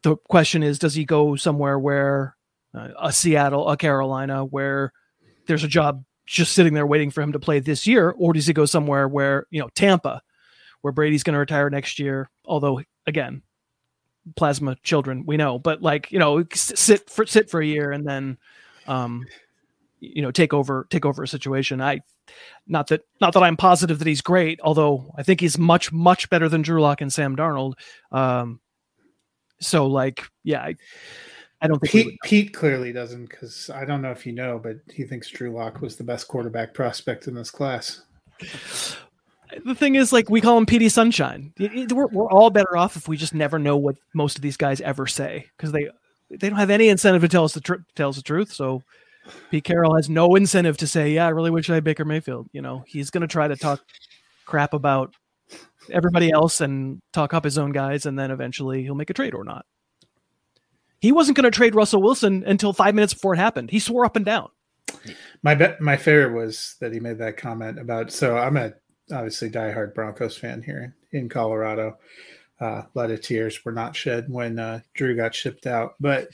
The 0.03 0.17
question 0.17 0.63
is, 0.63 0.79
does 0.79 0.95
he 0.95 1.05
go 1.05 1.37
somewhere 1.37 1.79
where 1.79 2.37
uh, 2.75 2.89
a 3.01 3.13
Seattle, 3.13 3.69
a 3.69 3.77
Carolina, 3.77 4.45
where 4.45 4.93
there's 5.47 5.65
a 5.65 5.69
job 5.69 6.05
just 6.27 6.53
sitting 6.53 6.75
there 6.75 6.87
waiting 6.87 7.11
for 7.11 7.21
him 7.23 7.33
to 7.33 7.39
play 7.39 7.61
this 7.61 7.87
year, 7.87 8.11
or 8.11 8.33
does 8.33 8.47
he 8.47 8.53
go 8.53 8.67
somewhere 8.67 9.09
where 9.09 9.47
you 9.51 9.61
know 9.61 9.69
Tampa, 9.75 10.23
where 10.81 10.93
Brady's 10.93 11.23
going 11.23 11.35
to 11.35 11.41
retire 11.41 11.71
next 11.71 11.99
year? 11.99 12.31
Although 12.45 12.83
again, 13.07 13.43
plasma 14.37 14.77
children, 14.83 15.25
we 15.27 15.37
know, 15.37 15.59
but 15.59 15.83
like 15.83 16.11
you 16.13 16.19
know, 16.19 16.45
sit 16.55 17.09
for 17.11 17.27
sit 17.27 17.51
for 17.51 17.61
a 17.61 17.67
year 17.67 17.93
and 17.93 18.07
then, 18.07 18.39
um, 18.87 19.25
you 20.01 20.23
know, 20.23 20.31
take 20.31 20.53
over 20.53 20.87
take 20.91 21.07
over 21.07 21.23
a 21.23 21.29
situation. 21.29 21.81
I, 21.81 22.01
not 22.67 22.89
that 22.89 23.03
not 23.21 23.35
that 23.35 23.43
I'm 23.43 23.57
positive 23.57 23.99
that 23.99 24.09
he's 24.09 24.23
great, 24.23 24.61
although 24.63 25.13
I 25.17 25.23
think 25.23 25.41
he's 25.41 25.59
much 25.59 25.93
much 25.93 26.29
better 26.31 26.49
than 26.49 26.63
Drew 26.63 26.81
Lock 26.81 27.01
and 27.01 27.13
Sam 27.13 27.37
Darnold. 27.37 27.75
Um, 28.11 28.61
so 29.61 29.87
like, 29.87 30.25
yeah. 30.45 30.61
I, 30.63 30.75
I 31.61 31.69
don't 31.69 31.79
think 31.79 31.93
Pete, 31.93 32.19
Pete 32.25 32.55
clearly 32.55 32.93
doesn't 32.93 33.27
because 33.27 33.71
I 33.71 33.85
don't 33.85 34.03
know 34.03 34.11
if 34.11 34.27
you 34.27 34.33
know, 34.33 34.59
but 34.61 34.79
he 34.93 35.05
thinks 35.05 35.31
Drew 35.31 35.53
Lock 35.53 35.81
was 35.81 35.95
the 35.95 36.03
best 36.03 36.27
quarterback 36.27 36.75
prospect 36.75 37.29
in 37.29 37.35
this 37.35 37.53
class. 37.53 38.03
The 39.65 39.75
thing 39.75 39.95
is, 39.95 40.13
like, 40.13 40.29
we 40.29 40.41
call 40.41 40.59
him 40.59 40.67
Petey 40.67 40.89
Sunshine. 40.89 41.53
We're, 41.61 42.09
we're 42.09 42.31
all 42.31 42.51
better 42.51 42.77
off 42.77 42.97
if 42.97 43.07
we 43.07 43.17
just 43.17 43.35
never 43.35 43.61
know 43.61 43.77
what 43.77 43.97
most 44.13 44.35
of 44.35 44.43
these 44.43 44.57
guys 44.57 44.81
ever 44.81 45.07
say 45.07 45.47
because 45.57 45.71
they 45.71 45.89
they 46.39 46.49
don't 46.49 46.59
have 46.59 46.71
any 46.71 46.89
incentive 46.89 47.23
to 47.23 47.29
tell 47.29 47.45
us 47.45 47.55
the 47.55 47.85
us 47.99 48.17
the 48.17 48.23
truth. 48.23 48.53
So 48.53 48.83
Pete 49.51 49.65
Carroll 49.65 49.97
has 49.97 50.11
no 50.11 50.35
incentive 50.35 50.77
to 50.79 50.87
say, 50.87 51.13
"Yeah, 51.13 51.27
I 51.27 51.31
really 51.31 51.51
wish 51.51 51.69
I 51.71 51.75
had 51.75 51.85
Baker 51.85 52.05
Mayfield." 52.05 52.49
You 52.53 52.63
know, 52.63 52.85
he's 52.87 53.11
going 53.11 53.23
to 53.23 53.27
try 53.27 53.49
to 53.49 53.57
talk 53.57 53.81
crap 54.47 54.75
about 54.75 55.15
everybody 55.91 56.31
else 56.31 56.61
and 56.61 57.01
talk 57.13 57.35
up 57.35 57.45
his 57.45 57.59
own 57.59 57.73
guys, 57.73 58.07
and 58.07 58.19
then 58.19 58.31
eventually 58.31 58.83
he'll 58.83 58.95
make 58.95 59.11
a 59.11 59.15
trade 59.15 59.35
or 59.35 59.45
not. 59.45 59.67
He 61.01 61.13
wasn't 61.13 61.37
going 61.37 61.51
to 61.51 61.57
trade 61.57 61.75
Russell 61.75 62.01
Wilson 62.01 62.45
until 62.47 62.73
five 62.73 62.95
minutes 62.95 63.15
before 63.15 63.35
it 63.35 63.39
happened. 63.39 63.71
He 63.71 63.81
swore 63.81 64.05
up 64.05 64.17
and 64.17 64.25
down. 64.25 64.51
My 65.43 65.55
bet, 65.55 65.81
my 65.81 65.97
favorite 65.97 66.33
was 66.33 66.77
that 66.81 66.93
he 66.93 67.01
made 67.01 67.19
that 67.19 67.37
comment 67.37 67.79
about. 67.79 68.13
So 68.13 68.37
I'm 68.37 68.57
a 68.57 68.73
obviously 69.11 69.51
diehard 69.51 69.95
Broncos 69.95 70.37
fan 70.37 70.63
here 70.63 70.95
in 71.11 71.29
Colorado. 71.29 71.99
Uh, 72.63 72.85
a 72.85 72.89
lot 72.95 73.11
of 73.11 73.21
tears 73.21 73.65
were 73.65 73.73
not 73.73 73.97
shed 73.97 74.27
when 74.29 74.57
uh, 74.57 74.79
Drew 74.95 75.17
got 75.17 75.35
shipped 75.35 75.67
out. 75.67 75.97
But 75.99 76.29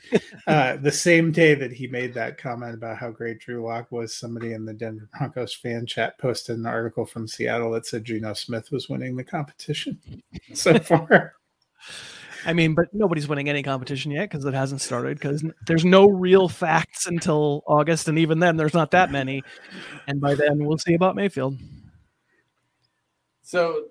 uh, 0.47 0.77
the 0.83 0.93
same 0.93 1.33
day 1.33 1.55
that 1.55 1.73
he 1.73 1.87
made 1.87 2.13
that 2.15 2.37
comment 2.37 2.75
about 2.75 2.99
how 2.99 3.11
great 3.11 3.41
Drew 3.41 3.65
Lock 3.65 3.91
was, 3.91 4.15
somebody 4.15 4.53
in 4.53 4.67
the 4.67 4.75
Denver 4.75 5.09
Broncos 5.17 5.55
fan 5.55 5.87
chat 5.87 6.19
posted 6.19 6.59
an 6.59 6.67
article 6.67 7.07
from 7.07 7.27
Seattle 7.27 7.71
that 7.71 7.87
said 7.87 8.05
Geno 8.05 8.35
Smith 8.35 8.71
was 8.71 8.91
winning 8.91 9.17
the 9.17 9.25
competition 9.25 9.99
so 10.53 10.79
far. 10.79 11.33
I 12.45 12.53
mean, 12.53 12.75
but 12.75 12.93
nobody's 12.93 13.27
winning 13.27 13.49
any 13.49 13.63
competition 13.63 14.11
yet 14.11 14.29
because 14.31 14.45
it 14.45 14.53
hasn't 14.53 14.83
started. 14.83 15.19
Because 15.19 15.43
there's 15.67 15.87
no 15.87 16.09
real 16.11 16.47
facts 16.47 17.07
until 17.07 17.63
August, 17.67 18.07
and 18.07 18.19
even 18.19 18.39
then, 18.39 18.59
there's 18.59 18.75
not 18.75 18.91
that 18.91 19.11
many. 19.11 19.43
And 20.07 20.21
by 20.21 20.35
then, 20.35 20.63
we'll 20.63 20.77
see 20.77 20.93
about 20.93 21.17
Mayfield. 21.17 21.59
So, 23.43 23.87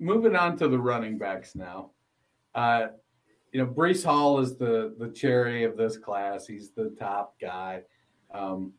moving 0.00 0.34
on 0.34 0.56
to 0.58 0.68
the 0.68 0.78
running 0.78 1.18
backs 1.18 1.54
now. 1.54 1.90
Uh, 2.54 2.88
you 3.52 3.60
know, 3.60 3.66
Breece 3.66 4.04
Hall 4.04 4.40
is 4.40 4.56
the 4.56 4.94
the 4.98 5.08
cherry 5.08 5.64
of 5.64 5.76
this 5.76 5.96
class. 5.96 6.46
He's 6.46 6.70
the 6.70 6.94
top 6.98 7.34
guy. 7.40 7.82
Um, 8.32 8.72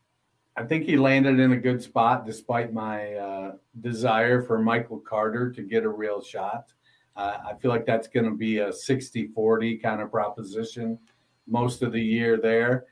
I 0.56 0.64
think 0.64 0.84
he 0.84 0.96
landed 0.96 1.40
in 1.40 1.52
a 1.52 1.56
good 1.56 1.82
spot 1.82 2.26
despite 2.26 2.72
my 2.72 3.14
uh, 3.14 3.52
desire 3.80 4.42
for 4.42 4.58
Michael 4.58 4.98
Carter 4.98 5.50
to 5.50 5.62
get 5.62 5.84
a 5.84 5.88
real 5.88 6.22
shot. 6.22 6.72
Uh, 7.16 7.38
I 7.46 7.54
feel 7.54 7.70
like 7.70 7.86
that's 7.86 8.08
going 8.08 8.26
to 8.26 8.36
be 8.36 8.58
a 8.58 8.72
60 8.72 9.28
40 9.28 9.78
kind 9.78 10.00
of 10.00 10.10
proposition 10.10 10.98
most 11.46 11.82
of 11.82 11.92
the 11.92 12.00
year 12.00 12.38
there. 12.38 12.86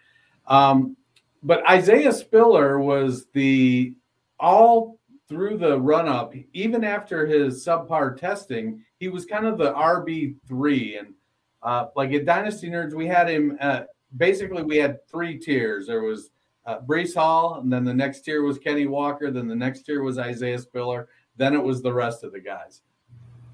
Um, 0.46 0.96
but 1.42 1.68
Isaiah 1.68 2.12
Spiller 2.12 2.78
was 2.78 3.26
the 3.32 3.94
all 4.38 4.99
through 5.30 5.56
the 5.56 5.78
run 5.78 6.08
up, 6.08 6.34
even 6.52 6.82
after 6.82 7.24
his 7.24 7.64
subpar 7.64 8.16
testing, 8.16 8.84
he 8.98 9.08
was 9.08 9.24
kind 9.24 9.46
of 9.46 9.58
the 9.58 9.72
RB 9.72 10.34
three. 10.48 10.98
And 10.98 11.14
uh, 11.62 11.86
like 11.94 12.12
at 12.12 12.26
Dynasty 12.26 12.68
Nerds, 12.68 12.94
we 12.94 13.06
had 13.06 13.28
him. 13.28 13.56
Uh, 13.60 13.82
basically, 14.16 14.64
we 14.64 14.76
had 14.76 15.06
three 15.06 15.38
tiers. 15.38 15.86
There 15.86 16.02
was 16.02 16.30
uh, 16.66 16.80
Breece 16.80 17.14
Hall, 17.14 17.60
and 17.62 17.72
then 17.72 17.84
the 17.84 17.94
next 17.94 18.22
tier 18.22 18.42
was 18.42 18.58
Kenny 18.58 18.86
Walker. 18.86 19.30
Then 19.30 19.46
the 19.46 19.54
next 19.54 19.82
tier 19.82 20.02
was 20.02 20.18
Isaiah 20.18 20.58
Spiller. 20.58 21.08
Then 21.36 21.54
it 21.54 21.62
was 21.62 21.80
the 21.80 21.92
rest 21.92 22.24
of 22.24 22.32
the 22.32 22.40
guys. 22.40 22.82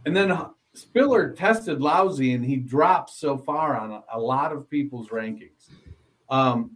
And 0.06 0.16
then 0.16 0.34
Spiller 0.72 1.32
tested 1.32 1.82
lousy, 1.82 2.32
and 2.32 2.42
he 2.42 2.56
dropped 2.56 3.10
so 3.10 3.36
far 3.36 3.78
on 3.78 3.92
a, 3.92 4.02
a 4.14 4.18
lot 4.18 4.50
of 4.50 4.70
people's 4.70 5.10
rankings. 5.10 5.68
Um, 6.30 6.70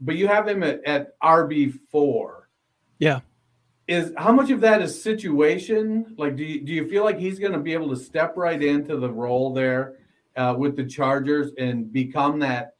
but 0.00 0.16
you 0.16 0.28
have 0.28 0.46
him 0.46 0.62
at, 0.62 0.84
at 0.84 1.18
RB 1.20 1.78
four. 1.90 2.50
Yeah 2.98 3.20
is 3.86 4.12
how 4.16 4.32
much 4.32 4.50
of 4.50 4.60
that 4.62 4.80
is 4.80 5.00
situation? 5.00 6.14
Like, 6.16 6.36
do 6.36 6.44
you, 6.44 6.60
do 6.62 6.72
you 6.72 6.88
feel 6.88 7.04
like 7.04 7.18
he's 7.18 7.38
going 7.38 7.52
to 7.52 7.58
be 7.58 7.72
able 7.72 7.90
to 7.90 7.96
step 7.96 8.34
right 8.36 8.62
into 8.62 8.96
the 8.96 9.10
role 9.10 9.52
there 9.52 9.96
uh, 10.36 10.54
with 10.56 10.76
the 10.76 10.84
Chargers 10.84 11.52
and 11.58 11.92
become 11.92 12.38
that 12.40 12.76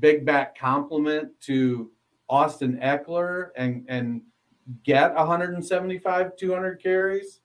big 0.00 0.24
back 0.24 0.58
complement 0.58 1.40
to 1.42 1.90
Austin 2.28 2.78
Ekeler 2.82 3.50
and 3.56 3.84
and 3.88 4.22
get 4.82 5.14
175, 5.14 6.36
200 6.36 6.82
carries? 6.82 7.40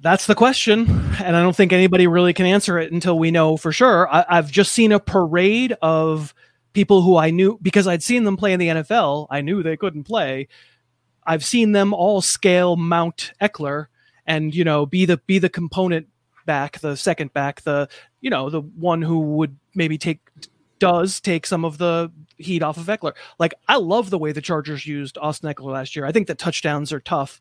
That's 0.00 0.26
the 0.26 0.34
question, 0.34 0.82
and 1.22 1.34
I 1.34 1.40
don't 1.40 1.56
think 1.56 1.72
anybody 1.72 2.06
really 2.06 2.34
can 2.34 2.44
answer 2.44 2.78
it 2.78 2.92
until 2.92 3.18
we 3.18 3.30
know 3.30 3.56
for 3.56 3.72
sure. 3.72 4.06
I, 4.12 4.24
I've 4.28 4.50
just 4.50 4.72
seen 4.72 4.92
a 4.92 5.00
parade 5.00 5.74
of 5.80 6.34
people 6.74 7.00
who 7.00 7.16
I 7.16 7.30
knew 7.30 7.58
because 7.62 7.86
I'd 7.86 8.02
seen 8.02 8.24
them 8.24 8.36
play 8.36 8.52
in 8.52 8.60
the 8.60 8.68
NFL. 8.68 9.28
I 9.30 9.40
knew 9.40 9.62
they 9.62 9.78
couldn't 9.78 10.04
play 10.04 10.48
I've 11.26 11.44
seen 11.44 11.72
them 11.72 11.94
all 11.94 12.20
scale 12.20 12.76
Mount 12.76 13.32
Ekeler 13.40 13.86
and 14.26 14.54
you 14.54 14.64
know 14.64 14.86
be 14.86 15.04
the 15.04 15.18
be 15.18 15.38
the 15.38 15.48
component 15.48 16.08
back, 16.46 16.80
the 16.80 16.96
second 16.96 17.32
back, 17.32 17.62
the 17.62 17.88
you 18.20 18.30
know 18.30 18.50
the 18.50 18.60
one 18.60 19.02
who 19.02 19.20
would 19.20 19.56
maybe 19.74 19.98
take 19.98 20.20
does 20.78 21.20
take 21.20 21.46
some 21.46 21.64
of 21.64 21.78
the 21.78 22.10
heat 22.36 22.62
off 22.62 22.76
of 22.76 22.86
Ekeler. 22.86 23.14
Like 23.38 23.54
I 23.68 23.76
love 23.76 24.10
the 24.10 24.18
way 24.18 24.32
the 24.32 24.42
Chargers 24.42 24.86
used 24.86 25.18
Austin 25.18 25.52
Ekeler 25.52 25.72
last 25.72 25.96
year. 25.96 26.04
I 26.04 26.12
think 26.12 26.26
the 26.26 26.34
touchdowns 26.34 26.92
are 26.92 27.00
tough 27.00 27.40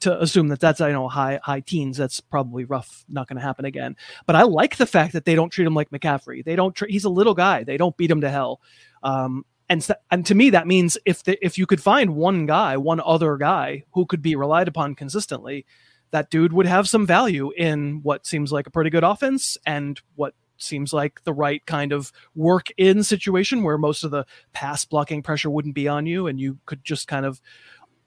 to 0.00 0.20
assume 0.20 0.48
that 0.48 0.60
that's 0.60 0.80
I 0.80 0.92
know 0.92 1.08
high 1.08 1.40
high 1.42 1.60
teens. 1.60 1.96
That's 1.96 2.20
probably 2.20 2.64
rough. 2.64 3.04
Not 3.08 3.28
going 3.28 3.36
to 3.36 3.42
happen 3.42 3.64
again. 3.64 3.96
But 4.26 4.36
I 4.36 4.42
like 4.42 4.76
the 4.76 4.86
fact 4.86 5.12
that 5.14 5.24
they 5.24 5.34
don't 5.34 5.50
treat 5.50 5.66
him 5.66 5.74
like 5.74 5.90
McCaffrey. 5.90 6.44
They 6.44 6.56
don't. 6.56 6.78
He's 6.88 7.04
a 7.04 7.10
little 7.10 7.34
guy. 7.34 7.64
They 7.64 7.76
don't 7.76 7.96
beat 7.96 8.10
him 8.10 8.20
to 8.20 8.30
hell. 8.30 8.60
Um, 9.02 9.44
and 9.68 9.86
and 10.10 10.24
to 10.26 10.34
me 10.34 10.50
that 10.50 10.66
means 10.66 10.96
if 11.04 11.22
the, 11.24 11.44
if 11.44 11.58
you 11.58 11.66
could 11.66 11.82
find 11.82 12.14
one 12.14 12.46
guy, 12.46 12.76
one 12.76 13.00
other 13.00 13.36
guy 13.36 13.84
who 13.92 14.06
could 14.06 14.22
be 14.22 14.36
relied 14.36 14.68
upon 14.68 14.94
consistently, 14.94 15.66
that 16.10 16.30
dude 16.30 16.52
would 16.52 16.66
have 16.66 16.88
some 16.88 17.06
value 17.06 17.50
in 17.56 18.00
what 18.02 18.26
seems 18.26 18.52
like 18.52 18.66
a 18.66 18.70
pretty 18.70 18.90
good 18.90 19.04
offense 19.04 19.58
and 19.66 20.00
what 20.14 20.34
seems 20.58 20.92
like 20.92 21.22
the 21.24 21.32
right 21.32 21.64
kind 21.66 21.92
of 21.92 22.12
work 22.34 22.68
in 22.78 23.02
situation 23.02 23.62
where 23.62 23.76
most 23.76 24.04
of 24.04 24.10
the 24.10 24.24
pass 24.52 24.84
blocking 24.84 25.22
pressure 25.22 25.50
wouldn't 25.50 25.74
be 25.74 25.88
on 25.88 26.06
you 26.06 26.26
and 26.26 26.40
you 26.40 26.58
could 26.64 26.82
just 26.82 27.08
kind 27.08 27.26
of 27.26 27.40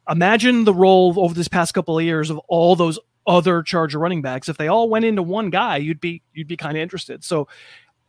imagine 0.10 0.64
the 0.64 0.74
role 0.74 1.14
over 1.18 1.34
this 1.34 1.47
past 1.47 1.74
couple 1.74 1.97
of 1.97 2.03
years 2.03 2.30
of 2.30 2.39
all 2.47 2.76
those 2.76 2.97
other 3.28 3.62
charger 3.62 3.99
running 3.99 4.24
backs. 4.24 4.49
If 4.49 4.57
they 4.57 4.68
all 4.68 4.89
went 4.89 5.05
into 5.05 5.22
one 5.22 5.51
guy 5.51 5.78
you'd 5.78 6.01
be 6.01 6.24
you'd 6.34 6.47
be 6.47 6.57
kind 6.57 6.76
of 6.76 6.82
interested. 6.82 7.24
So 7.24 7.47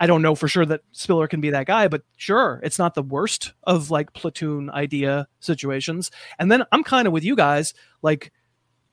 I 0.01 0.07
don't 0.07 0.23
know 0.23 0.35
for 0.35 0.49
sure 0.49 0.65
that 0.65 0.81
Spiller 0.93 1.29
can 1.29 1.43
be 1.43 1.51
that 1.51 1.67
guy, 1.67 1.87
but 1.87 2.03
sure, 2.17 2.59
it's 2.63 2.79
not 2.79 2.95
the 2.95 3.03
worst 3.03 3.53
of 3.65 3.91
like 3.91 4.15
platoon 4.15 4.71
idea 4.71 5.29
situations. 5.41 6.11
And 6.39 6.51
then 6.51 6.65
I'm 6.73 6.83
kind 6.83 7.07
of 7.07 7.13
with 7.13 7.23
you 7.23 7.37
guys. 7.37 7.75
Like, 8.01 8.33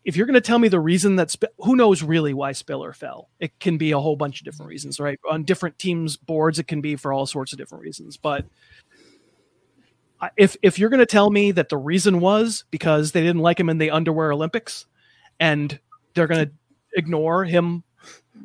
if 0.03 0.17
you're 0.17 0.25
going 0.25 0.33
to 0.35 0.41
tell 0.41 0.59
me 0.59 0.67
the 0.67 0.81
reason 0.81 1.15
that 1.15 1.31
Sp- 1.31 1.55
who 1.59 1.77
knows 1.77 2.03
really 2.03 2.33
why 2.33 2.51
Spiller 2.51 2.91
fell, 2.91 3.29
it 3.39 3.57
can 3.59 3.77
be 3.77 3.91
a 3.91 3.99
whole 3.99 4.17
bunch 4.17 4.41
of 4.41 4.45
different 4.45 4.69
reasons, 4.69 4.99
right? 4.99 5.17
On 5.29 5.43
different 5.43 5.79
teams' 5.79 6.17
boards, 6.17 6.59
it 6.59 6.67
can 6.67 6.81
be 6.81 6.97
for 6.97 7.13
all 7.13 7.25
sorts 7.25 7.53
of 7.53 7.57
different 7.57 7.83
reasons. 7.83 8.17
But 8.17 8.45
if 10.35 10.57
if 10.61 10.77
you're 10.77 10.89
going 10.89 10.99
to 10.99 11.05
tell 11.05 11.29
me 11.29 11.51
that 11.51 11.69
the 11.69 11.77
reason 11.77 12.19
was 12.19 12.65
because 12.69 13.13
they 13.13 13.21
didn't 13.21 13.41
like 13.41 13.59
him 13.59 13.69
in 13.69 13.77
the 13.77 13.91
underwear 13.91 14.33
Olympics, 14.33 14.85
and 15.39 15.79
they're 16.13 16.27
going 16.27 16.47
to 16.47 16.51
ignore 16.95 17.45
him 17.45 17.83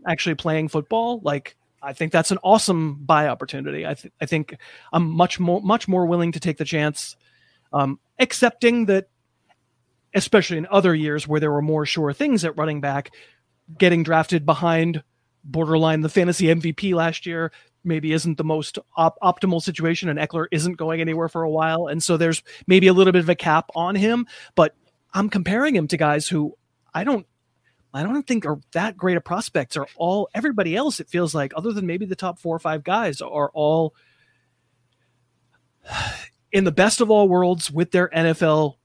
actually 0.06 0.36
playing 0.36 0.68
football, 0.68 1.20
like 1.24 1.56
I 1.82 1.92
think 1.92 2.12
that's 2.12 2.30
an 2.30 2.38
awesome 2.42 2.94
buy 3.04 3.28
opportunity. 3.28 3.86
I, 3.86 3.94
th- 3.94 4.12
I 4.20 4.26
think 4.26 4.56
I'm 4.92 5.08
much 5.08 5.40
more 5.40 5.60
much 5.60 5.88
more 5.88 6.06
willing 6.06 6.32
to 6.32 6.40
take 6.40 6.58
the 6.58 6.64
chance, 6.64 7.16
um, 7.72 7.98
accepting 8.18 8.86
that, 8.86 9.08
especially 10.14 10.58
in 10.58 10.66
other 10.70 10.94
years 10.94 11.26
where 11.26 11.40
there 11.40 11.50
were 11.50 11.62
more 11.62 11.86
sure 11.86 12.12
things 12.12 12.44
at 12.44 12.56
running 12.56 12.80
back, 12.80 13.10
getting 13.78 14.02
drafted 14.02 14.46
behind 14.46 15.02
borderline 15.44 16.02
the 16.02 16.08
fantasy 16.08 16.46
MVP 16.46 16.94
last 16.94 17.26
year 17.26 17.50
maybe 17.84 18.12
isn't 18.12 18.38
the 18.38 18.44
most 18.44 18.78
op- 18.96 19.18
optimal 19.22 19.60
situation, 19.60 20.08
and 20.08 20.18
Ekeler 20.18 20.46
isn't 20.50 20.76
going 20.76 21.00
anywhere 21.00 21.28
for 21.28 21.42
a 21.42 21.50
while, 21.50 21.86
and 21.86 22.02
so 22.02 22.16
there's 22.16 22.42
maybe 22.66 22.86
a 22.86 22.92
little 22.92 23.12
bit 23.12 23.22
of 23.22 23.28
a 23.28 23.34
cap 23.34 23.70
on 23.74 23.94
him. 23.94 24.26
But 24.54 24.74
I'm 25.14 25.28
comparing 25.28 25.74
him 25.74 25.88
to 25.88 25.96
guys 25.96 26.28
who 26.28 26.56
I 26.94 27.04
don't 27.04 27.26
I 27.94 28.02
don't 28.02 28.26
think 28.26 28.46
are 28.46 28.58
that 28.72 28.96
great 28.96 29.16
of 29.16 29.24
prospects. 29.24 29.76
Are 29.76 29.86
all 29.96 30.28
everybody 30.34 30.74
else? 30.74 31.00
It 31.00 31.08
feels 31.08 31.34
like, 31.34 31.52
other 31.56 31.72
than 31.72 31.86
maybe 31.86 32.06
the 32.06 32.16
top 32.16 32.38
four 32.38 32.56
or 32.56 32.58
five 32.58 32.84
guys, 32.84 33.20
are 33.20 33.50
all 33.52 33.94
in 36.52 36.64
the 36.64 36.72
best 36.72 37.00
of 37.00 37.10
all 37.10 37.28
worlds 37.28 37.70
with 37.70 37.90
their 37.90 38.08
NFL 38.08 38.76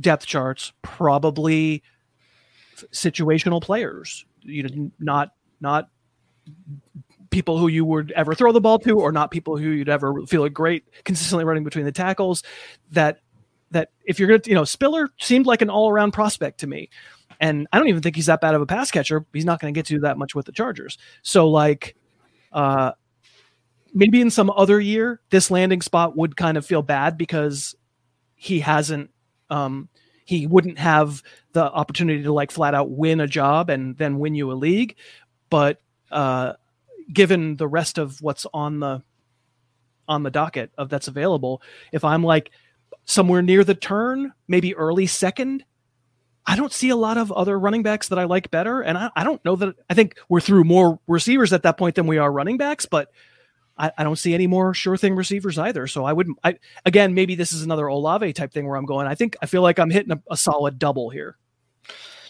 depth 0.00 0.26
charts. 0.26 0.72
Probably 0.82 1.82
situational 2.92 3.60
players. 3.60 4.24
You 4.42 4.62
know, 4.62 4.90
not 4.98 5.32
not 5.60 5.90
people 7.30 7.58
who 7.58 7.68
you 7.68 7.84
would 7.84 8.10
ever 8.12 8.34
throw 8.34 8.52
the 8.52 8.60
ball 8.60 8.78
to, 8.78 8.98
or 8.98 9.12
not 9.12 9.30
people 9.30 9.58
who 9.58 9.68
you'd 9.68 9.88
ever 9.88 10.24
feel 10.26 10.44
a 10.44 10.50
great 10.50 10.84
consistently 11.04 11.44
running 11.44 11.64
between 11.64 11.84
the 11.84 11.92
tackles. 11.92 12.42
That 12.92 13.20
that 13.70 13.90
if 14.04 14.18
you're 14.18 14.28
gonna, 14.28 14.40
you 14.46 14.54
know, 14.54 14.64
Spiller 14.64 15.10
seemed 15.18 15.46
like 15.46 15.60
an 15.60 15.68
all 15.68 15.90
around 15.90 16.12
prospect 16.12 16.60
to 16.60 16.66
me. 16.66 16.88
And 17.40 17.66
I 17.72 17.78
don't 17.78 17.88
even 17.88 18.02
think 18.02 18.16
he's 18.16 18.26
that 18.26 18.40
bad 18.40 18.54
of 18.54 18.62
a 18.62 18.66
pass 18.66 18.90
catcher. 18.90 19.24
He's 19.32 19.44
not 19.44 19.60
going 19.60 19.72
to 19.72 19.78
get 19.78 19.86
to 19.86 20.00
that 20.00 20.18
much 20.18 20.34
with 20.34 20.46
the 20.46 20.52
Chargers. 20.52 20.98
So 21.22 21.48
like, 21.48 21.96
uh, 22.52 22.92
maybe 23.94 24.20
in 24.20 24.30
some 24.30 24.50
other 24.50 24.80
year, 24.80 25.20
this 25.30 25.50
landing 25.50 25.82
spot 25.82 26.16
would 26.16 26.36
kind 26.36 26.56
of 26.56 26.66
feel 26.66 26.82
bad 26.82 27.16
because 27.16 27.74
he 28.34 28.60
hasn't, 28.60 29.10
um, 29.50 29.88
he 30.24 30.46
wouldn't 30.46 30.78
have 30.78 31.22
the 31.52 31.62
opportunity 31.62 32.22
to 32.22 32.32
like 32.32 32.50
flat 32.50 32.74
out 32.74 32.90
win 32.90 33.20
a 33.20 33.26
job 33.26 33.70
and 33.70 33.96
then 33.96 34.18
win 34.18 34.34
you 34.34 34.52
a 34.52 34.54
league. 34.54 34.96
But 35.48 35.80
uh, 36.10 36.54
given 37.12 37.56
the 37.56 37.66
rest 37.66 37.98
of 37.98 38.20
what's 38.20 38.46
on 38.52 38.80
the 38.80 39.02
on 40.06 40.22
the 40.22 40.30
docket 40.30 40.70
of 40.76 40.88
that's 40.88 41.08
available, 41.08 41.62
if 41.92 42.04
I'm 42.04 42.22
like 42.22 42.50
somewhere 43.06 43.42
near 43.42 43.64
the 43.64 43.74
turn, 43.74 44.32
maybe 44.48 44.74
early 44.74 45.06
second, 45.06 45.64
I 46.48 46.56
don't 46.56 46.72
see 46.72 46.88
a 46.88 46.96
lot 46.96 47.18
of 47.18 47.30
other 47.30 47.58
running 47.58 47.82
backs 47.82 48.08
that 48.08 48.18
I 48.18 48.24
like 48.24 48.50
better. 48.50 48.80
And 48.80 48.96
I, 48.96 49.10
I 49.14 49.22
don't 49.22 49.44
know 49.44 49.54
that 49.56 49.76
I 49.90 49.94
think 49.94 50.18
we're 50.30 50.40
through 50.40 50.64
more 50.64 50.98
receivers 51.06 51.52
at 51.52 51.62
that 51.64 51.76
point 51.76 51.94
than 51.94 52.06
we 52.06 52.16
are 52.16 52.32
running 52.32 52.56
backs, 52.56 52.86
but 52.86 53.12
I, 53.76 53.92
I 53.98 54.02
don't 54.02 54.16
see 54.16 54.32
any 54.32 54.46
more 54.46 54.72
sure 54.72 54.96
thing 54.96 55.14
receivers 55.14 55.58
either. 55.58 55.86
So 55.86 56.06
I 56.06 56.14
wouldn't, 56.14 56.38
I, 56.42 56.56
again, 56.86 57.12
maybe 57.12 57.34
this 57.34 57.52
is 57.52 57.62
another 57.62 57.86
Olave 57.86 58.32
type 58.32 58.50
thing 58.50 58.66
where 58.66 58.78
I'm 58.78 58.86
going. 58.86 59.06
I 59.06 59.14
think 59.14 59.36
I 59.42 59.46
feel 59.46 59.60
like 59.60 59.78
I'm 59.78 59.90
hitting 59.90 60.10
a, 60.10 60.22
a 60.30 60.38
solid 60.38 60.78
double 60.78 61.10
here. 61.10 61.36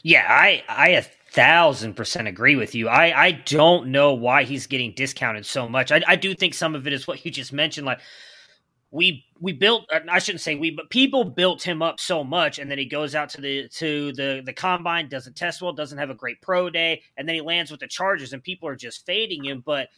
Yeah, 0.03 0.27
I, 0.29 0.65
I 0.69 0.89
a 0.91 1.03
thousand 1.31 1.95
percent 1.95 2.27
agree 2.27 2.57
with 2.57 2.75
you. 2.75 2.89
I, 2.89 3.27
I 3.27 3.31
don't 3.31 3.89
know 3.91 4.15
why 4.15 4.43
he's 4.43 4.67
getting 4.67 4.95
discounted 4.95 5.47
so 5.47 5.69
much. 5.69 5.93
I, 5.93 6.03
I 6.09 6.17
do 6.17 6.35
think 6.35 6.55
some 6.55 6.75
of 6.75 6.89
it 6.89 6.93
is 6.93 7.07
what 7.07 7.25
you 7.25 7.31
just 7.31 7.53
mentioned. 7.53 7.87
Like 7.87 8.01
we 8.91 9.25
we 9.41 9.53
built 9.53 9.87
uh, 9.93 10.01
I 10.09 10.19
shouldn't 10.19 10.41
say 10.41 10.55
we 10.55 10.71
but 10.71 10.89
people 10.91 11.25
built 11.25 11.63
him 11.63 11.83
up 11.83 12.01
so 12.01 12.25
much 12.25 12.59
and 12.59 12.71
then 12.71 12.79
he 12.79 12.87
goes 12.87 13.15
out 13.15 13.29
to 13.31 13.41
the 13.41 13.69
to 13.75 14.13
the 14.13 14.43
the 14.45 14.53
combine 14.53 15.09
doesn't 15.09 15.37
test 15.37 15.61
well 15.61 15.73
doesn't 15.73 15.99
have 15.99 16.11
a 16.11 16.15
great 16.15 16.41
pro 16.41 16.71
day 16.71 17.03
and 17.17 17.29
then 17.29 17.35
he 17.35 17.41
lands 17.41 17.71
with 17.71 17.81
the 17.81 17.87
Chargers 17.87 18.33
and 18.33 18.43
people 18.43 18.69
are 18.69 18.77
just 18.77 19.05
fading 19.05 19.45
him. 19.45 19.63
But 19.65 19.89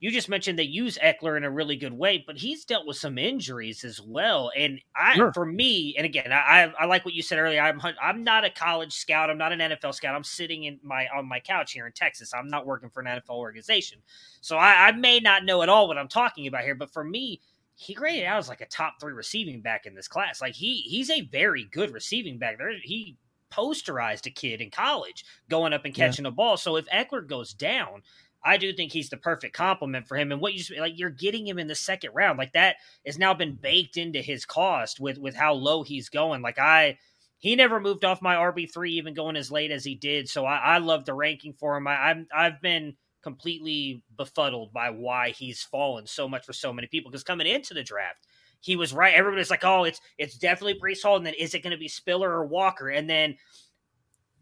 you 0.00 0.10
just 0.10 0.28
mentioned 0.28 0.58
they 0.58 0.64
use 0.64 0.98
Ekeler 1.02 1.38
in 1.38 1.44
a 1.44 1.50
really 1.50 1.76
good 1.76 1.94
way 1.94 2.22
but 2.26 2.36
he's 2.36 2.66
dealt 2.66 2.86
with 2.86 2.98
some 2.98 3.16
injuries 3.16 3.82
as 3.82 3.98
well. 4.02 4.52
And 4.54 4.78
I 4.94 5.14
sure. 5.14 5.32
for 5.32 5.46
me 5.46 5.94
and 5.96 6.04
again 6.04 6.30
I 6.30 6.70
I 6.78 6.84
like 6.84 7.06
what 7.06 7.14
you 7.14 7.22
said 7.22 7.38
earlier 7.38 7.62
I'm 7.62 7.80
I'm 8.02 8.24
not 8.24 8.44
a 8.44 8.50
college 8.50 8.92
scout 8.92 9.30
I'm 9.30 9.38
not 9.38 9.52
an 9.52 9.60
NFL 9.60 9.94
scout 9.94 10.14
I'm 10.14 10.22
sitting 10.22 10.64
in 10.64 10.78
my 10.82 11.08
on 11.16 11.26
my 11.26 11.40
couch 11.40 11.72
here 11.72 11.86
in 11.86 11.92
Texas 11.92 12.34
I'm 12.34 12.48
not 12.48 12.66
working 12.66 12.90
for 12.90 13.00
an 13.00 13.06
NFL 13.06 13.36
organization. 13.36 14.02
So 14.42 14.58
I, 14.58 14.88
I 14.88 14.92
may 14.92 15.20
not 15.20 15.46
know 15.46 15.62
at 15.62 15.70
all 15.70 15.88
what 15.88 15.96
I'm 15.96 16.08
talking 16.08 16.46
about 16.46 16.64
here 16.64 16.74
but 16.74 16.92
for 16.92 17.04
me 17.04 17.40
he 17.76 17.94
graded 17.94 18.24
out 18.24 18.38
as 18.38 18.48
like 18.48 18.60
a 18.60 18.66
top 18.66 18.94
three 19.00 19.12
receiving 19.12 19.60
back 19.60 19.86
in 19.86 19.94
this 19.94 20.08
class. 20.08 20.40
Like 20.40 20.54
he 20.54 20.76
he's 20.82 21.10
a 21.10 21.22
very 21.22 21.64
good 21.64 21.92
receiving 21.92 22.38
back. 22.38 22.58
There 22.58 22.72
he 22.82 23.16
posterized 23.52 24.26
a 24.26 24.30
kid 24.30 24.60
in 24.60 24.70
college 24.70 25.24
going 25.48 25.72
up 25.72 25.84
and 25.84 25.94
catching 25.94 26.24
yeah. 26.24 26.30
a 26.30 26.32
ball. 26.32 26.56
So 26.56 26.76
if 26.76 26.88
Ekeler 26.88 27.26
goes 27.26 27.52
down, 27.52 28.02
I 28.44 28.56
do 28.56 28.72
think 28.72 28.92
he's 28.92 29.10
the 29.10 29.16
perfect 29.16 29.56
complement 29.56 30.06
for 30.06 30.16
him. 30.16 30.30
And 30.30 30.40
what 30.40 30.52
you 30.52 30.58
just, 30.58 30.78
like 30.78 30.98
you're 30.98 31.10
getting 31.10 31.46
him 31.46 31.58
in 31.58 31.66
the 31.66 31.74
second 31.74 32.10
round, 32.14 32.38
like 32.38 32.52
that 32.52 32.76
has 33.06 33.18
now 33.18 33.34
been 33.34 33.54
baked 33.54 33.96
into 33.96 34.20
his 34.20 34.44
cost 34.44 35.00
with 35.00 35.18
with 35.18 35.34
how 35.34 35.54
low 35.54 35.82
he's 35.82 36.08
going. 36.08 36.42
Like 36.42 36.58
I 36.58 36.98
he 37.38 37.56
never 37.56 37.80
moved 37.80 38.04
off 38.04 38.22
my 38.22 38.36
RB 38.36 38.72
three, 38.72 38.92
even 38.92 39.14
going 39.14 39.36
as 39.36 39.50
late 39.50 39.70
as 39.70 39.84
he 39.84 39.94
did. 39.94 40.28
So 40.28 40.44
I, 40.44 40.56
I 40.56 40.78
love 40.78 41.04
the 41.04 41.14
ranking 41.14 41.54
for 41.54 41.76
him. 41.76 41.86
I, 41.86 41.96
I'm 42.10 42.26
I've 42.34 42.60
been 42.60 42.96
completely 43.24 44.04
befuddled 44.16 44.72
by 44.72 44.90
why 44.90 45.30
he's 45.30 45.62
fallen 45.62 46.06
so 46.06 46.28
much 46.28 46.46
for 46.46 46.52
so 46.52 46.72
many 46.72 46.86
people. 46.86 47.10
Because 47.10 47.24
coming 47.24 47.48
into 47.48 47.74
the 47.74 47.82
draft, 47.82 48.28
he 48.60 48.76
was 48.76 48.92
right. 48.92 49.14
Everybody's 49.14 49.50
like, 49.50 49.64
"Oh, 49.64 49.82
it's 49.82 50.00
it's 50.16 50.38
definitely 50.38 50.78
Breece 50.78 51.02
Hall," 51.02 51.16
and 51.16 51.26
then 51.26 51.34
is 51.34 51.54
it 51.54 51.62
going 51.62 51.72
to 51.72 51.76
be 51.76 51.88
Spiller 51.88 52.30
or 52.30 52.46
Walker? 52.46 52.88
And 52.88 53.10
then 53.10 53.36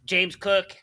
James 0.05 0.37
Cook 0.37 0.77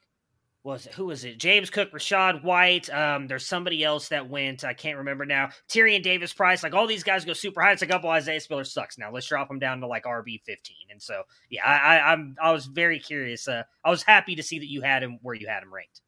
was 0.63 0.85
it, 0.85 0.93
who 0.93 1.05
was 1.05 1.23
it? 1.23 1.37
James 1.37 1.69
Cook, 1.69 1.91
Rachaad 1.91 2.43
White. 2.43 2.89
Um, 2.89 3.27
there's 3.27 3.45
somebody 3.45 3.83
else 3.83 4.09
that 4.09 4.29
went. 4.29 4.63
I 4.65 4.73
can't 4.73 4.97
remember 4.97 5.25
now. 5.25 5.49
Tyrion 5.69 6.03
Davis 6.03 6.33
Price. 6.33 6.63
Like 6.63 6.73
all 6.73 6.85
these 6.85 7.03
guys 7.03 7.23
go 7.23 7.33
super 7.33 7.61
high. 7.61 7.71
It's 7.71 7.81
like, 7.81 7.93
oh, 7.93 7.99
well, 8.03 8.11
Isaiah 8.11 8.41
Spiller 8.41 8.65
sucks 8.65 8.97
now. 8.97 9.11
Let's 9.11 9.27
drop 9.27 9.49
him 9.49 9.59
down 9.59 9.79
to 9.81 9.87
like 9.87 10.03
RB 10.03 10.41
15. 10.43 10.75
And 10.91 11.01
so, 11.01 11.23
yeah, 11.49 11.65
I, 11.65 11.97
I, 11.97 12.11
I'm 12.11 12.35
I 12.41 12.51
was 12.51 12.65
very 12.65 12.99
curious. 12.99 13.47
Uh, 13.47 13.63
I 13.85 13.89
was 13.89 14.03
happy 14.03 14.35
to 14.35 14.43
see 14.43 14.59
that 14.59 14.69
you 14.69 14.81
had 14.81 15.01
him 15.01 15.19
where 15.21 15.35
you 15.35 15.47
had 15.47 15.63
him 15.63 15.73
ranked. 15.73 16.01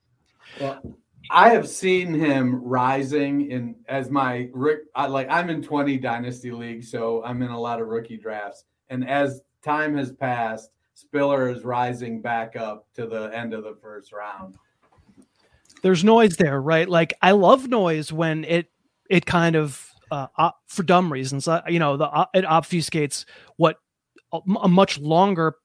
Well, 0.60 0.98
I 1.32 1.50
have 1.50 1.68
seen 1.68 2.14
him 2.14 2.62
rising 2.62 3.50
in 3.50 3.76
as 3.88 4.10
my 4.10 4.50
I, 4.96 5.08
like 5.08 5.30
I'm 5.30 5.50
in 5.50 5.64
20 5.64 5.98
dynasty 5.98 6.52
league, 6.52 6.84
so 6.84 7.24
I'm 7.24 7.42
in 7.42 7.50
a 7.50 7.60
lot 7.60 7.82
of 7.82 7.88
rookie 7.88 8.18
drafts. 8.18 8.66
And 8.90 9.08
as 9.08 9.42
time 9.64 9.96
has 9.96 10.12
passed, 10.12 10.72
Spiller 10.94 11.50
is 11.50 11.64
rising 11.64 12.22
back 12.22 12.58
up 12.58 12.86
to 12.96 13.08
the 13.08 13.32
end 13.34 13.54
of 13.54 13.64
the 13.64 13.78
first 13.82 14.12
round. 14.12 14.56
There's 15.82 16.04
noise 16.04 16.36
there, 16.36 16.62
right? 16.62 16.88
Like 16.88 17.14
I 17.22 17.32
love 17.32 17.70
noise 17.70 18.12
when 18.12 18.44
it 18.44 18.70
it 19.10 19.26
kind 19.26 19.56
of 19.56 19.90
uh, 20.12 20.28
op, 20.38 20.60
for 20.68 20.84
dumb 20.84 21.12
reasons, 21.12 21.48
uh, 21.48 21.62
you 21.68 21.80
know, 21.80 21.96
the 21.96 22.10
uh, 22.10 22.26
it 22.34 22.44
obfuscates 22.44 23.24
what 23.56 23.78
a, 24.34 24.40
a 24.62 24.68
much 24.68 25.00
longer 25.00 25.56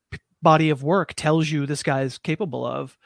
body 0.42 0.70
of 0.70 0.84
work 0.84 1.14
tells 1.14 1.50
you 1.50 1.66
this 1.66 1.82
guy's 1.82 2.18
capable 2.18 2.64
of, 2.64 2.96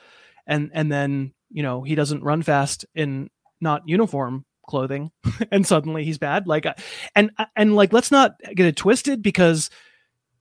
and 0.46 0.70
and 0.74 0.92
then 0.92 1.32
you 1.50 1.62
know 1.62 1.82
he 1.82 1.94
doesn't 1.94 2.22
run 2.22 2.42
fast 2.42 2.84
in 2.94 3.30
not 3.60 3.82
uniform 3.86 4.44
clothing, 4.66 5.10
and 5.50 5.66
suddenly 5.66 6.04
he's 6.04 6.18
bad. 6.18 6.46
Like, 6.46 6.66
uh, 6.66 6.74
and 7.14 7.30
uh, 7.38 7.46
and 7.56 7.76
like 7.76 7.92
let's 7.92 8.10
not 8.10 8.34
get 8.54 8.66
it 8.66 8.76
twisted 8.76 9.22
because 9.22 9.70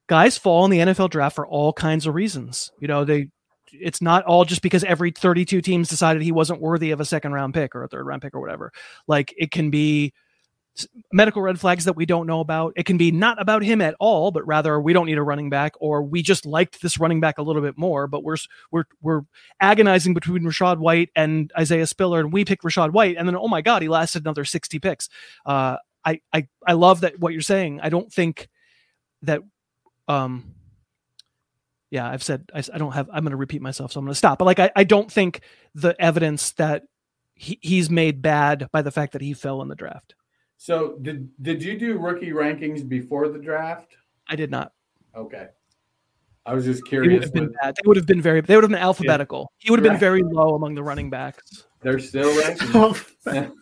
guys 0.08 0.38
fall 0.38 0.66
in 0.66 0.72
the 0.72 0.80
NFL 0.80 1.10
draft 1.10 1.36
for 1.36 1.48
all 1.48 1.74
kinds 1.74 2.08
of 2.08 2.16
reasons. 2.16 2.72
You 2.80 2.88
know, 2.88 3.06
they 3.06 3.30
it's 3.72 4.02
not 4.02 4.26
all 4.26 4.46
just 4.46 4.62
because 4.62 4.84
every 4.84 5.12
32 5.12 5.62
teams 5.62 5.90
decided 5.90 6.22
he 6.22 6.32
wasn't 6.32 6.62
worthy 6.62 6.92
of 6.92 7.00
a 7.00 7.06
second 7.06 7.34
round 7.34 7.54
pick 7.54 7.76
or 7.76 7.84
a 7.84 7.88
third 7.88 8.06
round 8.06 8.22
pick 8.22 8.34
or 8.34 8.40
whatever. 8.40 8.72
Like 9.08 9.34
it 9.38 9.52
can 9.52 9.70
be 9.70 10.14
medical 11.12 11.42
red 11.42 11.60
flags 11.60 11.86
that 11.86 11.96
we 11.96 12.06
don't 12.06 12.28
know 12.28 12.40
about. 12.40 12.74
It 12.76 12.86
can 12.86 12.98
be 12.98 13.12
not 13.12 13.42
about 13.42 13.64
him 13.64 13.82
at 13.82 13.96
all, 14.00 14.32
but 14.32 14.46
rather 14.46 14.80
we 14.80 14.94
don't 14.94 15.06
need 15.06 15.18
a 15.18 15.24
running 15.24 15.50
back, 15.50 15.74
or 15.80 16.04
we 16.04 16.22
just 16.22 16.46
liked 16.46 16.82
this 16.82 17.00
running 17.00 17.20
back 17.20 17.38
a 17.38 17.42
little 17.42 17.62
bit 17.62 17.78
more. 17.78 18.08
But 18.08 18.24
we're 18.24 18.38
we're 18.72 18.86
we're 19.02 19.22
agonizing 19.62 20.14
between 20.14 20.44
Rachaad 20.44 20.78
White 20.78 21.10
and 21.16 21.52
Isaiah 21.58 21.88
Spiller, 21.88 22.20
and 22.20 22.34
we 22.34 22.46
picked 22.46 22.64
Rachaad 22.64 22.92
White, 22.92 23.18
and 23.18 23.28
then 23.28 23.36
oh 23.36 23.48
my 23.48 23.62
god, 23.62 23.82
he 23.82 23.90
lasted 23.90 24.24
another 24.24 24.46
sixty 24.46 24.80
picks. 24.80 25.10
Uh, 25.46 25.78
I 26.06 26.22
I 26.34 26.48
I 26.66 26.74
love 26.74 27.02
that 27.02 27.20
what 27.20 27.34
you're 27.34 27.42
saying. 27.42 27.80
I 27.82 27.90
don't 27.90 28.12
think 28.12 28.50
that 29.24 29.42
um 30.08 30.56
yeah 31.92 32.10
i've 32.10 32.24
said 32.24 32.50
i, 32.54 32.64
I 32.74 32.78
don't 32.78 32.94
have 32.94 33.10
i'm 33.12 33.24
going 33.24 33.32
to 33.32 33.38
repeat 33.38 33.62
myself 33.62 33.92
so 33.92 34.00
i'm 34.00 34.06
going 34.06 34.14
to 34.14 34.18
stop 34.18 34.40
but 34.40 34.46
like 34.46 34.60
I, 34.60 34.72
I 34.76 34.84
don't 34.84 35.12
think 35.12 35.42
the 35.76 35.96
evidence 36.00 36.52
that 36.54 36.84
he, 37.36 37.60
he's 37.62 37.90
made 37.90 38.22
bad 38.22 38.68
by 38.72 38.82
the 38.82 38.92
fact 38.92 39.14
that 39.14 39.22
he 39.22 39.34
fell 39.34 39.62
in 39.62 39.68
the 39.68 39.76
draft 39.76 40.16
so 40.60 40.98
did 41.02 41.30
did 41.42 41.64
you 41.64 41.80
do 41.80 41.98
rookie 41.98 42.32
rankings 42.32 42.88
before 42.88 43.30
the 43.30 43.40
draft? 43.40 43.96
I 44.28 44.36
did 44.36 44.52
not. 44.52 44.74
Okay. 45.16 45.48
I 46.46 46.54
was 46.54 46.66
just 46.66 46.86
curious 46.86 47.14
would 47.14 47.24
have 47.24 47.34
been 47.34 47.52
bad. 47.62 47.76
they 47.76 47.88
would 47.88 47.96
have 47.96 48.06
been 48.06 48.22
very 48.22 48.42
they 48.42 48.56
would 48.56 48.66
have 48.66 48.72
been 48.72 48.80
alphabetical. 48.80 49.52
Yeah. 49.60 49.66
he 49.66 49.72
would 49.72 49.80
have 49.80 49.90
been 49.90 50.00
very 50.00 50.22
low 50.22 50.56
among 50.56 50.76
the 50.76 50.84
running 50.84 51.10
backs. 51.10 51.66
They're 51.82 51.98
still 51.98 52.38
ranking 52.38 52.72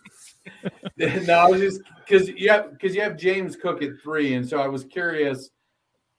no 1.26 1.34
i 1.34 1.46
was 1.46 1.60
just 1.60 1.82
because 2.04 2.28
you 2.30 2.48
have 2.48 2.72
because 2.72 2.94
you 2.94 3.02
have 3.02 3.18
james 3.18 3.54
cook 3.54 3.82
at 3.82 3.90
three 4.02 4.32
and 4.32 4.48
so 4.48 4.58
i 4.58 4.66
was 4.66 4.82
curious 4.84 5.50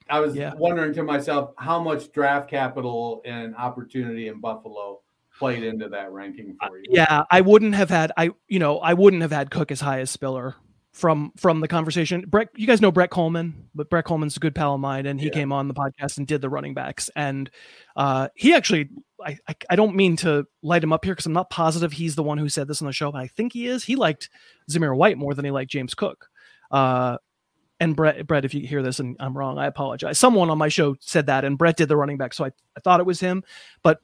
I 0.09 0.19
was 0.19 0.35
yeah. 0.35 0.53
wondering 0.55 0.93
to 0.93 1.03
myself 1.03 1.51
how 1.57 1.81
much 1.81 2.11
draft 2.11 2.49
capital 2.49 3.21
and 3.25 3.55
opportunity 3.55 4.27
in 4.27 4.39
Buffalo 4.39 5.01
played 5.37 5.63
into 5.63 5.87
that 5.89 6.11
ranking 6.11 6.57
for 6.59 6.79
you. 6.79 6.85
Yeah, 6.89 7.23
I 7.29 7.41
wouldn't 7.41 7.75
have 7.75 7.89
had 7.89 8.11
I 8.17 8.31
you 8.47 8.59
know 8.59 8.79
I 8.79 8.93
wouldn't 8.93 9.21
have 9.21 9.31
had 9.31 9.51
Cook 9.51 9.71
as 9.71 9.81
high 9.81 9.99
as 9.99 10.09
Spiller 10.09 10.55
from 10.91 11.31
from 11.37 11.61
the 11.61 11.67
conversation. 11.67 12.25
Brett, 12.27 12.49
you 12.55 12.67
guys 12.67 12.81
know 12.81 12.91
Brett 12.91 13.09
Coleman, 13.09 13.69
but 13.75 13.89
Brett 13.89 14.05
Coleman's 14.05 14.37
a 14.37 14.39
good 14.39 14.55
pal 14.55 14.75
of 14.75 14.79
mine, 14.79 15.05
and 15.05 15.19
he 15.19 15.27
yeah. 15.27 15.33
came 15.33 15.51
on 15.51 15.67
the 15.67 15.73
podcast 15.73 16.17
and 16.17 16.27
did 16.27 16.41
the 16.41 16.49
running 16.49 16.73
backs, 16.73 17.09
and 17.15 17.49
uh, 17.95 18.29
he 18.35 18.53
actually. 18.53 18.89
I, 19.21 19.37
I, 19.49 19.55
I 19.71 19.75
don't 19.75 19.97
mean 19.97 20.15
to 20.17 20.45
light 20.63 20.81
him 20.81 20.93
up 20.93 21.03
here 21.03 21.13
because 21.13 21.25
I'm 21.25 21.33
not 21.33 21.49
positive 21.49 21.91
he's 21.91 22.15
the 22.15 22.23
one 22.23 22.37
who 22.37 22.47
said 22.47 22.69
this 22.69 22.81
on 22.81 22.85
the 22.85 22.93
show, 22.93 23.11
but 23.11 23.19
I 23.19 23.27
think 23.27 23.51
he 23.51 23.67
is. 23.67 23.83
He 23.83 23.97
liked 23.97 24.29
Zamir 24.71 24.95
White 24.95 25.17
more 25.17 25.33
than 25.33 25.43
he 25.43 25.51
liked 25.51 25.69
James 25.69 25.93
Cook. 25.93 26.29
Uh, 26.71 27.17
and 27.81 27.97
Brett, 27.97 28.25
Brett, 28.25 28.45
if 28.45 28.53
you 28.53 28.65
hear 28.65 28.81
this 28.81 29.01
and 29.01 29.17
I'm 29.19 29.37
wrong, 29.37 29.57
I 29.57 29.65
apologize. 29.65 30.17
Someone 30.17 30.49
on 30.49 30.57
my 30.57 30.69
show 30.69 30.95
said 31.01 31.25
that, 31.25 31.43
and 31.43 31.57
Brett 31.57 31.75
did 31.75 31.89
the 31.89 31.97
running 31.97 32.17
back, 32.17 32.33
so 32.33 32.45
I, 32.45 32.51
I 32.77 32.79
thought 32.79 33.01
it 33.01 33.05
was 33.05 33.19
him. 33.19 33.43
But 33.83 33.99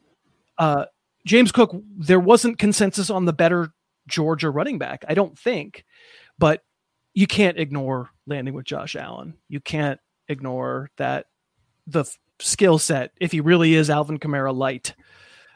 uh, 0.57 0.85
James 1.25 1.53
Cook, 1.53 1.73
there 1.97 2.19
wasn't 2.19 2.59
consensus 2.59 3.09
on 3.09 3.23
the 3.23 3.31
better 3.31 3.69
Georgia 4.07 4.49
running 4.49 4.79
back, 4.79 5.03
I 5.07 5.13
don't 5.13 5.37
think. 5.37 5.85
But 6.37 6.61
you 7.15 7.25
can't 7.25 7.57
ignore 7.57 8.11
landing 8.27 8.53
with 8.53 8.65
Josh 8.65 8.95
Allen. 8.95 9.35
You 9.47 9.61
can't 9.61 9.99
ignore 10.27 10.91
that 10.97 11.25
the 11.87 12.05
skill 12.39 12.77
set, 12.77 13.11
if 13.19 13.31
he 13.31 13.39
really 13.39 13.73
is 13.73 13.89
Alvin 13.89 14.19
Kamara 14.19 14.53
light, 14.53 14.93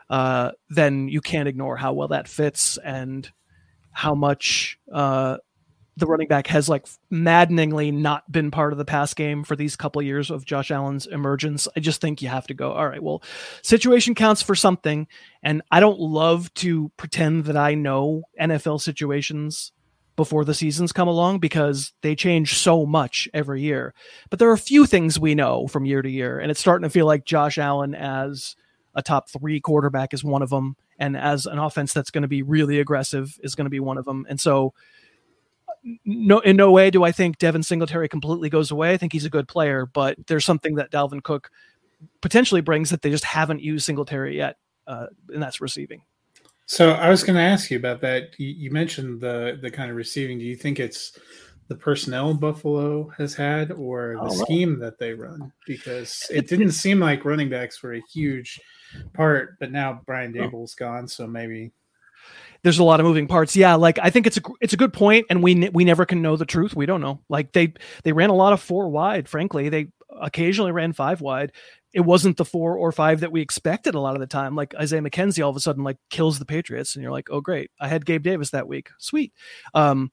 uh, 0.10 0.52
then 0.70 1.10
you 1.10 1.22
can't 1.22 1.50
ignore 1.50 1.76
how 1.76 1.94
well 1.94 2.08
that 2.08 2.28
fits 2.28 2.78
and 2.84 3.30
how 3.92 4.16
much 4.16 4.80
uh, 4.92 5.38
the 5.98 6.06
running 6.06 6.30
back 6.30 6.48
has 6.48 6.70
like 6.70 6.88
maddeningly 7.10 7.92
not 7.92 8.32
been 8.32 8.52
part 8.52 8.72
of 8.72 8.78
the 8.78 8.86
pass 8.86 9.14
game 9.14 9.44
for 9.44 9.58
these 9.58 9.76
couple 9.76 10.02
years 10.02 10.32
of 10.32 10.46
Josh 10.46 10.72
Allen's 10.72 11.08
emergence. 11.08 11.68
I 11.76 11.82
just 11.82 12.00
think 12.00 12.22
you 12.22 12.30
have 12.30 12.48
to 12.48 12.54
go, 12.54 12.72
all 12.72 12.88
right, 12.88 13.04
well, 13.04 13.22
situation 13.64 14.16
counts 14.16 14.42
for 14.42 14.56
something. 14.56 15.08
And 15.44 15.62
I 15.72 15.82
don't 15.82 16.00
love 16.00 16.54
to 16.56 16.90
pretend 16.96 17.46
that 17.46 17.58
I 17.58 17.74
know 17.74 18.24
NFL 18.40 18.80
situations 18.80 19.74
before 20.20 20.44
the 20.44 20.54
seasons 20.54 20.92
come 20.92 21.08
along 21.08 21.40
because 21.40 21.94
they 22.02 22.14
change 22.14 22.58
so 22.58 22.86
much 22.86 23.30
every 23.34 23.62
year. 23.62 23.94
But 24.30 24.38
there 24.38 24.50
are 24.50 24.54
a 24.54 24.58
few 24.58 24.86
things 24.86 25.18
we 25.18 25.34
know 25.34 25.66
from 25.68 25.86
year 25.86 26.02
to 26.02 26.10
year. 26.10 26.38
And 26.40 26.52
it's 26.52 26.60
starting 26.60 26.84
to 26.84 26.90
feel 26.90 27.06
like 27.06 27.24
Josh 27.24 27.58
Allen 27.58 27.96
as 27.96 28.58
a 28.96 29.02
top 29.02 29.30
three 29.30 29.62
quarterback 29.62 30.14
is 30.14 30.22
one 30.22 30.42
of 30.42 30.50
them. 30.50 30.76
And 30.98 31.16
as 31.16 31.46
an 31.46 31.58
offense 31.58 31.94
that's 31.94 32.12
going 32.12 32.24
to 32.24 32.28
be 32.28 32.42
really 32.42 32.82
aggressive 32.82 33.40
is 33.44 33.56
going 33.56 33.64
to 33.64 33.70
be 33.70 33.80
one 33.80 33.98
of 33.98 34.04
them. 34.04 34.26
And 34.28 34.42
so, 34.42 34.74
no, 36.04 36.40
in 36.40 36.58
no 36.58 36.70
way 36.70 36.92
do 36.92 37.06
I 37.06 37.14
think 37.14 37.38
Devin 37.38 37.64
Singletary 37.64 38.10
completely 38.10 38.50
goes 38.50 38.72
away. 38.72 38.92
I 38.92 38.98
think 38.98 39.14
he's 39.14 39.24
a 39.24 39.30
good 39.30 39.48
player, 39.48 39.86
but 39.86 40.18
there's 40.28 40.44
something 40.44 40.76
that 40.76 40.92
Dalvin 40.92 41.24
Cook 41.24 41.50
potentially 42.20 42.60
brings 42.60 42.90
that 42.90 43.04
they 43.04 43.10
just 43.10 43.24
haven't 43.24 43.62
used 43.62 43.86
Singletary 43.86 44.36
yet, 44.36 44.58
uh, 44.86 45.08
and 45.34 45.42
that's 45.42 45.62
receiving. 45.62 46.02
So 46.70 46.92
I 46.92 47.10
was 47.10 47.24
going 47.24 47.36
to 47.36 47.42
ask 47.42 47.72
you 47.72 47.78
about 47.78 48.00
that. 48.02 48.36
You, 48.38 48.70
mentioned 48.70 49.22
the 49.22 49.58
the 49.60 49.72
kind 49.72 49.90
of 49.90 49.98
receiving. 49.98 50.38
Do 50.38 50.46
you 50.46 50.56
think 50.56 50.80
it's 50.80 51.18
the 51.68 51.74
personnel 51.74 52.36
Buffalo 52.36 53.10
has 53.18 53.34
had, 53.34 53.72
or 53.72 54.18
the 54.22 54.30
oh, 54.30 54.44
scheme 54.44 54.78
that 54.78 55.00
they 55.00 55.14
run? 55.14 55.52
Because 55.66 56.28
it 56.30 56.48
didn't 56.48 56.74
seem 56.74 57.00
like 57.00 57.26
running 57.26 57.50
backs 57.50 57.82
were 57.82 57.96
a 57.96 58.04
huge 58.14 58.62
part, 59.14 59.58
but 59.60 59.72
now 59.72 60.02
Brian 60.06 60.32
Daboll's 60.32 60.76
oh. 60.80 60.86
gone, 60.86 61.08
so 61.08 61.26
maybe 61.26 61.72
there's 62.62 62.78
a 62.78 62.84
lot 62.84 63.00
of 63.00 63.06
moving 63.08 63.26
parts. 63.26 63.56
Yeah, 63.56 63.74
like 63.74 63.98
I 63.98 64.12
think 64.12 64.28
it's 64.28 64.38
a 64.38 64.42
it's 64.62 64.74
a 64.74 64.78
good 64.78 64.94
point, 64.94 65.26
and 65.32 65.42
we 65.42 65.70
we 65.70 65.86
never 65.86 66.06
can 66.06 66.22
know 66.22 66.36
the 66.36 66.46
truth. 66.46 66.76
We 66.76 66.86
don't 66.86 67.02
know. 67.02 67.20
Like 67.30 67.52
they 67.52 67.74
they 68.04 68.12
ran 68.12 68.30
a 68.30 68.36
lot 68.36 68.54
of 68.54 68.62
four 68.62 68.90
wide. 68.90 69.28
Frankly, 69.28 69.70
they 69.70 69.88
occasionally 70.22 70.72
ran 70.72 70.94
five 70.94 71.20
wide. 71.20 71.52
It 71.94 72.02
wasn't 72.02 72.38
the 72.38 72.46
four 72.46 72.78
or 72.78 72.92
five 72.92 73.22
that 73.22 73.32
we 73.32 73.42
expected 73.42 73.96
a 73.96 74.00
lot 74.00 74.16
of 74.16 74.20
the 74.20 74.28
time. 74.28 74.56
Like 74.56 74.76
Isaiah 74.76 75.02
McKenzie, 75.02 75.44
all 75.44 75.50
of 75.50 75.56
a 75.56 75.60
sudden 75.60 75.84
like 75.84 75.98
kills 76.10 76.40
the 76.40 76.46
Patriots, 76.46 76.96
and 76.96 77.04
you're 77.04 77.12
like, 77.12 77.30
oh 77.32 77.42
great, 77.42 77.72
I 77.80 77.88
had 77.88 78.06
Gabe 78.06 78.24
Davis 78.24 78.52
that 78.52 78.68
week. 78.68 78.90
Sweet. 79.00 79.34
Um, 79.74 80.12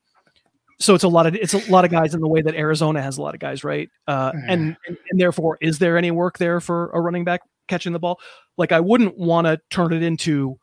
so 0.79 0.95
it's 0.95 1.05
a 1.05 1.09
lot 1.09 1.27
of 1.27 1.35
it's 1.35 1.55
a 1.55 1.71
lot 1.71 1.85
of 1.85 1.91
guys 1.91 2.15
in 2.15 2.21
the 2.21 2.29
way 2.29 2.43
that 2.43 2.55
Arizona 2.55 3.03
has 3.03 3.19
a 3.19 3.23
lot 3.23 3.35
of 3.35 3.41
guys, 3.41 3.65
right? 3.65 3.89
Uh, 4.07 4.33
and, 4.47 4.77
and 4.87 4.99
and 5.11 5.21
therefore, 5.21 5.59
is 5.61 5.79
there 5.79 5.97
any 5.97 6.11
work 6.11 6.39
there 6.39 6.61
for 6.61 6.91
a 6.91 7.01
running 7.01 7.25
back 7.25 7.41
catching 7.69 7.93
the 7.93 7.99
ball? 7.99 8.21
Like 8.57 8.73
I 8.73 8.81
wouldn't 8.81 9.17
want 9.17 9.47
to 9.47 9.61
turn 9.71 9.93
it 9.93 10.03
into 10.03 10.59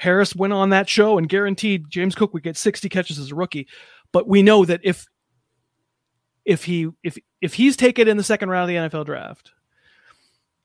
Harris 0.00 0.34
went 0.34 0.54
on 0.54 0.70
that 0.70 0.88
show 0.88 1.18
and 1.18 1.28
guaranteed 1.28 1.90
James 1.90 2.14
Cook 2.14 2.32
would 2.32 2.42
get 2.42 2.56
60 2.56 2.88
catches 2.88 3.18
as 3.18 3.32
a 3.32 3.34
rookie. 3.34 3.68
But 4.12 4.26
we 4.26 4.42
know 4.42 4.64
that 4.64 4.80
if 4.82 5.06
if 6.46 6.64
he 6.64 6.88
if 7.02 7.18
if 7.42 7.52
he's 7.52 7.76
taken 7.76 8.08
in 8.08 8.16
the 8.16 8.22
second 8.22 8.48
round 8.48 8.70
of 8.70 8.90
the 8.90 8.98
NFL 8.98 9.04
draft, 9.04 9.52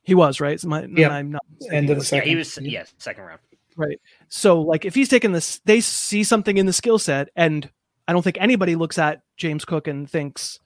he 0.06 0.16
was 0.16 0.40
right. 0.40 0.60
So 0.60 0.68
my, 0.68 0.86
yeah, 0.86 1.10
I'm 1.10 1.32
not 1.32 1.44
end 1.72 1.90
of 1.90 1.98
the 1.98 2.06
second. 2.06 2.28
Yeah, 2.28 2.32
he 2.32 2.36
was 2.38 2.58
yeah 2.62 2.84
second 2.98 3.24
round. 3.24 3.40
Right. 3.76 4.00
So 4.30 4.62
like 4.62 4.86
if 4.86 4.96
he's 4.96 5.10
taking 5.10 5.32
this, 5.32 5.60
they 5.66 5.82
see 5.82 6.24
something 6.24 6.58
in 6.58 6.66
the 6.66 6.74
skill 6.74 7.00
set, 7.00 7.30
and 7.36 7.70
I 8.08 8.14
don't 8.14 8.22
think 8.22 8.38
anybody 8.40 8.76
looks 8.76 8.98
at 8.98 9.22
James 9.36 9.66
Cook 9.66 9.88
and 9.88 10.10
thinks 10.10 10.60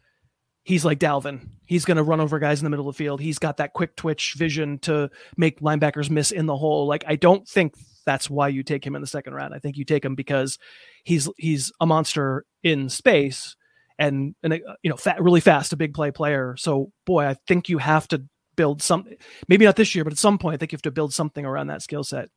he's 0.64 0.86
like 0.86 1.00
Dalvin. 1.00 1.48
He's 1.66 1.86
going 1.86 1.98
to 1.98 2.04
run 2.04 2.20
over 2.20 2.38
guys 2.38 2.60
in 2.60 2.66
the 2.66 2.70
middle 2.70 2.88
of 2.88 2.96
the 2.96 2.98
field. 2.98 3.22
He's 3.22 3.40
got 3.40 3.58
that 3.58 3.74
quick 3.74 3.96
twitch 3.96 4.36
vision 4.38 4.78
to 4.80 5.10
make 5.38 5.62
linebackers 5.62 6.10
miss 6.10 6.32
in 6.32 6.46
the 6.46 6.58
hole. 6.58 6.86
Like 6.86 7.04
I 7.08 7.16
don't 7.16 7.48
think 7.48 7.74
that's 8.06 8.30
why 8.30 8.50
you 8.50 8.64
take 8.64 8.86
him 8.86 8.96
in 8.96 9.02
the 9.02 9.08
second 9.08 9.34
round. 9.34 9.54
I 9.54 9.60
think 9.60 9.78
you 9.78 9.86
take 9.86 10.04
him 10.04 10.16
because 10.16 10.60
he's 11.04 11.30
he's 11.38 11.72
a 11.80 11.86
monster 11.86 12.46
in 12.62 12.90
space 12.90 13.56
and 13.98 14.36
and 14.44 14.54
uh, 14.54 14.58
you 14.82 14.90
know 14.90 14.98
fat, 14.98 15.22
really 15.22 15.42
fast, 15.42 15.74
a 15.74 15.78
big 15.78 15.94
play 15.94 16.12
player. 16.12 16.56
So 16.58 16.92
boy, 17.06 17.26
I 17.26 17.36
think 17.48 17.70
you 17.70 17.78
have 17.78 18.08
to 18.10 18.24
build 18.60 18.82
some. 18.82 19.08
Maybe 19.48 19.64
not 19.64 19.78
this 19.78 19.96
year, 19.96 20.04
but 20.04 20.12
at 20.12 20.20
some 20.20 20.38
point, 20.38 20.56
I 20.56 20.58
think 20.58 20.74
you 20.74 20.76
have 20.76 20.82
to 20.82 20.92
build 20.92 21.14
something 21.14 21.46
around 21.46 21.68
that 21.68 21.82
skill 21.82 22.04
set. 22.04 22.30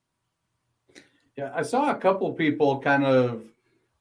Yeah, 1.37 1.51
I 1.53 1.62
saw 1.62 1.91
a 1.91 1.97
couple 1.97 2.33
people 2.35 2.79
kind 2.79 3.05
of 3.05 3.43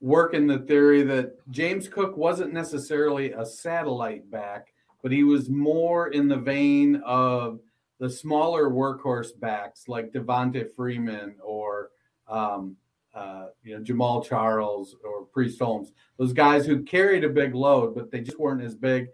working 0.01 0.45
the 0.45 0.59
theory 0.59 1.01
that 1.01 1.33
James 1.49 1.87
Cook 1.87 2.15
wasn't 2.15 2.53
necessarily 2.53 3.31
a 3.31 3.43
satellite 3.43 4.29
back, 4.29 4.71
but 5.01 5.11
he 5.11 5.23
was 5.23 5.49
more 5.49 6.09
in 6.09 6.27
the 6.27 6.37
vein 6.37 7.01
of 7.03 7.59
the 7.97 8.09
smaller 8.09 8.69
workhorse 8.69 9.31
backs 9.39 9.87
like 9.87 10.11
Devonta 10.11 10.71
Freeman 10.75 11.33
or 11.43 11.89
um, 12.27 12.75
uh, 13.15 13.47
you 13.63 13.75
know 13.75 13.83
Jamaal 13.83 14.23
Charles 14.23 14.95
or 15.03 15.25
Priest 15.25 15.59
Holmes, 15.59 15.91
those 16.19 16.33
guys 16.33 16.67
who 16.67 16.83
carried 16.83 17.23
a 17.23 17.29
big 17.29 17.55
load, 17.55 17.95
but 17.95 18.11
they 18.11 18.21
just 18.21 18.39
weren't 18.39 18.61
as 18.61 18.75
big, 18.75 19.07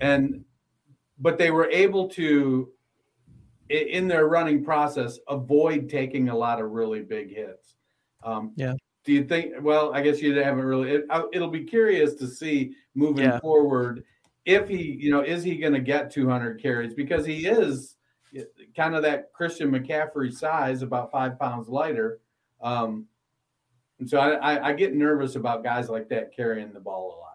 and 0.00 0.44
but 1.22 1.38
they 1.38 1.50
were 1.50 1.70
able 1.70 2.08
to 2.08 2.68
in 3.70 4.06
their 4.06 4.26
running 4.26 4.62
process 4.62 5.18
avoid 5.28 5.88
taking 5.88 6.28
a 6.28 6.36
lot 6.36 6.60
of 6.60 6.70
really 6.70 7.00
big 7.00 7.34
hits. 7.34 7.76
Um, 8.22 8.52
yeah. 8.56 8.74
Do 9.04 9.12
you 9.12 9.24
think? 9.24 9.54
Well, 9.60 9.94
I 9.94 10.02
guess 10.02 10.20
you 10.20 10.34
haven't 10.34 10.64
really. 10.64 10.90
It, 10.90 11.06
will 11.08 11.48
be 11.48 11.64
curious 11.64 12.14
to 12.14 12.28
see 12.28 12.74
moving 12.94 13.24
yeah. 13.24 13.40
forward 13.40 14.04
if 14.44 14.68
he, 14.68 14.82
you 14.82 15.10
know, 15.10 15.22
is 15.22 15.42
he 15.42 15.56
going 15.56 15.72
to 15.72 15.80
get 15.80 16.10
200 16.10 16.60
carries 16.60 16.94
because 16.94 17.24
he 17.24 17.46
is 17.46 17.96
kind 18.76 18.94
of 18.94 19.02
that 19.02 19.32
Christian 19.32 19.70
McCaffrey 19.70 20.32
size, 20.32 20.82
about 20.82 21.10
five 21.10 21.38
pounds 21.38 21.68
lighter. 21.68 22.20
Um, 22.60 23.06
and 23.98 24.08
so 24.08 24.18
I, 24.18 24.34
I, 24.34 24.68
I 24.68 24.72
get 24.72 24.94
nervous 24.94 25.36
about 25.36 25.64
guys 25.64 25.88
like 25.88 26.08
that 26.08 26.34
carrying 26.34 26.72
the 26.72 26.80
ball 26.80 27.16
a 27.16 27.18
lot. 27.20 27.31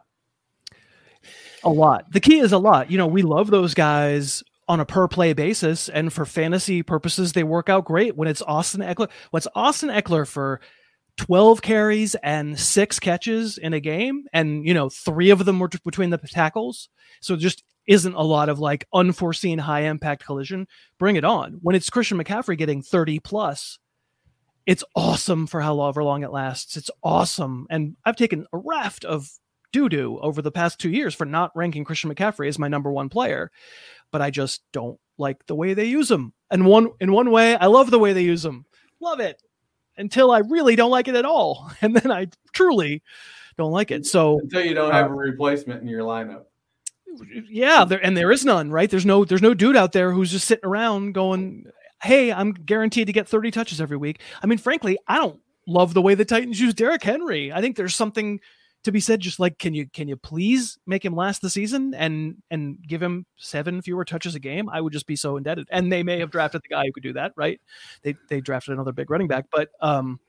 A 1.63 1.69
lot. 1.69 2.11
The 2.11 2.19
key 2.19 2.39
is 2.39 2.51
a 2.51 2.57
lot. 2.57 2.91
You 2.91 2.97
know, 2.97 3.07
we 3.07 3.21
love 3.21 3.49
those 3.49 3.73
guys 3.73 4.43
on 4.67 4.79
a 4.79 4.85
per 4.85 5.07
play 5.07 5.33
basis, 5.33 5.89
and 5.89 6.11
for 6.11 6.25
fantasy 6.25 6.83
purposes, 6.83 7.33
they 7.33 7.43
work 7.43 7.69
out 7.69 7.85
great. 7.85 8.15
When 8.15 8.27
it's 8.27 8.41
Austin 8.41 8.81
Ekeler, 8.81 9.09
what's 9.31 9.47
Austin 9.55 9.89
Ekeler 9.89 10.27
for 10.27 10.59
12 11.17 11.61
carries 11.61 12.15
and 12.15 12.59
six 12.59 12.99
catches 12.99 13.57
in 13.57 13.73
a 13.73 13.79
game, 13.79 14.25
and 14.33 14.65
you 14.65 14.73
know, 14.73 14.89
three 14.89 15.29
of 15.29 15.45
them 15.45 15.59
were 15.59 15.69
t- 15.69 15.79
between 15.83 16.09
the 16.09 16.17
tackles. 16.17 16.89
So 17.21 17.35
just 17.35 17.63
isn't 17.87 18.13
a 18.13 18.21
lot 18.21 18.49
of 18.49 18.59
like 18.59 18.85
unforeseen 18.93 19.59
high 19.59 19.81
impact 19.81 20.25
collision, 20.25 20.67
bring 20.99 21.15
it 21.15 21.23
on. 21.23 21.59
When 21.61 21.75
it's 21.75 21.89
Christian 21.89 22.21
McCaffrey 22.21 22.57
getting 22.57 22.81
30 22.81 23.19
plus, 23.19 23.79
it's 24.65 24.83
awesome 24.95 25.47
for 25.47 25.61
however 25.61 26.03
long 26.03 26.23
it 26.23 26.31
lasts. 26.31 26.75
It's 26.75 26.91
awesome. 27.01 27.65
And 27.69 27.95
I've 28.05 28.17
taken 28.17 28.45
a 28.51 28.57
raft 28.57 29.05
of 29.05 29.29
doo 29.71 29.89
doo 29.89 30.19
over 30.21 30.41
the 30.41 30.51
past 30.51 30.79
two 30.79 30.89
years 30.89 31.13
for 31.13 31.25
not 31.25 31.55
ranking 31.55 31.83
Christian 31.83 32.13
McCaffrey 32.13 32.47
as 32.47 32.59
my 32.59 32.67
number 32.67 32.91
one 32.91 33.09
player, 33.09 33.51
but 34.11 34.21
I 34.21 34.29
just 34.29 34.61
don't 34.71 34.99
like 35.17 35.45
the 35.45 35.55
way 35.55 35.73
they 35.73 35.85
use 35.85 36.09
him. 36.09 36.33
And 36.49 36.65
one 36.65 36.89
in 36.99 37.11
one 37.11 37.31
way, 37.31 37.55
I 37.55 37.65
love 37.67 37.91
the 37.91 37.99
way 37.99 38.13
they 38.13 38.23
use 38.23 38.45
him. 38.45 38.65
Love 38.99 39.19
it. 39.19 39.41
Until 39.97 40.31
I 40.31 40.39
really 40.39 40.75
don't 40.75 40.91
like 40.91 41.07
it 41.07 41.15
at 41.15 41.25
all. 41.25 41.71
And 41.81 41.95
then 41.95 42.11
I 42.11 42.27
truly 42.53 43.03
don't 43.57 43.71
like 43.71 43.91
it. 43.91 44.05
So 44.05 44.39
until 44.39 44.63
you 44.63 44.73
don't 44.73 44.91
have 44.91 45.11
uh, 45.11 45.13
a 45.13 45.17
replacement 45.17 45.81
in 45.81 45.87
your 45.87 46.01
lineup 46.01 46.45
yeah 47.49 47.85
there 47.85 48.03
and 48.05 48.15
there 48.15 48.31
is 48.31 48.45
none 48.45 48.71
right 48.71 48.89
there's 48.89 49.05
no 49.05 49.25
there's 49.25 49.41
no 49.41 49.53
dude 49.53 49.75
out 49.75 49.91
there 49.91 50.11
who's 50.11 50.31
just 50.31 50.47
sitting 50.47 50.67
around 50.67 51.13
going 51.13 51.65
hey 52.01 52.31
i'm 52.31 52.51
guaranteed 52.51 53.07
to 53.07 53.13
get 53.13 53.27
30 53.27 53.51
touches 53.51 53.81
every 53.81 53.97
week 53.97 54.21
i 54.43 54.47
mean 54.47 54.57
frankly 54.57 54.97
i 55.07 55.17
don't 55.17 55.39
love 55.67 55.93
the 55.93 56.01
way 56.01 56.15
the 56.15 56.25
titans 56.25 56.59
use 56.59 56.73
Derrick 56.73 57.03
henry 57.03 57.51
i 57.51 57.61
think 57.61 57.75
there's 57.75 57.95
something 57.95 58.39
to 58.87 58.91
be 58.93 58.99
said 59.01 59.19
just 59.19 59.37
like 59.37 59.59
can 59.59 59.73
you 59.73 59.85
can 59.87 60.07
you 60.07 60.15
please 60.15 60.79
make 60.85 61.03
him 61.03 61.13
last 61.13 61.41
the 61.41 61.49
season 61.49 61.93
and 61.93 62.35
and 62.49 62.77
give 62.87 63.03
him 63.03 63.25
seven 63.35 63.81
fewer 63.81 64.05
touches 64.05 64.33
a 64.33 64.39
game 64.39 64.69
i 64.69 64.79
would 64.79 64.93
just 64.93 65.05
be 65.05 65.15
so 65.15 65.35
indebted 65.35 65.67
and 65.71 65.91
they 65.91 66.03
may 66.03 66.19
have 66.19 66.31
drafted 66.31 66.61
the 66.63 66.69
guy 66.69 66.85
who 66.85 66.91
could 66.93 67.03
do 67.03 67.11
that 67.11 67.33
right 67.35 67.59
they 68.01 68.15
they 68.29 68.39
drafted 68.39 68.73
another 68.73 68.93
big 68.93 69.09
running 69.09 69.27
back 69.27 69.45
but 69.51 69.69
um 69.81 70.19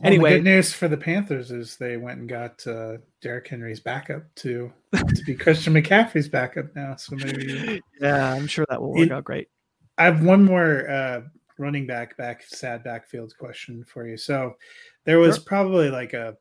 well, 0.00 0.12
anyway, 0.12 0.30
good 0.30 0.44
news 0.44 0.72
for 0.72 0.88
the 0.88 0.96
Panthers 0.96 1.52
is 1.52 1.76
they 1.76 1.96
went 1.96 2.18
and 2.18 2.28
got 2.28 2.66
uh, 2.66 2.96
Derrick 3.20 3.46
Henry's 3.46 3.78
backup 3.78 4.22
to 4.36 4.72
to 4.92 5.22
be 5.24 5.34
Christian 5.36 5.74
McCaffrey's 5.74 6.28
backup 6.28 6.74
now. 6.74 6.96
So 6.96 7.14
maybe, 7.14 7.80
yeah, 8.00 8.34
I'm 8.34 8.48
sure 8.48 8.66
that 8.68 8.82
will 8.82 8.90
work 8.90 9.00
it, 9.06 9.12
out 9.12 9.22
great. 9.22 9.48
I 9.98 10.04
have 10.04 10.24
one 10.24 10.42
more 10.42 10.90
uh, 10.90 11.20
running 11.58 11.86
back 11.86 12.16
back 12.16 12.42
sad 12.42 12.82
backfield 12.82 13.36
question 13.38 13.84
for 13.84 14.08
you. 14.08 14.16
So 14.16 14.56
there 15.04 15.20
was 15.20 15.36
sure. 15.36 15.44
probably 15.44 15.88
like 15.88 16.14
a 16.14 16.36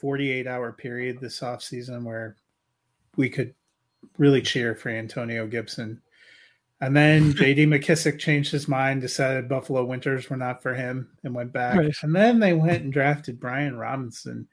48 0.00 0.46
hour 0.46 0.72
period 0.72 1.18
this 1.20 1.42
off 1.42 1.62
season 1.62 2.04
where 2.04 2.36
we 3.16 3.28
could 3.28 3.54
really 4.18 4.42
cheer 4.42 4.74
for 4.74 4.90
Antonio 4.90 5.46
Gibson 5.46 6.00
and 6.80 6.94
then 6.94 7.32
J.D. 7.36 7.66
McKissic 7.66 8.18
changed 8.18 8.52
his 8.52 8.68
mind, 8.68 9.00
decided 9.00 9.48
Buffalo 9.48 9.84
Winters 9.84 10.28
were 10.28 10.36
not 10.36 10.62
for 10.62 10.74
him, 10.74 11.08
and 11.24 11.34
went 11.34 11.52
back. 11.52 11.76
Right. 11.76 11.96
And 12.02 12.14
then 12.14 12.38
they 12.38 12.52
went 12.52 12.82
and 12.82 12.92
drafted 12.92 13.40
Brian 13.40 13.76
Robinson. 13.76 14.48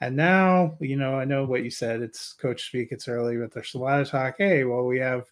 And 0.00 0.16
now, 0.16 0.76
you 0.80 0.96
know, 0.96 1.14
I 1.14 1.24
know 1.24 1.44
what 1.44 1.62
you 1.62 1.70
said. 1.70 2.02
It's 2.02 2.32
coach 2.32 2.66
speak. 2.66 2.88
It's 2.90 3.08
early, 3.08 3.36
but 3.36 3.52
there's 3.52 3.74
a 3.74 3.78
lot 3.78 4.00
of 4.00 4.08
talk. 4.08 4.34
Hey, 4.38 4.64
well, 4.64 4.84
we 4.84 4.98
have 4.98 5.26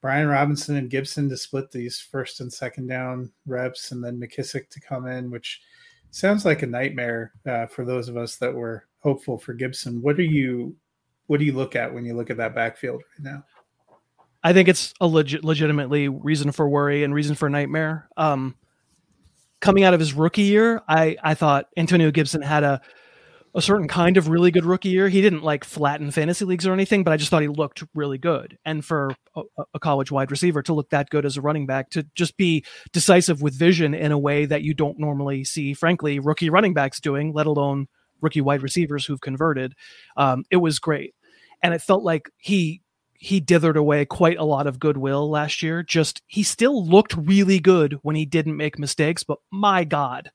Brian 0.00 0.28
Robinson 0.28 0.76
and 0.76 0.90
Gibson 0.90 1.28
to 1.28 1.36
split 1.36 1.70
these 1.70 1.98
first 2.00 2.40
and 2.40 2.52
second 2.52 2.86
down 2.86 3.32
reps, 3.46 3.92
and 3.92 4.02
then 4.02 4.20
McKissic 4.20 4.68
to 4.70 4.80
come 4.80 5.06
in, 5.06 5.30
which 5.30 5.60
sounds 6.12 6.44
like 6.44 6.62
a 6.62 6.66
nightmare 6.66 7.32
uh, 7.46 7.66
for 7.66 7.84
those 7.84 8.08
of 8.08 8.16
us 8.16 8.36
that 8.36 8.54
were 8.54 8.86
hopeful 9.00 9.36
for 9.36 9.52
Gibson. 9.54 10.00
What 10.00 10.16
do 10.16 10.22
you, 10.22 10.76
what 11.26 11.40
do 11.40 11.44
you 11.44 11.52
look 11.52 11.74
at 11.74 11.92
when 11.92 12.04
you 12.04 12.14
look 12.14 12.30
at 12.30 12.36
that 12.36 12.54
backfield 12.54 13.02
right 13.18 13.32
now? 13.32 13.44
I 14.44 14.52
think 14.52 14.68
it's 14.68 14.92
a 15.00 15.06
legit, 15.06 15.44
legitimately 15.44 16.08
reason 16.08 16.52
for 16.52 16.68
worry 16.68 17.04
and 17.04 17.14
reason 17.14 17.34
for 17.34 17.48
nightmare. 17.48 18.08
Um, 18.16 18.56
coming 19.60 19.84
out 19.84 19.94
of 19.94 20.00
his 20.00 20.12
rookie 20.12 20.42
year, 20.42 20.82
I 20.88 21.16
I 21.22 21.34
thought 21.34 21.68
Antonio 21.76 22.10
Gibson 22.10 22.42
had 22.42 22.64
a 22.64 22.80
a 23.54 23.60
certain 23.60 23.88
kind 23.88 24.16
of 24.16 24.28
really 24.28 24.50
good 24.50 24.64
rookie 24.64 24.88
year. 24.88 25.08
He 25.08 25.20
didn't 25.20 25.42
like 25.42 25.64
flatten 25.64 26.10
fantasy 26.10 26.44
leagues 26.44 26.66
or 26.66 26.72
anything, 26.72 27.04
but 27.04 27.12
I 27.12 27.18
just 27.18 27.30
thought 27.30 27.42
he 27.42 27.48
looked 27.48 27.84
really 27.94 28.18
good. 28.18 28.58
And 28.64 28.84
for 28.84 29.14
a, 29.36 29.42
a, 29.74 29.78
college 29.78 30.10
wide 30.10 30.30
receiver 30.30 30.62
to 30.62 30.72
look 30.72 30.88
that 30.90 31.10
good 31.10 31.26
as 31.26 31.36
a 31.36 31.42
running 31.42 31.66
back, 31.66 31.90
to 31.90 32.06
just 32.14 32.36
be 32.36 32.64
decisive 32.92 33.42
with 33.42 33.54
vision 33.54 33.92
in 33.92 34.10
a 34.10 34.18
way 34.18 34.46
that 34.46 34.62
you 34.62 34.72
don't 34.72 34.98
normally 34.98 35.44
see, 35.44 35.74
frankly, 35.74 36.18
rookie 36.18 36.48
running 36.48 36.72
backs 36.72 36.98
doing, 36.98 37.32
let 37.34 37.46
alone 37.46 37.88
rookie 38.22 38.40
wide 38.40 38.62
receivers 38.62 39.04
who've 39.04 39.20
converted, 39.20 39.74
um, 40.16 40.44
it 40.50 40.56
was 40.56 40.78
great. 40.78 41.14
And 41.62 41.74
it 41.74 41.82
felt 41.82 42.02
like 42.02 42.30
he 42.38 42.80
he 43.14 43.40
dithered 43.40 43.76
away 43.76 44.04
quite 44.04 44.36
a 44.36 44.44
lot 44.44 44.66
of 44.66 44.80
goodwill 44.80 45.30
last 45.30 45.62
year. 45.62 45.84
Just 45.84 46.22
he 46.26 46.42
still 46.42 46.84
looked 46.84 47.14
really 47.16 47.60
good 47.60 47.98
when 48.02 48.16
he 48.16 48.26
didn't 48.26 48.56
make 48.56 48.80
mistakes, 48.80 49.22
but 49.22 49.38
my 49.52 49.84
God, 49.84 50.32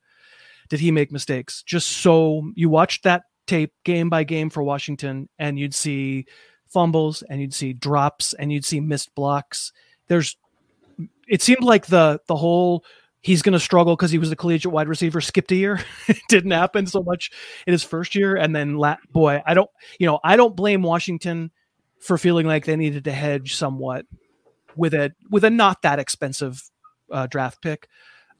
did 0.70 0.80
he 0.80 0.92
make 0.92 1.12
mistakes? 1.12 1.64
Just 1.64 1.88
so 1.88 2.52
you 2.56 2.70
watched 2.70 3.04
that 3.04 3.24
tape 3.46 3.74
game 3.84 4.10
by 4.10 4.24
game 4.24 4.50
for 4.50 4.64
Washington, 4.64 5.30
and 5.40 5.58
you'd 5.58 5.76
see 5.76 6.26
fumbles 6.68 7.24
and 7.24 7.40
you'd 7.40 7.54
see 7.54 7.74
drops 7.74 8.34
and 8.34 8.52
you'd 8.52 8.66
see 8.66 8.80
missed 8.80 9.14
blocks. 9.16 9.72
There's 10.08 10.38
it 11.28 11.42
seemed 11.42 11.64
like 11.64 11.88
the 11.88 12.20
the 12.28 12.36
whole 12.36 12.84
he's 13.22 13.42
going 13.42 13.54
to 13.54 13.60
struggle 13.60 13.96
because 13.96 14.12
he 14.12 14.18
was 14.18 14.32
a 14.32 14.36
collegiate 14.36 14.72
wide 14.72 14.88
receiver 14.88 15.20
skipped 15.20 15.52
a 15.52 15.56
year 15.56 15.80
it 16.08 16.22
didn't 16.30 16.52
happen 16.52 16.86
so 16.86 17.02
much 17.04 17.32
in 17.66 17.74
his 17.74 17.84
first 17.84 18.16
year 18.16 18.38
and 18.38 18.56
then 18.56 18.78
la- 18.78 18.96
boy 19.12 19.42
i 19.46 19.54
don't 19.54 19.70
you 20.00 20.06
know 20.06 20.20
i 20.24 20.38
don't 20.38 20.56
blame 20.56 20.82
washington 20.82 21.52
for 22.00 22.18
feeling 22.18 22.46
like 22.46 22.64
they 22.66 22.76
needed 22.76 23.04
to 23.04 23.12
hedge 23.12 23.56
somewhat 23.56 24.06
with 24.78 24.94
a 24.94 25.12
with 25.30 25.44
a 25.44 25.50
not 25.50 25.82
that 25.82 26.00
expensive 26.00 26.62
uh, 27.12 27.28
draft 27.28 27.62
pick. 27.62 27.88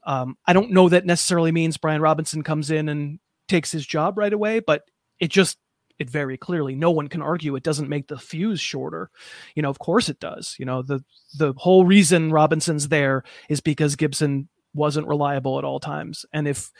Um, 0.08 0.38
I 0.46 0.54
don't 0.54 0.70
know 0.70 0.88
that 0.88 1.04
necessarily 1.04 1.52
means 1.52 1.76
Brian 1.76 2.00
Robinson 2.00 2.42
comes 2.42 2.70
in 2.70 2.88
and 2.88 3.20
takes 3.46 3.70
his 3.70 3.86
job 3.86 4.16
right 4.16 4.32
away, 4.32 4.58
but 4.58 4.82
it 5.20 5.30
just 5.30 5.58
it 5.98 6.08
very 6.08 6.38
clearly 6.38 6.74
no 6.74 6.90
one 6.90 7.08
can 7.08 7.20
argue 7.20 7.54
it 7.56 7.62
doesn't 7.62 7.90
make 7.90 8.08
the 8.08 8.18
fuse 8.18 8.60
shorter. 8.60 9.10
You 9.54 9.62
know, 9.62 9.68
of 9.68 9.78
course 9.78 10.08
it 10.08 10.18
does. 10.18 10.56
You 10.58 10.64
know, 10.64 10.80
the 10.80 11.04
the 11.36 11.52
whole 11.58 11.84
reason 11.84 12.32
Robinson's 12.32 12.88
there 12.88 13.22
is 13.50 13.60
because 13.60 13.96
Gibson 13.96 14.48
wasn't 14.72 15.08
reliable 15.08 15.58
at 15.58 15.64
all 15.64 15.78
times. 15.78 16.24
And 16.32 16.48
if 16.48 16.70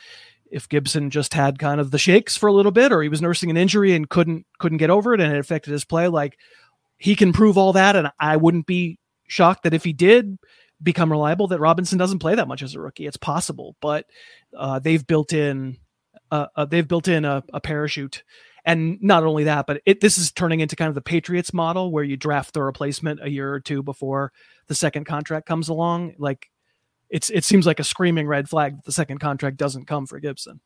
if 0.49 0.67
Gibson 0.67 1.11
just 1.11 1.35
had 1.35 1.59
kind 1.59 1.79
of 1.79 1.91
the 1.91 1.99
shakes 1.99 2.35
for 2.35 2.47
a 2.47 2.53
little 2.53 2.71
bit 2.71 2.91
or 2.91 3.03
he 3.03 3.09
was 3.09 3.21
nursing 3.21 3.51
an 3.51 3.57
injury 3.57 3.93
and 3.93 4.09
couldn't 4.09 4.47
couldn't 4.57 4.79
get 4.79 4.89
over 4.89 5.13
it 5.13 5.21
and 5.21 5.31
it 5.31 5.39
affected 5.39 5.71
his 5.71 5.85
play 5.85 6.07
like 6.07 6.39
he 6.97 7.15
can 7.15 7.31
prove 7.31 7.57
all 7.57 7.73
that, 7.73 7.95
and 7.95 8.11
I 8.19 8.37
wouldn't 8.37 8.65
be 8.65 8.97
shocked 9.27 9.63
that 9.63 9.73
if 9.75 9.83
he 9.83 9.93
did 9.93 10.37
become 10.81 11.11
reliable, 11.11 11.47
that 11.47 11.59
Robinson 11.59 11.97
doesn't 11.97 12.19
play 12.19 12.35
that 12.35 12.47
much 12.47 12.63
as 12.63 12.75
a 12.75 12.79
rookie. 12.79 13.05
It's 13.05 13.17
possible, 13.17 13.75
but 13.81 14.05
uh, 14.57 14.79
they've 14.79 15.05
built 15.05 15.33
in 15.33 15.77
uh, 16.31 16.47
uh, 16.55 16.65
they've 16.65 16.87
built 16.87 17.07
in 17.07 17.25
a, 17.25 17.43
a, 17.53 17.59
parachute, 17.59 18.23
And 18.65 19.01
not 19.01 19.23
only 19.23 19.45
that, 19.45 19.65
but 19.65 19.81
it 19.85 19.99
this 20.01 20.17
is 20.17 20.31
turning 20.31 20.59
into 20.59 20.75
kind 20.75 20.89
of 20.89 20.95
the 20.95 21.01
Patriots 21.01 21.53
model 21.53 21.91
where 21.91 22.03
you 22.03 22.17
draft 22.17 22.53
the 22.53 22.61
replacement 22.61 23.23
a 23.23 23.29
year 23.29 23.51
or 23.51 23.59
two 23.59 23.81
before 23.81 24.31
the 24.67 24.75
second 24.75 25.05
contract 25.05 25.47
comes 25.47 25.69
along. 25.69 26.15
Like 26.19 26.49
it's 27.09 27.29
it 27.29 27.43
seems 27.43 27.65
like 27.65 27.79
a 27.79 27.83
screaming 27.83 28.27
red 28.27 28.49
flag 28.49 28.75
that 28.75 28.85
the 28.85 28.91
second 28.91 29.19
contract 29.19 29.57
doesn't 29.57 29.87
come 29.87 30.05
for 30.05 30.19
Gibson. 30.19 30.61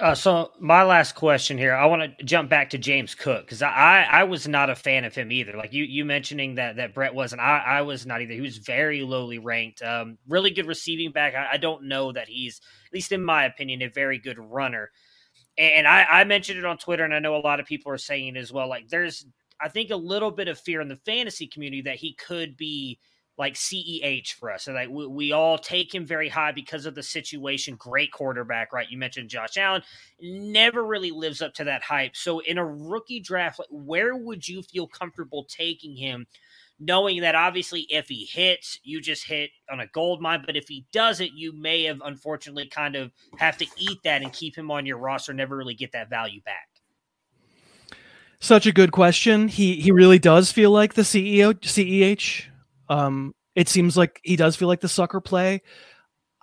Uh, 0.00 0.14
so 0.14 0.50
my 0.58 0.82
last 0.82 1.14
question 1.14 1.58
here, 1.58 1.74
I 1.74 1.84
want 1.84 2.18
to 2.18 2.24
jump 2.24 2.48
back 2.48 2.70
to 2.70 2.78
James 2.78 3.14
Cook 3.14 3.44
because 3.44 3.60
I, 3.60 4.06
I 4.10 4.24
was 4.24 4.48
not 4.48 4.70
a 4.70 4.74
fan 4.74 5.04
of 5.04 5.14
him 5.14 5.30
either. 5.30 5.52
Like 5.54 5.74
you 5.74 5.84
you 5.84 6.06
mentioning 6.06 6.54
that 6.54 6.76
that 6.76 6.94
Brett 6.94 7.14
wasn't, 7.14 7.42
I, 7.42 7.58
I 7.58 7.82
was 7.82 8.06
not 8.06 8.22
either. 8.22 8.32
He 8.32 8.40
was 8.40 8.56
very 8.56 9.02
lowly 9.02 9.38
ranked. 9.38 9.82
Um, 9.82 10.16
really 10.26 10.50
good 10.50 10.66
receiving 10.66 11.12
back. 11.12 11.34
I, 11.34 11.50
I 11.52 11.56
don't 11.58 11.84
know 11.84 12.10
that 12.12 12.26
he's, 12.26 12.58
at 12.86 12.94
least 12.94 13.12
in 13.12 13.22
my 13.22 13.44
opinion, 13.44 13.82
a 13.82 13.88
very 13.88 14.18
good 14.18 14.38
runner. 14.38 14.90
And 15.58 15.86
I, 15.86 16.04
I 16.04 16.24
mentioned 16.24 16.58
it 16.58 16.64
on 16.64 16.78
Twitter, 16.78 17.04
and 17.04 17.14
I 17.14 17.18
know 17.18 17.36
a 17.36 17.38
lot 17.38 17.60
of 17.60 17.66
people 17.66 17.92
are 17.92 17.98
saying 17.98 18.38
as 18.38 18.50
well. 18.50 18.70
Like 18.70 18.88
there's, 18.88 19.26
I 19.60 19.68
think, 19.68 19.90
a 19.90 19.96
little 19.96 20.30
bit 20.30 20.48
of 20.48 20.58
fear 20.58 20.80
in 20.80 20.88
the 20.88 20.96
fantasy 20.96 21.46
community 21.46 21.82
that 21.82 21.96
he 21.96 22.14
could 22.14 22.56
be 22.56 22.98
like 23.38 23.54
CEH 23.54 24.34
for 24.34 24.52
us. 24.52 24.64
So 24.64 24.72
like 24.72 24.88
we, 24.90 25.06
we, 25.06 25.32
all 25.32 25.56
take 25.56 25.94
him 25.94 26.04
very 26.04 26.28
high 26.28 26.52
because 26.52 26.84
of 26.84 26.94
the 26.94 27.02
situation. 27.02 27.76
Great 27.76 28.12
quarterback, 28.12 28.72
right? 28.72 28.90
You 28.90 28.98
mentioned 28.98 29.30
Josh 29.30 29.56
Allen, 29.56 29.82
never 30.20 30.84
really 30.84 31.10
lives 31.10 31.40
up 31.40 31.54
to 31.54 31.64
that 31.64 31.82
hype. 31.82 32.14
So 32.14 32.40
in 32.40 32.58
a 32.58 32.64
rookie 32.64 33.20
draft, 33.20 33.58
like, 33.58 33.68
where 33.70 34.14
would 34.14 34.46
you 34.46 34.62
feel 34.62 34.86
comfortable 34.86 35.44
taking 35.44 35.96
him? 35.96 36.26
Knowing 36.78 37.20
that 37.20 37.34
obviously 37.34 37.82
if 37.90 38.08
he 38.08 38.24
hits, 38.24 38.80
you 38.82 39.00
just 39.00 39.26
hit 39.26 39.50
on 39.70 39.80
a 39.80 39.86
gold 39.86 40.20
mine. 40.20 40.42
But 40.44 40.56
if 40.56 40.68
he 40.68 40.84
doesn't, 40.92 41.32
you 41.32 41.52
may 41.52 41.84
have 41.84 42.02
unfortunately 42.04 42.66
kind 42.66 42.96
of 42.96 43.12
have 43.38 43.56
to 43.58 43.66
eat 43.78 43.98
that 44.04 44.22
and 44.22 44.32
keep 44.32 44.56
him 44.56 44.70
on 44.70 44.84
your 44.84 44.98
roster, 44.98 45.32
never 45.32 45.56
really 45.56 45.74
get 45.74 45.92
that 45.92 46.10
value 46.10 46.40
back. 46.42 46.68
Such 48.40 48.66
a 48.66 48.72
good 48.72 48.90
question. 48.90 49.46
He 49.46 49.76
he 49.76 49.92
really 49.92 50.18
does 50.18 50.50
feel 50.50 50.72
like 50.72 50.94
the 50.94 51.02
CEO 51.02 51.54
CEH 51.54 52.46
um, 52.88 53.34
it 53.54 53.68
seems 53.68 53.96
like 53.96 54.20
he 54.22 54.36
does 54.36 54.56
feel 54.56 54.68
like 54.68 54.80
the 54.80 54.88
sucker 54.88 55.20
play. 55.20 55.62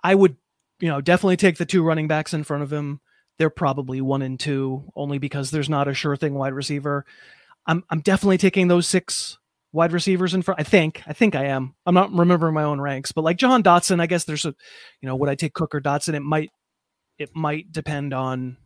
I 0.02 0.14
would, 0.14 0.36
you 0.80 0.88
know, 0.88 1.00
definitely 1.00 1.36
take 1.36 1.58
the 1.58 1.66
two 1.66 1.82
running 1.82 2.08
backs 2.08 2.34
in 2.34 2.44
front 2.44 2.62
of 2.62 2.72
him. 2.72 3.00
They're 3.38 3.50
probably 3.50 4.00
one 4.00 4.22
and 4.22 4.38
two, 4.38 4.90
only 4.94 5.18
because 5.18 5.50
there's 5.50 5.68
not 5.68 5.88
a 5.88 5.94
sure 5.94 6.16
thing 6.16 6.34
wide 6.34 6.52
receiver. 6.52 7.04
I'm 7.66 7.84
I'm 7.90 8.00
definitely 8.00 8.38
taking 8.38 8.68
those 8.68 8.86
six 8.86 9.38
wide 9.72 9.92
receivers 9.92 10.34
in 10.34 10.42
front. 10.42 10.60
I 10.60 10.64
think 10.64 11.02
I 11.06 11.12
think 11.12 11.34
I 11.34 11.46
am. 11.46 11.74
I'm 11.86 11.94
not 11.94 12.12
remembering 12.12 12.54
my 12.54 12.64
own 12.64 12.80
ranks, 12.80 13.12
but 13.12 13.24
like 13.24 13.36
Jahan 13.36 13.62
Dotson, 13.62 14.00
I 14.00 14.06
guess 14.06 14.24
there's 14.24 14.44
a, 14.44 14.54
you 15.00 15.08
know, 15.08 15.16
would 15.16 15.28
I 15.28 15.34
take 15.34 15.54
Cook 15.54 15.74
or 15.74 15.80
Dotson? 15.80 16.14
It 16.14 16.20
might 16.20 16.50
it 17.18 17.30
might 17.34 17.70
depend 17.70 18.12
on 18.14 18.56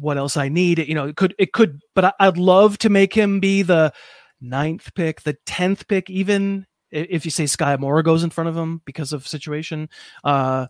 what 0.00 0.18
else 0.18 0.36
I 0.36 0.48
need. 0.48 0.78
You 0.78 0.94
know, 0.94 1.08
it 1.08 1.16
could 1.16 1.34
it 1.38 1.52
could, 1.52 1.80
but 1.94 2.14
I, 2.18 2.28
would 2.28 2.38
love 2.38 2.78
to 2.78 2.90
make 2.90 3.14
him 3.14 3.40
be 3.40 3.62
the 3.62 3.92
ninth 4.40 4.94
pick, 4.94 5.22
the 5.22 5.36
tenth 5.46 5.88
pick, 5.88 6.10
even 6.10 6.66
if 6.90 7.24
you 7.24 7.30
say 7.30 7.44
Skyy 7.44 7.78
Moore 7.78 8.02
goes 8.02 8.22
in 8.22 8.30
front 8.30 8.48
of 8.48 8.56
him 8.56 8.80
because 8.84 9.12
of 9.12 9.26
situation. 9.26 9.88
Uh, 10.22 10.66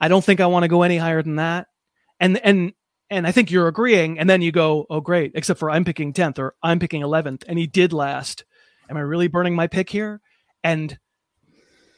I 0.00 0.08
don't 0.08 0.24
think 0.24 0.40
I 0.40 0.46
want 0.46 0.64
to 0.64 0.68
go 0.68 0.82
any 0.82 0.96
higher 0.96 1.22
than 1.22 1.36
that. 1.36 1.68
And 2.20 2.38
and 2.38 2.72
and 3.10 3.26
I 3.26 3.32
think 3.32 3.50
you're 3.50 3.68
agreeing. 3.68 4.18
And 4.18 4.28
then 4.28 4.42
you 4.42 4.52
go, 4.52 4.86
oh 4.90 5.00
great, 5.00 5.32
except 5.34 5.60
for 5.60 5.70
I'm 5.70 5.84
picking 5.84 6.12
tenth 6.12 6.38
or 6.38 6.54
I'm 6.62 6.78
picking 6.78 7.02
eleventh, 7.02 7.44
and 7.48 7.58
he 7.58 7.66
did 7.66 7.92
last. 7.92 8.44
Am 8.90 8.96
I 8.96 9.00
really 9.00 9.28
burning 9.28 9.54
my 9.54 9.66
pick 9.66 9.90
here? 9.90 10.20
And 10.64 10.98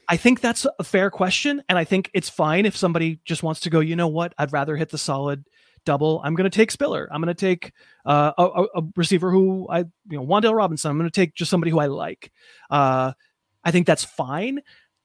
I 0.09 0.17
think 0.17 0.41
that's 0.41 0.67
a 0.79 0.85
fair 0.85 1.11
question, 1.11 1.63
and 1.69 1.79
I 1.79 1.85
think 1.85 2.11
it's 2.13 2.29
fine 2.29 2.67
if 2.67 2.77
somebody 2.77 3.21
just 3.25 3.43
wants 3.43 3.61
to 3.61 3.71
go. 3.71 3.81
You 3.81 3.97
know 3.97 4.09
what? 4.09 4.35
I'd 4.37 4.53
rather 4.53 4.77
hit 4.77 4.91
the 4.91 4.99
solid 4.99 5.45
double. 5.85 6.21
I'm 6.25 6.35
going 6.35 6.51
to 6.51 6.55
take 6.55 6.71
Spiller. 6.71 7.09
I'm 7.11 7.21
going 7.21 7.35
to 7.35 7.41
take 7.41 7.73
uh, 8.05 8.33
a, 8.39 8.65
a, 8.75 8.83
receiver 8.97 9.31
who 9.31 9.69
I, 9.69 9.81
you 9.81 9.87
know, 10.11 10.25
Wan'Dale 10.25 10.55
Robinson. 10.55 10.91
I'm 10.91 10.99
going 10.99 11.11
to 11.11 11.15
take 11.15 11.35
just 11.35 11.51
somebody 11.51 11.71
who 11.71 11.79
I 11.79 11.87
like. 11.87 12.33
Uh, 12.71 13.13
I 13.65 13.71
think 13.71 13.87
that's 13.87 14.05
fine. 14.05 14.61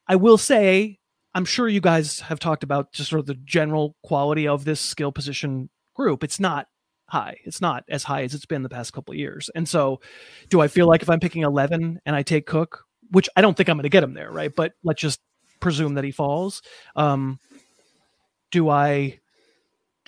I 0.07 0.15
will 0.15 0.37
say, 0.37 0.99
I'm 1.33 1.45
sure 1.45 1.67
you 1.67 1.81
guys 1.81 2.19
have 2.21 2.39
talked 2.39 2.63
about 2.63 2.93
just 2.93 3.09
sort 3.09 3.19
of 3.19 3.25
the 3.25 3.35
general 3.35 3.95
quality 4.03 4.47
of 4.47 4.65
this 4.65 4.79
skill 4.79 5.11
position 5.11 5.69
group. 5.93 6.23
It's 6.23 6.39
not 6.39 6.67
high. 7.07 7.37
It's 7.43 7.61
not 7.61 7.83
as 7.89 8.03
high 8.03 8.23
as 8.23 8.33
it's 8.33 8.45
been 8.45 8.63
the 8.63 8.69
past 8.69 8.93
couple 8.93 9.13
years. 9.13 9.49
And 9.55 9.67
so, 9.67 9.99
do 10.49 10.61
I 10.61 10.67
feel 10.67 10.87
like 10.87 11.01
if 11.01 11.09
I'm 11.09 11.19
picking 11.19 11.43
11 11.43 11.99
and 12.05 12.15
I 12.15 12.23
take 12.23 12.45
Cook, 12.45 12.85
which 13.11 13.29
I 13.35 13.41
don't 13.41 13.55
think 13.55 13.69
I'm 13.69 13.77
going 13.77 13.83
to 13.83 13.89
get 13.89 14.03
him 14.03 14.13
there, 14.13 14.31
right? 14.31 14.53
But 14.53 14.73
let's 14.83 15.01
just 15.01 15.19
presume 15.59 15.95
that 15.95 16.03
he 16.03 16.11
falls. 16.11 16.61
Um, 16.95 17.39
do 18.51 18.69
I 18.69 19.19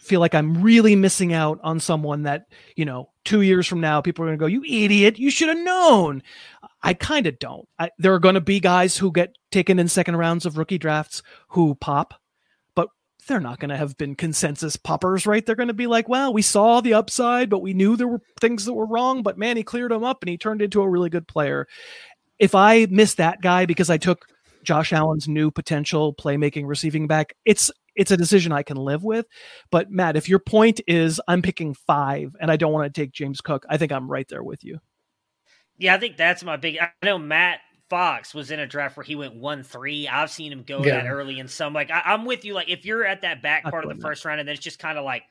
feel 0.07 0.19
like 0.19 0.33
I'm 0.33 0.61
really 0.61 0.95
missing 0.95 1.33
out 1.33 1.59
on 1.63 1.79
someone 1.79 2.23
that, 2.23 2.47
you 2.75 2.85
know, 2.85 3.09
two 3.25 3.41
years 3.41 3.67
from 3.67 3.81
now, 3.81 4.01
people 4.01 4.23
are 4.23 4.27
going 4.27 4.39
to 4.39 4.41
go, 4.41 4.47
you 4.47 4.63
idiot, 4.63 5.19
you 5.19 5.29
should 5.29 5.49
have 5.49 5.57
known. 5.57 6.23
I 6.81 6.93
kind 6.93 7.27
of 7.27 7.37
don't. 7.39 7.67
I, 7.77 7.91
there 7.97 8.13
are 8.13 8.19
going 8.19 8.35
to 8.35 8.41
be 8.41 8.59
guys 8.59 8.97
who 8.97 9.11
get 9.11 9.35
taken 9.51 9.79
in 9.79 9.87
second 9.87 10.15
rounds 10.15 10.45
of 10.45 10.57
rookie 10.57 10.77
drafts 10.77 11.21
who 11.49 11.75
pop, 11.75 12.13
but 12.75 12.89
they're 13.27 13.39
not 13.39 13.59
going 13.59 13.69
to 13.69 13.77
have 13.77 13.97
been 13.97 14.15
consensus 14.15 14.77
poppers, 14.77 15.27
right? 15.27 15.45
They're 15.45 15.55
going 15.55 15.67
to 15.67 15.73
be 15.73 15.87
like, 15.87 16.07
well, 16.07 16.31
we 16.33 16.41
saw 16.41 16.79
the 16.79 16.93
upside, 16.93 17.49
but 17.49 17.59
we 17.59 17.73
knew 17.73 17.95
there 17.95 18.07
were 18.07 18.21
things 18.39 18.65
that 18.65 18.73
were 18.73 18.87
wrong, 18.87 19.23
but 19.23 19.37
man, 19.37 19.57
he 19.57 19.63
cleared 19.63 19.91
them 19.91 20.03
up 20.03 20.21
and 20.21 20.29
he 20.29 20.37
turned 20.37 20.61
into 20.61 20.81
a 20.81 20.89
really 20.89 21.09
good 21.09 21.27
player. 21.27 21.67
If 22.39 22.55
I 22.55 22.87
miss 22.89 23.15
that 23.15 23.41
guy 23.41 23.65
because 23.65 23.89
I 23.89 23.97
took 23.97 24.25
Josh 24.63 24.93
Allen's 24.93 25.27
new 25.27 25.51
potential 25.51 26.13
playmaking 26.13 26.67
receiving 26.67 27.07
back, 27.07 27.35
it's 27.45 27.71
it's 27.97 28.11
a 28.11 28.17
decision 28.17 28.51
I 28.51 28.63
can 28.63 28.77
live 28.77 29.03
with. 29.03 29.27
But 29.71 29.91
Matt, 29.91 30.15
if 30.15 30.29
your 30.29 30.39
point 30.39 30.79
is 30.87 31.19
I'm 31.27 31.41
picking 31.41 31.73
five 31.73 32.35
and 32.39 32.49
I 32.49 32.55
don't 32.55 32.71
want 32.71 32.93
to 32.93 33.01
take 33.01 33.11
James 33.11 33.41
Cook, 33.41 33.65
I 33.69 33.77
think 33.77 33.91
I'm 33.91 34.09
right 34.09 34.27
there 34.29 34.43
with 34.43 34.63
you. 34.63 34.79
Yeah, 35.77 35.95
I 35.95 35.99
think 35.99 36.15
that's 36.15 36.43
my 36.43 36.55
big. 36.55 36.77
I 36.79 36.91
know 37.03 37.17
Matt 37.17 37.59
Fox 37.89 38.33
was 38.33 38.51
in 38.51 38.59
a 38.59 38.67
draft 38.67 38.97
where 38.97 39.03
he 39.03 39.15
went 39.15 39.35
one 39.35 39.63
three. 39.63 40.07
I've 40.07 40.31
seen 40.31 40.51
him 40.51 40.63
go 40.63 40.83
yeah. 40.83 41.01
that 41.01 41.09
early 41.09 41.39
in 41.39 41.47
some. 41.47 41.73
Like 41.73 41.91
I, 41.91 42.13
am 42.13 42.25
with 42.25 42.45
you. 42.45 42.53
Like 42.53 42.69
if 42.69 42.85
you're 42.85 43.05
at 43.05 43.21
that 43.21 43.41
back 43.41 43.63
part 43.63 43.83
of 43.83 43.95
the 43.95 44.01
first 44.01 44.25
round, 44.25 44.39
and 44.39 44.47
then 44.47 44.55
it's 44.55 44.63
just 44.63 44.79
kind 44.79 44.97
of 44.97 45.05
like, 45.05 45.23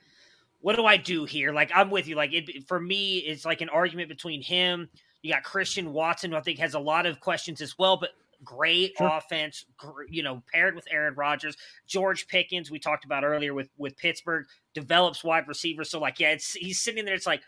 what 0.61 0.77
do 0.77 0.85
I 0.85 0.97
do 0.97 1.25
here? 1.25 1.53
Like 1.53 1.71
I'm 1.75 1.91
with 1.91 2.07
you. 2.07 2.17
Like 2.17 2.33
it 2.33 2.67
for 2.67 2.81
me, 2.81 3.19
it's 3.19 3.45
like 3.45 3.61
an 3.61 3.69
argument 3.69 4.09
between 4.09 4.43
him. 4.43 4.89
You 5.23 5.33
got 5.33 5.43
Christian 5.43 5.93
Watson, 5.93 6.31
who 6.31 6.37
I 6.37 6.41
think 6.41 6.59
has 6.59 6.75
a 6.75 6.79
lot 6.79 7.07
of 7.07 7.21
questions 7.21 7.61
as 7.61 7.77
well, 7.79 7.97
but 7.97 8.11
great 8.45 8.95
sure. 8.97 9.09
offense, 9.09 9.65
you 10.09 10.23
know, 10.23 10.43
paired 10.53 10.75
with 10.75 10.87
Aaron 10.91 11.15
Rodgers. 11.15 11.57
George 11.87 12.27
Pickens, 12.29 12.71
we 12.71 12.79
talked 12.79 13.05
about 13.05 13.25
earlier 13.25 13.55
with 13.55 13.69
with 13.77 13.97
Pittsburgh, 13.97 14.47
develops 14.75 15.25
wide 15.25 15.49
receivers. 15.49 15.91
So 15.91 16.01
like, 16.01 16.21
yeah, 16.21 16.31
it's 16.31 16.53
he's 16.53 16.81
sitting 16.81 17.05
there. 17.05 17.15
It's 17.15 17.27
like, 17.27 17.43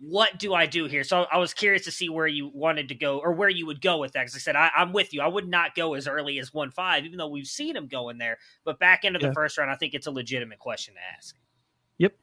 what 0.00 0.38
do 0.38 0.54
I 0.54 0.66
do 0.66 0.86
here? 0.86 1.04
So 1.04 1.26
I 1.30 1.38
was 1.38 1.54
curious 1.54 1.84
to 1.84 1.90
see 1.90 2.08
where 2.08 2.26
you 2.26 2.50
wanted 2.52 2.88
to 2.88 2.94
go 2.94 3.18
or 3.18 3.32
where 3.32 3.48
you 3.48 3.66
would 3.66 3.80
go 3.80 3.98
with 3.98 4.12
that. 4.12 4.22
Because 4.22 4.34
I 4.34 4.38
said 4.38 4.56
I, 4.56 4.70
am 4.76 4.92
with 4.92 5.14
you. 5.14 5.22
I 5.22 5.28
would 5.28 5.48
not 5.48 5.74
go 5.74 5.94
as 5.94 6.08
early 6.08 6.38
as 6.38 6.52
one 6.52 6.70
five, 6.70 7.04
even 7.04 7.18
though 7.18 7.28
we've 7.28 7.46
seen 7.46 7.76
him 7.76 7.86
go 7.86 8.08
in 8.08 8.18
there. 8.18 8.38
But 8.64 8.78
back 8.78 9.04
into 9.04 9.18
the 9.18 9.26
yeah. 9.26 9.32
first 9.32 9.58
round, 9.58 9.70
I 9.70 9.76
think 9.76 9.94
it's 9.94 10.06
a 10.06 10.10
legitimate 10.10 10.58
question 10.58 10.94
to 10.94 11.00
ask. 11.16 11.36
Yep. 11.98 12.14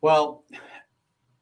Well, 0.00 0.44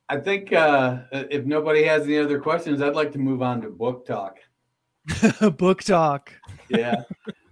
I 0.09 0.19
think 0.19 0.53
uh, 0.53 0.99
if 1.11 1.47
nobody 1.47 1.85
has 1.85 2.03
any 2.03 2.19
other 2.19 2.39
questions, 2.39 2.83
I'd 2.83 2.95
like 2.95 3.13
to 3.13 3.19
move 3.19 3.41
on 3.41 3.63
to 3.63 3.71
book 3.71 4.05
talk. 4.05 4.39
book 5.57 5.83
talk. 5.83 6.33
yeah. 6.69 7.03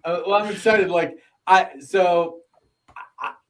Uh, 0.04 0.22
well, 0.26 0.42
I'm 0.42 0.50
excited. 0.50 0.90
Like 0.90 1.18
I, 1.46 1.78
so 1.80 2.40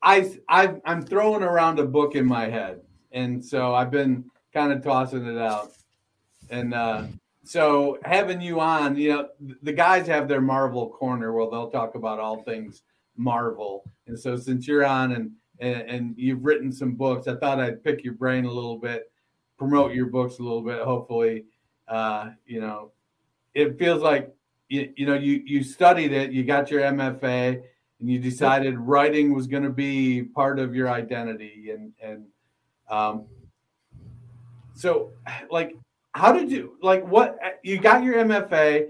I, 0.02 0.30
I, 0.48 0.74
I'm 0.84 1.02
throwing 1.02 1.42
around 1.42 1.78
a 1.78 1.84
book 1.84 2.14
in 2.14 2.26
my 2.26 2.48
head, 2.48 2.80
and 3.12 3.44
so 3.44 3.74
I've 3.74 3.90
been 3.90 4.24
kind 4.52 4.72
of 4.72 4.82
tossing 4.82 5.26
it 5.26 5.38
out, 5.38 5.72
and 6.48 6.74
uh, 6.74 7.04
so 7.44 7.98
having 8.04 8.40
you 8.40 8.60
on, 8.60 8.96
you 8.96 9.10
know, 9.10 9.28
the 9.62 9.72
guys 9.72 10.06
have 10.06 10.28
their 10.28 10.40
Marvel 10.40 10.88
corner 10.90 11.32
where 11.32 11.50
they'll 11.50 11.70
talk 11.70 11.94
about 11.94 12.18
all 12.18 12.42
things 12.42 12.82
Marvel, 13.16 13.84
and 14.06 14.18
so 14.18 14.36
since 14.36 14.66
you're 14.66 14.84
on 14.84 15.12
and 15.12 15.32
and, 15.60 15.82
and 15.82 16.14
you've 16.16 16.44
written 16.44 16.72
some 16.72 16.94
books, 16.94 17.28
I 17.28 17.36
thought 17.36 17.60
I'd 17.60 17.84
pick 17.84 18.02
your 18.02 18.14
brain 18.14 18.46
a 18.46 18.50
little 18.50 18.78
bit, 18.78 19.12
promote 19.58 19.92
your 19.92 20.06
books 20.06 20.38
a 20.38 20.42
little 20.42 20.62
bit, 20.62 20.80
hopefully, 20.82 21.44
uh, 21.86 22.30
you 22.46 22.62
know, 22.62 22.92
it 23.54 23.78
feels 23.78 24.02
like 24.02 24.34
you, 24.68 24.92
you 24.96 25.06
know 25.06 25.14
you 25.14 25.42
you 25.44 25.62
studied 25.62 26.12
it, 26.12 26.32
you 26.32 26.44
got 26.44 26.70
your 26.70 26.82
MFA, 26.82 27.62
and 28.00 28.10
you 28.10 28.18
decided 28.18 28.78
writing 28.78 29.34
was 29.34 29.46
going 29.46 29.62
to 29.62 29.70
be 29.70 30.22
part 30.22 30.58
of 30.58 30.74
your 30.74 30.88
identity, 30.88 31.70
and 31.70 31.92
and 32.02 32.26
um, 32.88 33.26
so 34.74 35.12
like 35.50 35.76
how 36.12 36.32
did 36.32 36.50
you 36.50 36.76
like 36.82 37.06
what 37.06 37.38
you 37.62 37.78
got 37.78 38.02
your 38.02 38.16
MFA? 38.16 38.88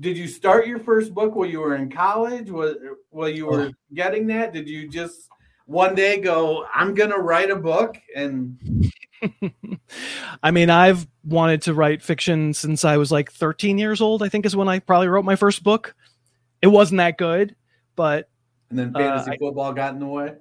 Did 0.00 0.16
you 0.16 0.28
start 0.28 0.66
your 0.66 0.78
first 0.78 1.12
book 1.12 1.34
while 1.34 1.48
you 1.48 1.60
were 1.60 1.74
in 1.74 1.90
college? 1.90 2.50
Was 2.50 2.76
while 3.10 3.28
you 3.28 3.46
were 3.46 3.72
getting 3.94 4.26
that? 4.28 4.52
Did 4.52 4.68
you 4.68 4.88
just 4.88 5.28
one 5.66 5.94
day 5.94 6.20
go, 6.20 6.66
I'm 6.74 6.94
gonna 6.94 7.18
write 7.18 7.50
a 7.50 7.56
book 7.56 7.98
and 8.14 8.58
I 10.42 10.50
mean, 10.50 10.70
I've 10.70 11.06
wanted 11.24 11.62
to 11.62 11.74
write 11.74 12.02
fiction 12.02 12.54
since 12.54 12.84
I 12.84 12.96
was 12.96 13.12
like 13.12 13.32
13 13.32 13.78
years 13.78 14.00
old. 14.00 14.22
I 14.22 14.28
think 14.28 14.46
is 14.46 14.56
when 14.56 14.68
I 14.68 14.78
probably 14.78 15.08
wrote 15.08 15.24
my 15.24 15.36
first 15.36 15.62
book. 15.62 15.94
It 16.60 16.68
wasn't 16.68 16.98
that 16.98 17.18
good, 17.18 17.54
but 17.96 18.28
and 18.70 18.78
then 18.78 18.92
fantasy 18.92 19.32
uh, 19.32 19.36
football 19.38 19.72
got 19.72 19.94
in 19.94 20.00
the 20.00 20.06
way. 20.06 20.34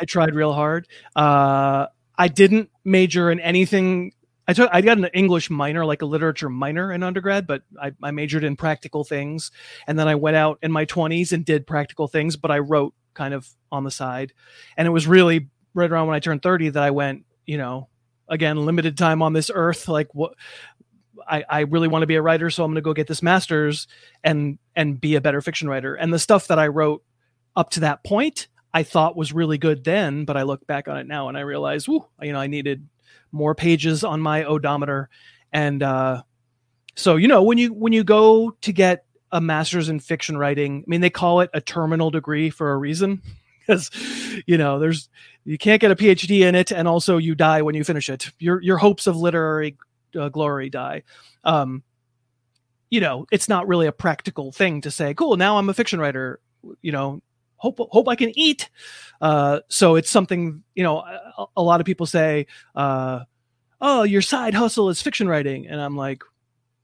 I 0.00 0.04
tried 0.04 0.34
real 0.34 0.52
hard. 0.52 0.88
Uh, 1.14 1.86
I 2.16 2.28
didn't 2.28 2.70
major 2.84 3.30
in 3.30 3.40
anything. 3.40 4.12
I 4.48 4.52
took 4.52 4.68
I 4.72 4.80
got 4.80 4.98
an 4.98 5.06
English 5.14 5.50
minor, 5.50 5.84
like 5.84 6.02
a 6.02 6.06
literature 6.06 6.48
minor 6.48 6.92
in 6.92 7.02
undergrad, 7.02 7.46
but 7.46 7.62
I, 7.80 7.92
I 8.02 8.10
majored 8.10 8.44
in 8.44 8.56
practical 8.56 9.04
things. 9.04 9.50
And 9.86 9.98
then 9.98 10.08
I 10.08 10.16
went 10.16 10.36
out 10.36 10.58
in 10.62 10.72
my 10.72 10.84
twenties 10.84 11.32
and 11.32 11.44
did 11.44 11.66
practical 11.66 12.08
things, 12.08 12.36
but 12.36 12.50
I 12.50 12.58
wrote 12.58 12.94
kind 13.14 13.34
of 13.34 13.48
on 13.70 13.84
the 13.84 13.90
side. 13.90 14.32
And 14.76 14.88
it 14.88 14.90
was 14.90 15.06
really 15.06 15.48
right 15.74 15.90
around 15.90 16.06
when 16.06 16.16
I 16.16 16.20
turned 16.20 16.42
30 16.42 16.70
that 16.70 16.82
I 16.82 16.90
went, 16.90 17.24
you 17.46 17.58
know, 17.58 17.89
again, 18.30 18.64
limited 18.64 18.96
time 18.96 19.20
on 19.20 19.34
this 19.34 19.50
earth. 19.52 19.88
Like 19.88 20.14
what 20.14 20.34
I, 21.28 21.44
I 21.48 21.60
really 21.60 21.88
want 21.88 22.02
to 22.02 22.06
be 22.06 22.14
a 22.14 22.22
writer, 22.22 22.48
so 22.48 22.64
I'm 22.64 22.70
gonna 22.70 22.80
go 22.80 22.94
get 22.94 23.08
this 23.08 23.22
master's 23.22 23.86
and 24.24 24.58
and 24.74 24.98
be 24.98 25.16
a 25.16 25.20
better 25.20 25.42
fiction 25.42 25.68
writer. 25.68 25.94
And 25.94 26.14
the 26.14 26.18
stuff 26.18 26.46
that 26.48 26.58
I 26.58 26.68
wrote 26.68 27.02
up 27.56 27.70
to 27.70 27.80
that 27.80 28.02
point, 28.04 28.48
I 28.72 28.84
thought 28.84 29.16
was 29.16 29.32
really 29.32 29.58
good 29.58 29.84
then, 29.84 30.24
but 30.24 30.36
I 30.36 30.42
look 30.42 30.66
back 30.66 30.88
on 30.88 30.96
it 30.96 31.06
now 31.06 31.28
and 31.28 31.36
I 31.36 31.40
realize, 31.40 31.88
whoo, 31.88 32.06
you 32.22 32.32
know, 32.32 32.40
I 32.40 32.46
needed 32.46 32.88
more 33.32 33.54
pages 33.54 34.04
on 34.04 34.20
my 34.20 34.44
odometer. 34.44 35.08
And 35.52 35.82
uh, 35.82 36.22
so, 36.94 37.16
you 37.16 37.28
know, 37.28 37.42
when 37.42 37.58
you 37.58 37.72
when 37.72 37.92
you 37.92 38.04
go 38.04 38.52
to 38.62 38.72
get 38.72 39.04
a 39.32 39.40
master's 39.40 39.88
in 39.88 40.00
fiction 40.00 40.36
writing, 40.36 40.84
I 40.86 40.88
mean, 40.88 41.00
they 41.00 41.10
call 41.10 41.40
it 41.40 41.50
a 41.54 41.60
terminal 41.60 42.10
degree 42.10 42.50
for 42.50 42.72
a 42.72 42.76
reason, 42.76 43.22
because 43.66 43.90
you 44.46 44.58
know, 44.58 44.78
there's 44.78 45.08
you 45.44 45.58
can't 45.58 45.80
get 45.80 45.90
a 45.90 45.96
PhD 45.96 46.40
in 46.40 46.54
it, 46.54 46.72
and 46.72 46.88
also 46.88 47.16
you 47.16 47.34
die 47.34 47.62
when 47.62 47.74
you 47.74 47.84
finish 47.84 48.08
it. 48.08 48.30
Your 48.38 48.60
your 48.62 48.78
hopes 48.78 49.06
of 49.06 49.16
literary 49.16 49.76
uh, 50.18 50.28
glory 50.28 50.70
die. 50.70 51.02
Um, 51.44 51.82
you 52.90 53.00
know, 53.00 53.26
it's 53.30 53.48
not 53.48 53.68
really 53.68 53.86
a 53.86 53.92
practical 53.92 54.50
thing 54.50 54.80
to 54.80 54.90
say, 54.90 55.14
cool, 55.14 55.36
now 55.36 55.58
I'm 55.58 55.68
a 55.68 55.74
fiction 55.74 56.00
writer. 56.00 56.40
You 56.82 56.92
know, 56.92 57.22
hope 57.56 57.78
hope 57.78 58.08
I 58.08 58.16
can 58.16 58.36
eat. 58.36 58.68
Uh, 59.20 59.60
so 59.68 59.96
it's 59.96 60.10
something 60.10 60.62
you 60.74 60.82
know. 60.82 60.98
A, 60.98 61.46
a 61.56 61.62
lot 61.62 61.80
of 61.80 61.86
people 61.86 62.06
say, 62.06 62.46
uh, 62.74 63.20
"Oh, 63.80 64.02
your 64.02 64.22
side 64.22 64.54
hustle 64.54 64.88
is 64.88 65.00
fiction 65.00 65.28
writing," 65.28 65.66
and 65.68 65.80
I'm 65.80 65.96
like, 65.96 66.22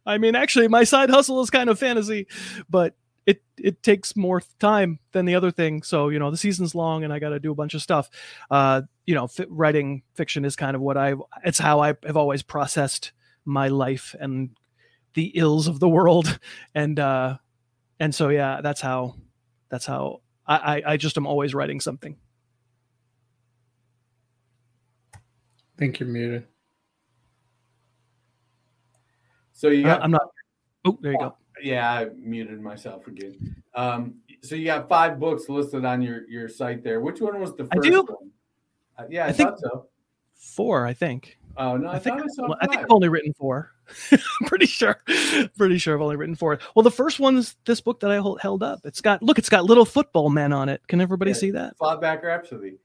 I 0.07 0.19
mean, 0.19 0.35
actually, 0.35 0.69
my 0.69 0.85
side 0.85 1.11
hustle 1.11 1.41
is 1.43 1.51
kind 1.51 1.69
of 1.69 1.79
fantasy, 1.79 2.27
but 2.71 2.95
it 3.27 3.43
it 3.59 3.83
takes 3.83 4.17
more 4.17 4.41
time 4.61 5.01
than 5.13 5.27
the 5.27 5.35
other 5.35 5.51
thing. 5.51 5.83
So 5.83 6.09
you 6.09 6.19
know, 6.19 6.31
the 6.31 6.37
season's 6.37 6.75
long, 6.75 7.05
and 7.05 7.13
I 7.13 7.19
got 7.19 7.31
to 7.31 7.41
do 7.41 7.53
a 7.53 7.55
bunch 7.55 7.75
of 7.75 7.83
stuff. 7.83 8.09
Uh, 8.51 8.83
you 9.05 9.15
know, 9.15 9.27
fi- 9.27 9.47
writing 9.49 10.03
fiction 10.15 10.45
is 10.45 10.57
kind 10.57 10.75
of 10.75 10.81
what 10.81 10.97
I. 10.97 11.15
It's 11.45 11.59
how 11.59 11.81
I 11.81 11.89
have 12.05 12.17
always 12.17 12.43
processed 12.43 13.13
my 13.45 13.69
life 13.69 14.15
and 14.19 14.51
the 15.15 15.33
ills 15.35 15.67
of 15.67 15.81
the 15.81 15.89
world, 15.89 16.39
and 16.75 16.99
uh, 16.99 17.39
and 17.99 18.15
so 18.15 18.29
yeah, 18.29 18.61
that's 18.63 18.81
how 18.81 19.17
that's 19.69 19.87
how 19.87 20.23
I, 20.47 20.57
I, 20.57 20.83
I 20.93 20.97
just 20.97 21.19
am 21.19 21.27
always 21.27 21.55
writing 21.55 21.81
something. 21.81 22.17
I 25.15 25.19
think 25.79 25.99
you're 25.99 26.09
muted. 26.09 26.47
So 29.53 29.69
you 29.69 29.85
got, 29.85 30.03
I'm 30.03 30.11
not. 30.11 30.29
Oh, 30.85 30.99
there 31.01 31.13
you 31.13 31.19
go. 31.19 31.37
Yeah, 31.67 31.91
I 31.93 32.05
muted 32.17 32.61
myself 32.61 33.07
again. 33.09 33.57
Um, 33.75 34.15
so 34.43 34.55
you 34.55 34.67
got 34.67 34.89
five 34.89 35.19
books 35.19 35.49
listed 35.49 35.85
on 35.85 36.01
your 36.01 36.29
your 36.29 36.49
site 36.49 36.85
there. 36.85 37.01
Which 37.01 37.21
one 37.21 37.41
was 37.41 37.55
the 37.57 37.67
I 37.73 37.77
first 37.77 37.89
do? 37.89 38.03
one? 38.03 38.31
Uh, 38.99 39.05
yeah, 39.11 39.25
I, 39.27 39.29
I 39.29 39.33
think- 39.33 39.51
thought 39.51 39.61
so. 39.61 39.87
Four, 40.35 40.87
I 40.87 40.93
think. 40.93 41.39
Oh 41.57 41.77
no, 41.79 41.89
I, 41.89 41.95
I 41.95 41.99
think 41.99 42.17
I 42.21 42.25
I 42.61 42.67
think. 42.67 42.83
I've 42.83 42.91
only 42.91 43.09
written 43.09 43.33
four. 43.33 43.73
I'm 44.13 44.19
pretty 44.47 44.67
sure. 44.67 45.01
Pretty 45.57 45.79
sure 45.79 45.95
I've 45.95 46.03
only 46.03 46.17
written 46.17 46.35
four. 46.35 46.59
Well, 46.75 46.83
the 46.83 46.91
first 46.91 47.19
one's 47.19 47.57
this 47.65 47.81
book 47.81 48.01
that 48.01 48.11
I 48.11 48.19
hold, 48.19 48.41
held 48.41 48.63
up. 48.63 48.81
It's 48.85 49.01
got 49.01 49.23
look, 49.23 49.39
it's 49.39 49.49
got 49.49 49.65
little 49.65 49.87
football 49.87 50.29
men 50.29 50.53
on 50.53 50.69
it. 50.69 50.83
Can 50.87 51.01
everybody 51.01 51.31
Yeah. 51.31 51.37
see 51.37 51.51
that? 51.53 51.79
Fallback 51.79 52.23
Rhapsody. 52.23 52.77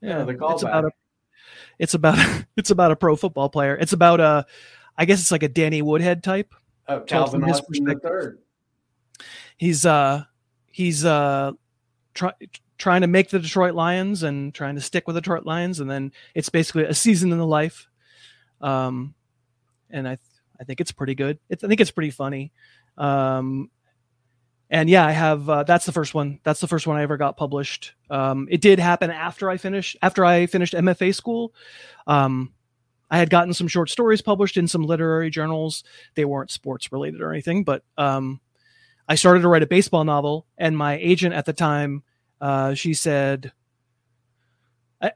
Yeah, 0.00 0.24
the 0.24 0.30
it's 0.50 0.62
about 0.62 0.84
a 0.86 0.90
it's 1.78 1.94
about 1.94 2.44
it's 2.56 2.70
about 2.70 2.90
a 2.90 2.96
pro 2.96 3.14
football 3.14 3.50
player. 3.50 3.76
It's 3.76 3.92
about 3.92 4.20
a 4.20 4.46
I 4.96 5.04
guess 5.04 5.20
it's 5.20 5.30
like 5.32 5.42
a 5.42 5.48
Danny 5.48 5.82
Woodhead 5.82 6.22
type. 6.24 6.54
Uh, 6.86 7.00
Calvin 7.00 7.40
from 7.40 7.48
his 7.48 7.60
perspective. 7.60 8.38
He's 9.56 9.86
uh 9.86 10.24
he's 10.70 11.04
uh 11.04 11.52
try, 12.14 12.32
trying 12.78 13.00
to 13.02 13.06
make 13.06 13.30
the 13.30 13.38
Detroit 13.38 13.74
Lions 13.74 14.22
and 14.22 14.52
trying 14.54 14.74
to 14.74 14.80
stick 14.80 15.06
with 15.06 15.14
the 15.14 15.20
Detroit 15.20 15.46
Lions, 15.46 15.80
and 15.80 15.90
then 15.90 16.12
it's 16.34 16.48
basically 16.48 16.84
a 16.84 16.94
season 16.94 17.32
in 17.32 17.38
the 17.38 17.46
life. 17.46 17.88
Um, 18.60 19.14
and 19.90 20.08
I 20.08 20.18
I 20.60 20.64
think 20.64 20.80
it's 20.80 20.92
pretty 20.92 21.14
good. 21.14 21.38
It's 21.48 21.64
I 21.64 21.68
think 21.68 21.80
it's 21.80 21.90
pretty 21.90 22.10
funny. 22.10 22.52
Um, 22.96 23.70
and 24.70 24.88
yeah, 24.88 25.06
I 25.06 25.12
have 25.12 25.48
uh, 25.48 25.62
that's 25.62 25.86
the 25.86 25.92
first 25.92 26.14
one. 26.14 26.40
That's 26.42 26.60
the 26.60 26.66
first 26.66 26.86
one 26.86 26.96
I 26.96 27.02
ever 27.02 27.16
got 27.16 27.36
published. 27.36 27.94
Um, 28.10 28.48
it 28.50 28.60
did 28.60 28.78
happen 28.78 29.10
after 29.10 29.50
I 29.50 29.56
finished 29.56 29.96
after 30.02 30.24
I 30.24 30.46
finished 30.46 30.74
MFA 30.74 31.14
school. 31.14 31.54
Um, 32.06 32.52
I 33.10 33.18
had 33.18 33.30
gotten 33.30 33.54
some 33.54 33.68
short 33.68 33.90
stories 33.90 34.22
published 34.22 34.56
in 34.56 34.66
some 34.66 34.82
literary 34.82 35.30
journals. 35.30 35.84
They 36.14 36.24
weren't 36.24 36.50
sports 36.50 36.90
related 36.90 37.20
or 37.20 37.32
anything, 37.32 37.64
but 37.64 37.84
um, 37.96 38.40
I 39.08 39.14
started 39.14 39.42
to 39.42 39.48
write 39.48 39.62
a 39.62 39.66
baseball 39.66 40.04
novel, 40.04 40.46
and 40.56 40.76
my 40.76 40.94
agent 40.96 41.34
at 41.34 41.44
the 41.44 41.52
time, 41.52 42.02
uh, 42.40 42.74
she 42.74 42.94
said, 42.94 43.52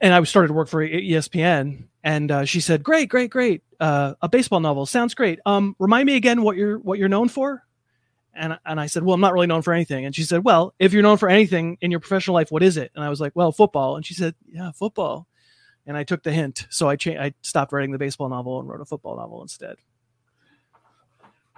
and 0.00 0.12
I 0.12 0.22
started 0.24 0.48
to 0.48 0.54
work 0.54 0.68
for 0.68 0.86
ESPN, 0.86 1.84
and 2.04 2.30
uh, 2.30 2.44
she 2.44 2.60
said, 2.60 2.82
"Great, 2.82 3.08
great, 3.08 3.30
great, 3.30 3.62
uh, 3.80 4.14
a 4.20 4.28
baseball 4.28 4.60
novel 4.60 4.86
sounds 4.86 5.14
great. 5.14 5.38
Um, 5.46 5.74
remind 5.78 6.06
me 6.06 6.16
again 6.16 6.42
what 6.42 6.56
you're 6.56 6.78
what 6.78 6.98
you're 6.98 7.08
known 7.08 7.28
for." 7.28 7.64
And 8.34 8.58
and 8.66 8.78
I 8.78 8.86
said, 8.86 9.02
"Well, 9.02 9.14
I'm 9.14 9.20
not 9.20 9.32
really 9.32 9.46
known 9.46 9.62
for 9.62 9.72
anything." 9.72 10.04
And 10.04 10.14
she 10.14 10.22
said, 10.24 10.44
"Well, 10.44 10.74
if 10.78 10.92
you're 10.92 11.02
known 11.02 11.16
for 11.16 11.28
anything 11.28 11.78
in 11.80 11.90
your 11.90 12.00
professional 12.00 12.34
life, 12.34 12.52
what 12.52 12.62
is 12.62 12.76
it?" 12.76 12.92
And 12.94 13.02
I 13.02 13.08
was 13.08 13.20
like, 13.20 13.32
"Well, 13.34 13.50
football." 13.50 13.96
And 13.96 14.04
she 14.04 14.14
said, 14.14 14.34
"Yeah, 14.46 14.72
football." 14.72 15.26
And 15.88 15.96
I 15.96 16.04
took 16.04 16.22
the 16.22 16.32
hint, 16.32 16.66
so 16.68 16.86
I 16.86 16.96
cha- 16.96 17.18
I 17.18 17.32
stopped 17.40 17.72
writing 17.72 17.92
the 17.92 17.98
baseball 17.98 18.28
novel 18.28 18.60
and 18.60 18.68
wrote 18.68 18.82
a 18.82 18.84
football 18.84 19.16
novel 19.16 19.40
instead. 19.40 19.76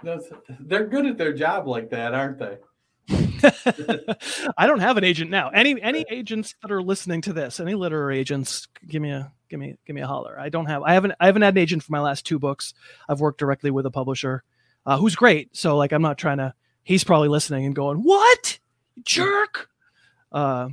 That's, 0.01 0.25
they're 0.61 0.87
good 0.87 1.05
at 1.05 1.17
their 1.17 1.33
job 1.33 1.67
like 1.67 1.89
that, 1.89 2.13
aren't 2.13 2.39
they? 2.39 2.57
I 4.57 4.67
don't 4.67 4.79
have 4.79 4.95
an 4.95 5.03
agent 5.03 5.31
now. 5.31 5.49
Any 5.49 5.81
any 5.81 6.05
agents 6.09 6.55
that 6.61 6.71
are 6.71 6.81
listening 6.81 7.21
to 7.23 7.33
this, 7.33 7.59
any 7.59 7.75
literary 7.75 8.19
agents, 8.19 8.67
give 8.87 9.01
me 9.01 9.11
a 9.11 9.31
give 9.49 9.59
me 9.59 9.75
give 9.85 9.95
me 9.95 10.01
a 10.01 10.07
holler. 10.07 10.39
I 10.39 10.47
don't 10.47 10.67
have 10.67 10.81
I 10.83 10.93
haven't 10.93 11.13
I 11.19 11.25
haven't 11.25 11.41
had 11.41 11.55
an 11.55 11.57
agent 11.57 11.83
for 11.83 11.91
my 11.91 11.99
last 11.99 12.25
two 12.25 12.39
books. 12.39 12.73
I've 13.09 13.19
worked 13.19 13.39
directly 13.39 13.69
with 13.69 13.85
a 13.85 13.91
publisher, 13.91 14.43
uh, 14.85 14.97
who's 14.97 15.15
great. 15.15 15.55
So 15.55 15.75
like 15.75 15.91
I'm 15.91 16.01
not 16.01 16.17
trying 16.17 16.37
to. 16.37 16.53
He's 16.83 17.03
probably 17.03 17.27
listening 17.27 17.65
and 17.65 17.75
going, 17.75 17.97
"What 17.99 18.59
jerk?" 19.03 19.69
Uh, 20.31 20.69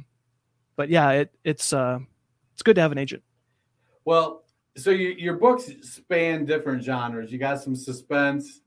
but 0.76 0.90
yeah, 0.90 1.10
it 1.10 1.34
it's 1.42 1.72
uh 1.72 1.98
it's 2.54 2.62
good 2.62 2.76
to 2.76 2.82
have 2.82 2.92
an 2.92 2.98
agent. 2.98 3.22
Well, 4.08 4.44
so 4.74 4.88
you, 4.88 5.08
your 5.18 5.34
books 5.34 5.70
span 5.82 6.46
different 6.46 6.82
genres. 6.82 7.30
You 7.30 7.36
got 7.36 7.60
some 7.60 7.76
suspense, 7.76 8.62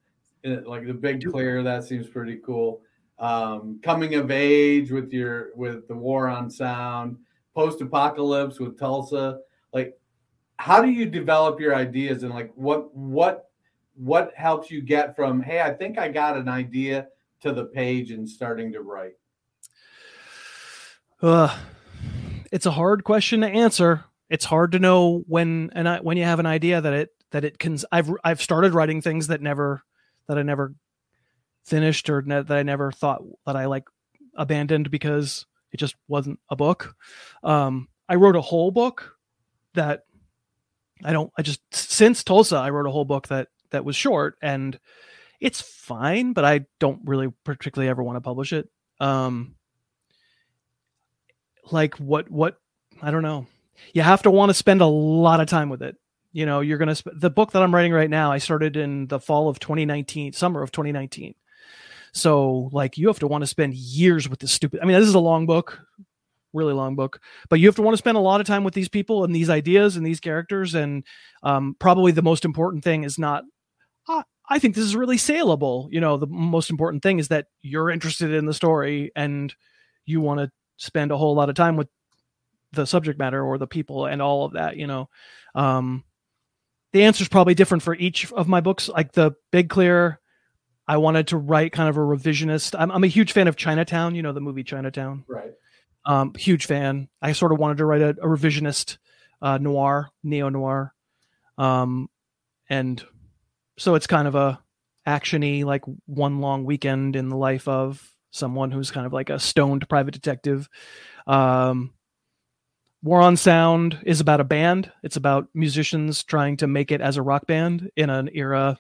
uh, 0.46 0.58
like 0.68 0.86
the 0.86 0.94
Big 0.94 1.28
Clear. 1.32 1.64
That 1.64 1.84
seems 1.84 2.06
pretty 2.08 2.38
cool. 2.46 2.84
Um, 3.18 3.80
coming 3.82 4.14
of 4.14 4.30
age 4.30 4.92
with 4.92 5.12
your 5.12 5.50
with 5.56 5.88
the 5.88 5.96
War 5.96 6.28
on 6.28 6.48
Sound, 6.48 7.18
post 7.56 7.82
apocalypse 7.82 8.60
with 8.60 8.78
Tulsa. 8.78 9.40
Like, 9.74 9.98
how 10.58 10.80
do 10.80 10.92
you 10.92 11.08
develop 11.08 11.60
your 11.60 11.74
ideas 11.74 12.22
and 12.22 12.32
like 12.32 12.52
what 12.54 12.96
what 12.96 13.50
what 13.96 14.34
helps 14.36 14.70
you 14.70 14.80
get 14.80 15.16
from 15.16 15.42
hey, 15.42 15.62
I 15.62 15.74
think 15.74 15.98
I 15.98 16.10
got 16.10 16.38
an 16.38 16.50
idea 16.50 17.08
to 17.40 17.52
the 17.52 17.66
page 17.66 18.12
and 18.12 18.30
starting 18.30 18.72
to 18.74 18.82
write? 18.82 19.14
Uh, 21.20 21.58
it's 22.52 22.68
a 22.68 22.72
hard 22.72 23.04
question 23.04 23.42
to 23.42 23.48
answer. 23.48 24.06
It's 24.32 24.46
hard 24.46 24.72
to 24.72 24.80
know 24.80 25.24
when 25.28 25.72
and 25.74 25.90
I, 25.90 26.00
when 26.00 26.16
you 26.16 26.24
have 26.24 26.40
an 26.40 26.46
idea 26.46 26.80
that 26.80 26.94
it 26.94 27.10
that 27.32 27.44
it 27.44 27.60
can. 27.60 27.78
I've 27.92 28.10
I've 28.24 28.42
started 28.42 28.74
writing 28.74 29.02
things 29.02 29.28
that 29.28 29.42
never 29.42 29.84
that 30.28 30.38
I 30.38 30.44
never 30.44 30.74
finished 31.66 32.10
or 32.10 32.22
ne- 32.22 32.42
that 32.42 32.58
I 32.58 32.64
never 32.64 32.94
thought 32.94 33.22
that 33.46 33.58
I 33.58 33.66
like 33.66 33.84
abandoned 34.36 34.90
because 34.90 35.46
it 35.74 35.78
just 35.78 35.96
wasn't 36.08 36.40
a 36.50 36.56
book. 36.56 36.96
Um, 37.44 37.90
I 38.08 38.16
wrote 38.16 38.38
a 38.38 38.42
whole 38.42 38.72
book 38.72 39.18
that 39.74 40.04
I 41.04 41.12
don't. 41.12 41.30
I 41.38 41.42
just 41.42 41.60
since 41.74 42.24
Tulsa, 42.24 42.56
I 42.56 42.70
wrote 42.70 42.88
a 42.88 42.92
whole 42.92 43.06
book 43.06 43.28
that 43.28 43.50
that 43.72 43.84
was 43.84 43.98
short 43.98 44.38
and 44.42 44.80
it's 45.42 45.60
fine, 45.60 46.32
but 46.32 46.46
I 46.46 46.68
don't 46.80 47.02
really 47.04 47.34
particularly 47.44 47.90
ever 47.90 48.02
want 48.02 48.16
to 48.16 48.22
publish 48.22 48.54
it. 48.54 48.70
Um, 49.02 49.56
like 51.70 51.96
what 51.96 52.32
what 52.32 52.62
I 53.02 53.12
don't 53.12 53.24
know. 53.24 53.48
You 53.94 54.02
have 54.02 54.24
to 54.24 54.32
want 54.32 54.50
to 54.50 54.54
spend 54.54 54.82
a 54.82 54.86
lot 54.86 55.40
of 55.42 55.48
time 55.48 55.70
with 55.70 55.82
it. 55.82 55.96
You 56.34 56.46
know, 56.46 56.62
you're 56.62 56.78
gonna 56.78 56.96
sp- 56.96 57.12
the 57.14 57.30
book 57.30 57.52
that 57.52 57.62
I'm 57.62 57.74
writing 57.76 57.92
right 57.92 58.10
now. 58.10 58.32
I 58.32 58.38
started 58.38 58.78
in 58.78 59.08
the 59.08 59.20
fall 59.20 59.50
of 59.50 59.60
2019, 59.60 60.34
summer 60.34 60.62
of 60.62 60.72
2019. 60.72 61.36
So 62.14 62.70
like 62.72 62.98
you 62.98 63.08
have 63.08 63.20
to 63.20 63.28
want 63.28 63.42
to 63.44 63.48
spend 63.48 63.74
years 63.74 64.30
with 64.30 64.40
this 64.40 64.52
stupid. 64.52 64.80
I 64.82 64.86
mean, 64.86 64.98
this 65.00 65.08
is 65.08 65.16
a 65.16 65.20
long 65.20 65.46
book, 65.46 65.80
really 66.54 66.74
long 66.74 66.96
book, 66.96 67.22
but 67.50 67.60
you 67.60 67.68
have 67.68 67.76
to 67.78 67.82
want 67.82 67.94
to 67.94 68.00
spend 68.00 68.18
a 68.18 68.22
lot 68.22 68.42
of 68.42 68.48
time 68.48 68.64
with 68.64 68.74
these 68.74 68.90
people 68.90 69.24
and 69.24 69.36
these 69.36 69.50
ideas 69.50 69.98
and 69.98 70.06
these 70.06 70.20
characters. 70.20 70.76
And 70.76 71.06
um, 71.44 71.76
probably 71.80 72.12
the 72.12 72.22
most 72.24 72.46
important 72.46 72.84
thing 72.84 73.04
is 73.04 73.20
not. 73.20 73.44
"Ah, 74.10 74.24
I 74.50 74.60
think 74.60 74.76
this 74.76 74.86
is 74.86 74.96
really 74.96 75.18
saleable. 75.18 75.90
You 75.92 76.02
know, 76.02 76.18
the 76.18 76.28
most 76.28 76.70
important 76.70 77.04
thing 77.04 77.20
is 77.20 77.30
that 77.30 77.48
you're 77.62 77.90
interested 77.90 78.32
in 78.34 78.46
the 78.46 78.54
story 78.54 79.12
and 79.16 79.54
you 80.06 80.22
want 80.22 80.40
to 80.42 80.52
spend 80.78 81.12
a 81.12 81.18
whole 81.18 81.36
lot 81.36 81.50
of 81.50 81.56
time 81.56 81.78
with 81.78 81.88
the 82.74 82.86
subject 82.86 83.20
matter 83.20 83.44
or 83.44 83.58
the 83.58 83.68
people 83.68 84.06
and 84.06 84.22
all 84.22 84.46
of 84.46 84.54
that. 84.54 84.78
You 84.78 84.88
know, 84.88 85.10
um, 85.56 86.04
the 86.94 87.04
answer 87.04 87.24
is 87.24 87.30
probably 87.30 87.56
different 87.56 87.84
for 87.84 87.96
each 87.96 88.32
of 88.32 88.48
my 88.48 88.62
books. 88.62 88.90
Like 88.90 89.14
the 89.14 89.34
Big 89.52 89.70
Clear, 89.70 90.20
I 90.88 90.98
wanted 90.98 91.28
to 91.28 91.38
write 91.38 91.72
kind 91.72 91.90
of 91.90 91.98
a 91.98 92.02
revisionist. 92.02 92.76
I'm, 92.78 92.92
I'm 92.92 93.04
a 93.04 93.08
huge 93.08 93.32
fan 93.32 93.48
of 93.48 93.56
Chinatown. 93.56 94.16
You 94.16 94.22
know 94.22 94.34
the 94.34 94.42
movie 94.42 94.64
Chinatown. 94.64 95.26
Right. 95.28 95.52
Um, 96.06 96.34
huge 96.34 96.66
fan. 96.66 97.10
I 97.22 97.34
sort 97.34 97.52
of 97.52 97.60
wanted 97.60 97.78
to 97.78 97.86
write 97.86 98.02
a, 98.02 98.10
a 98.10 98.28
revisionist 98.28 98.98
uh, 99.42 99.58
noir, 99.58 100.10
neo 100.24 100.50
noir, 100.50 100.94
um, 101.58 102.10
and 102.70 103.04
so 103.78 103.96
it's 103.96 104.08
kind 104.08 104.28
of 104.28 104.36
a 104.36 104.60
actiony, 105.08 105.64
like 105.64 105.84
one 106.06 106.42
long 106.42 106.66
weekend 106.66 107.16
in 107.16 107.30
the 107.30 107.38
life 107.38 107.68
of 107.68 108.08
someone 108.32 108.72
who's 108.72 108.92
kind 108.92 109.06
of 109.06 109.14
like 109.14 109.30
a 109.30 109.40
stoned 109.40 109.88
private 109.90 110.14
detective. 110.14 110.70
Um, 111.28 111.94
War 113.04 113.22
on 113.22 113.36
Sound 113.36 113.98
is 114.04 114.20
about 114.20 114.42
a 114.42 114.46
band. 114.46 114.92
It's 115.02 115.16
about 115.16 115.48
musicians 115.56 116.24
trying 116.24 116.58
to 116.58 116.68
make 116.68 116.92
it 116.92 117.02
as 117.02 117.18
a 117.18 117.24
rock 117.24 117.48
band 117.48 117.90
in 117.96 118.12
an 118.12 118.30
era 118.34 118.78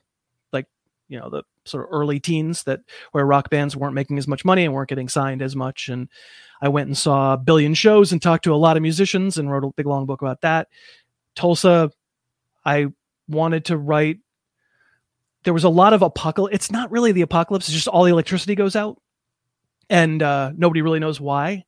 like 0.53 0.67
you 1.09 1.19
know 1.19 1.29
the 1.29 1.43
sort 1.65 1.85
of 1.85 1.89
early 1.91 2.19
teens 2.19 2.63
that 2.63 2.81
where 3.11 3.25
rock 3.25 3.49
bands 3.49 3.75
weren't 3.75 3.95
making 3.95 4.19
as 4.19 4.27
much 4.27 4.45
money 4.45 4.63
and 4.63 4.73
weren't 4.73 4.89
getting 4.89 5.09
signed 5.09 5.41
as 5.41 5.55
much. 5.55 5.89
And 5.89 6.07
I 6.61 6.69
went 6.69 6.87
and 6.87 6.97
saw 6.97 7.33
a 7.33 7.37
billion 7.37 7.73
shows 7.73 8.11
and 8.11 8.21
talked 8.21 8.43
to 8.43 8.53
a 8.53 8.55
lot 8.55 8.77
of 8.77 8.83
musicians 8.83 9.39
and 9.39 9.51
wrote 9.51 9.63
a 9.63 9.71
big 9.75 9.87
long 9.87 10.05
book 10.05 10.21
about 10.21 10.41
that. 10.41 10.67
Tulsa, 11.35 11.91
I 12.63 12.87
wanted 13.27 13.65
to 13.65 13.77
write. 13.77 14.19
There 15.43 15.53
was 15.53 15.63
a 15.63 15.69
lot 15.69 15.93
of 15.93 16.03
apocalypse. 16.03 16.53
It's 16.53 16.71
not 16.71 16.91
really 16.91 17.11
the 17.11 17.21
apocalypse. 17.21 17.67
It's 17.67 17.73
just 17.73 17.87
all 17.87 18.03
the 18.03 18.11
electricity 18.11 18.53
goes 18.53 18.75
out, 18.75 19.01
and 19.89 20.21
uh, 20.21 20.51
nobody 20.55 20.83
really 20.83 20.99
knows 20.99 21.19
why. 21.19 21.65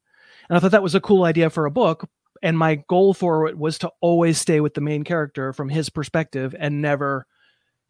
And 0.48 0.56
I 0.56 0.60
thought 0.60 0.72
that 0.72 0.84
was 0.84 0.94
a 0.94 1.02
cool 1.02 1.24
idea 1.24 1.50
for 1.50 1.66
a 1.66 1.72
book. 1.72 2.08
And 2.44 2.58
my 2.58 2.84
goal 2.90 3.14
for 3.14 3.48
it 3.48 3.58
was 3.58 3.80
to 3.80 3.92
always 4.02 4.38
stay 4.38 4.60
with 4.60 4.74
the 4.74 4.82
main 4.82 5.04
character 5.04 5.54
from 5.54 5.70
his 5.70 5.90
perspective 5.90 6.54
and 6.60 6.82
never 6.82 7.26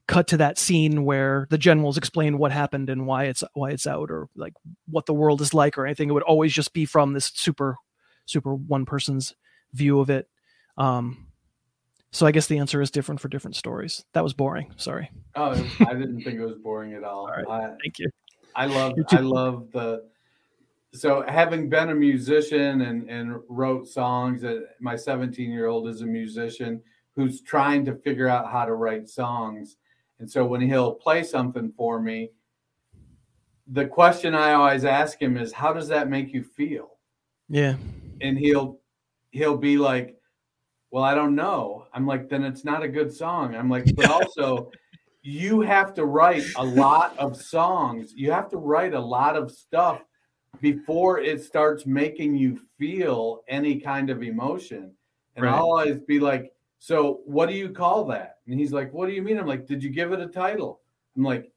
cut 0.08 0.28
to 0.28 0.38
that 0.38 0.60
scene 0.60 1.06
where 1.06 1.47
the 1.49 1.58
generals 1.58 1.97
explain 1.97 2.38
what 2.38 2.51
happened 2.51 2.89
and 2.89 3.08
why 3.08 3.26
it's 3.26 3.43
why 3.54 3.72
it's 3.72 3.88
out 3.88 4.12
or 4.12 4.28
like 4.36 4.54
what 4.88 5.08
the 5.08 5.14
world 5.14 5.41
is 5.41 5.56
like 5.56 5.78
or 5.78 5.88
anything. 5.88 6.08
It 6.08 6.14
would 6.14 6.24
always 6.24 6.54
just 6.54 6.72
be 6.72 6.86
from 6.86 7.14
this 7.14 7.32
super 7.34 7.78
super 8.26 8.54
one 8.54 8.86
person's 8.86 9.34
view 9.74 9.99
of 9.99 10.12
it. 10.12 10.28
Um, 10.78 11.28
so 12.12 12.28
I 12.28 12.32
guess 12.32 12.45
the 12.45 12.60
answer 12.60 12.80
is 12.80 12.91
different 12.91 13.22
for 13.22 13.30
different 13.30 13.56
stories. 13.56 14.06
That 14.14 14.24
was 14.24 14.34
boring. 14.34 14.72
Sorry. 14.78 15.10
Oh, 15.36 15.51
I 15.80 15.93
didn't 15.93 16.22
think 16.22 16.39
it 16.39 16.45
was 16.45 16.58
boring 16.64 16.93
at 16.93 17.04
all. 17.04 17.22
all 17.28 17.28
right. 17.28 17.47
I, 17.47 17.70
Thank 17.84 17.97
you. 17.97 18.10
I 18.56 18.68
love 18.68 18.93
I 19.10 19.18
love 19.18 19.72
the 19.72 20.04
so 20.94 21.24
having 21.28 21.70
been 21.70 21.89
a 21.89 21.96
musician 21.96 22.82
and 22.82 23.10
and 23.10 23.39
wrote 23.50 23.88
songs 23.88 24.41
that 24.41 24.68
my 24.80 24.96
17 24.96 25.50
year 25.52 25.66
old 25.68 25.88
is 25.88 26.02
a 26.02 26.06
musician 26.06 26.82
who's 27.16 27.41
trying 27.41 27.84
to 27.86 27.96
figure 27.96 28.28
out 28.28 28.52
how 28.52 28.66
to 28.66 28.74
write 28.74 29.08
songs. 29.08 29.78
And 30.20 30.30
so 30.30 30.46
when 30.46 30.62
he'll 30.62 30.94
play 30.94 31.24
something 31.24 31.72
for 31.76 32.00
me 32.00 32.32
the 33.68 33.86
question 33.86 34.36
i 34.36 34.54
always 34.54 34.84
ask 34.84 35.22
him 35.22 35.38
is 35.38 35.54
how 35.54 35.72
does 35.72 35.88
that 35.88 36.10
make 36.10 36.34
you 36.34 36.44
feel? 36.44 36.89
Yeah. 37.50 37.76
and 38.22 38.38
he'll 38.38 38.80
he'll 39.32 39.58
be 39.58 39.78
like 39.78 40.18
well 40.91 41.04
i 41.04 41.16
don't 41.16 41.36
know. 41.36 41.88
I'm 41.94 42.06
like 42.06 42.30
then 42.30 42.44
it's 42.44 42.66
not 42.66 42.84
a 42.84 42.88
good 42.88 43.12
song. 43.12 43.56
I'm 43.56 43.70
like 43.70 43.86
but 43.96 44.10
also 44.18 44.70
you 45.22 45.62
have 45.62 45.94
to 45.96 46.06
write 46.06 46.44
a 46.58 46.64
lot 46.64 47.18
of 47.18 47.41
songs. 47.41 48.14
You 48.16 48.32
have 48.32 48.50
to 48.50 48.58
write 48.58 48.94
a 48.94 49.00
lot 49.00 49.36
of 49.36 49.50
stuff 49.52 50.02
before 50.62 51.20
it 51.20 51.43
starts 51.43 51.86
making 51.86 52.36
you 52.36 52.60
feel 52.78 53.43
any 53.47 53.80
kind 53.80 54.10
of 54.10 54.24
emotion. 54.24 54.91
And 55.36 55.45
Right. 55.45 55.54
i'll 55.54 55.64
always 55.64 55.99
be 55.99 56.20
like 56.20 56.51
so 56.80 57.22
what 57.26 57.47
do 57.47 57.56
you 57.56 57.70
call 57.70 58.04
that? 58.06 58.39
And 58.47 58.60
he's 58.60 58.74
like 58.74 58.93
what 58.93 59.08
do 59.08 59.14
you 59.14 59.22
mean? 59.22 59.38
I'm 59.38 59.47
like 59.47 59.66
did 59.66 59.84
you 59.84 59.89
give 59.89 60.12
it 60.12 60.20
a 60.20 60.28
title? 60.28 60.82
I'm 61.16 61.24
like 61.24 61.51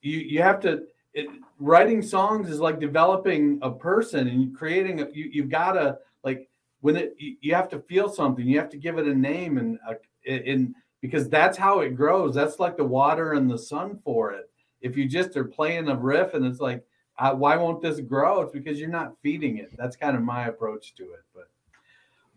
you 0.00 0.18
you 0.18 0.42
have 0.42 0.60
to 0.60 0.86
it, 1.14 1.28
writing 1.58 2.02
songs 2.02 2.48
is 2.48 2.58
like 2.58 2.80
developing 2.80 3.58
a 3.62 3.70
person 3.70 4.28
and 4.28 4.56
creating 4.56 5.02
a, 5.02 5.10
you, 5.12 5.28
you've 5.30 5.50
got 5.50 5.72
to 5.72 5.98
like 6.24 6.48
when 6.80 6.96
it 6.96 7.14
you, 7.18 7.36
you 7.40 7.54
have 7.54 7.68
to 7.68 7.78
feel 7.78 8.08
something 8.08 8.46
you 8.46 8.58
have 8.58 8.70
to 8.70 8.78
give 8.78 8.98
it 8.98 9.06
a 9.06 9.14
name 9.14 9.58
and 9.58 9.78
uh, 9.88 9.94
a, 10.26 10.50
in 10.50 10.74
because 11.02 11.28
that's 11.28 11.58
how 11.58 11.80
it 11.80 11.96
grows. 11.96 12.34
That's 12.34 12.60
like 12.60 12.76
the 12.76 12.84
water 12.84 13.32
and 13.32 13.50
the 13.50 13.58
sun 13.58 13.98
for 14.04 14.32
it. 14.32 14.48
If 14.80 14.96
you 14.96 15.06
just 15.06 15.36
are 15.36 15.44
playing 15.44 15.88
a 15.88 15.96
riff 15.96 16.34
and 16.34 16.46
it's 16.46 16.60
like 16.60 16.84
uh, 17.18 17.32
why 17.32 17.56
won't 17.56 17.80
this 17.82 18.00
grow 18.00 18.42
it's 18.42 18.52
because 18.52 18.78
you're 18.80 18.88
not 18.88 19.14
feeding 19.22 19.58
it 19.58 19.70
that's 19.76 19.96
kind 19.96 20.16
of 20.16 20.22
my 20.22 20.46
approach 20.46 20.94
to 20.94 21.04
it 21.04 21.24
but 21.34 21.48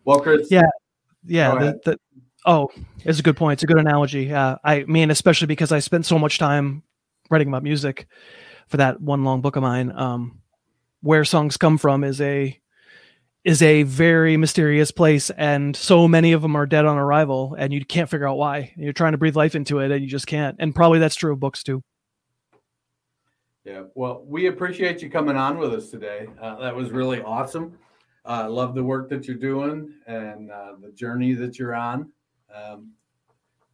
well 0.03 0.19
chris 0.19 0.49
Yeah. 0.51 0.63
Yeah. 1.27 1.55
The, 1.55 1.81
the, 1.83 1.99
oh, 2.45 2.69
it's 3.03 3.19
a 3.19 3.23
good 3.23 3.37
point. 3.37 3.53
It's 3.53 3.63
a 3.63 3.67
good 3.67 3.79
analogy. 3.79 4.25
Yeah. 4.25 4.57
I 4.63 4.83
mean, 4.83 5.11
especially 5.11 5.47
because 5.47 5.71
I 5.71 5.79
spent 5.79 6.05
so 6.05 6.19
much 6.19 6.37
time 6.37 6.83
writing 7.29 7.47
about 7.47 7.63
music 7.63 8.07
for 8.67 8.77
that 8.77 9.01
one 9.01 9.23
long 9.23 9.41
book 9.41 9.55
of 9.55 9.63
mine. 9.63 9.91
Um, 9.95 10.41
where 11.01 11.25
songs 11.25 11.57
come 11.57 11.77
from 11.77 12.03
is 12.03 12.21
a 12.21 12.59
is 13.43 13.61
a 13.61 13.83
very 13.83 14.37
mysterious 14.37 14.89
place 14.89 15.29
and 15.29 15.75
so 15.75 16.07
many 16.07 16.31
of 16.31 16.41
them 16.41 16.55
are 16.55 16.65
dead 16.65 16.83
on 16.85 16.97
arrival 16.97 17.55
and 17.59 17.71
you 17.71 17.85
can't 17.85 18.09
figure 18.09 18.27
out 18.27 18.37
why 18.37 18.73
you're 18.75 18.91
trying 18.91 19.11
to 19.11 19.19
breathe 19.19 19.35
life 19.35 19.53
into 19.53 19.77
it 19.79 19.91
and 19.91 20.03
you 20.03 20.09
just 20.09 20.25
can't 20.25 20.55
and 20.57 20.73
probably 20.73 20.97
that's 20.97 21.15
true 21.15 21.31
of 21.31 21.39
books 21.39 21.61
too 21.61 21.83
Yeah, 23.65 23.83
well, 23.95 24.23
we 24.27 24.45
appreciate 24.45 25.01
you 25.01 25.09
coming 25.09 25.35
on 25.35 25.57
with 25.57 25.73
us 25.73 25.89
today. 25.89 26.27
Uh, 26.39 26.59
that 26.59 26.75
was 26.75 26.91
really 26.91 27.21
awesome. 27.21 27.77
I 28.23 28.43
uh, 28.43 28.49
love 28.49 28.75
the 28.75 28.83
work 28.83 29.09
that 29.09 29.27
you're 29.27 29.37
doing 29.37 29.91
and 30.05 30.51
uh, 30.51 30.73
the 30.79 30.91
journey 30.91 31.33
that 31.33 31.57
you're 31.57 31.75
on. 31.75 32.11
Um, 32.53 32.91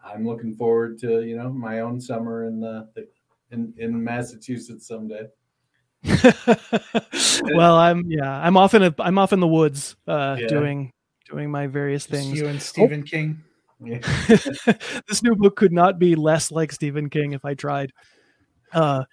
I'm 0.03 0.25
looking 0.25 0.55
forward 0.55 0.97
to 0.99 1.23
you 1.23 1.37
know 1.37 1.49
my 1.51 1.81
own 1.81 1.99
summer 1.99 2.45
in 2.45 2.59
the 2.59 2.87
in 3.51 3.73
in 3.77 4.01
Massachusetts 4.03 4.87
someday. 4.87 5.27
well 7.53 7.75
i'm 7.75 8.03
yeah 8.07 8.41
i'm 8.43 8.57
off 8.57 8.73
in 8.73 8.81
a 8.81 8.95
i'm 8.97 9.19
off 9.19 9.33
in 9.33 9.39
the 9.39 9.47
woods 9.47 9.95
uh 10.07 10.35
Yeah. 10.39 10.47
doing 10.47 10.91
doing 11.29 11.51
my 11.51 11.67
various 11.67 12.07
Just 12.07 12.23
things 12.23 12.39
you 12.39 12.47
and 12.47 12.59
Stephen 12.59 13.03
King. 13.03 13.43
Yeah. 13.83 13.99
this 15.07 15.21
new 15.21 15.35
book 15.35 15.55
could 15.55 15.71
not 15.71 15.99
be 15.99 16.15
less 16.15 16.51
like 16.51 16.71
Stephen 16.71 17.09
King 17.09 17.33
if 17.33 17.45
I 17.45 17.53
tried. 17.53 17.93
Uh, 18.73 19.03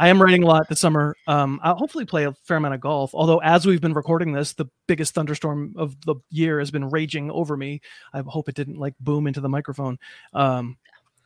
I 0.00 0.08
am 0.08 0.20
writing 0.20 0.42
a 0.42 0.46
lot 0.46 0.66
this 0.66 0.80
summer. 0.80 1.14
Um, 1.26 1.60
I'll 1.62 1.76
hopefully 1.76 2.06
play 2.06 2.24
a 2.24 2.32
fair 2.32 2.56
amount 2.56 2.72
of 2.72 2.80
golf. 2.80 3.14
Although, 3.14 3.42
as 3.42 3.66
we've 3.66 3.82
been 3.82 3.92
recording 3.92 4.32
this, 4.32 4.54
the 4.54 4.64
biggest 4.86 5.14
thunderstorm 5.14 5.74
of 5.76 5.94
the 6.06 6.14
year 6.30 6.58
has 6.58 6.70
been 6.70 6.88
raging 6.88 7.30
over 7.30 7.54
me. 7.54 7.82
I 8.14 8.22
hope 8.26 8.48
it 8.48 8.54
didn't 8.54 8.78
like 8.78 8.94
boom 8.98 9.26
into 9.26 9.42
the 9.42 9.50
microphone. 9.50 9.98
Um, 10.32 10.78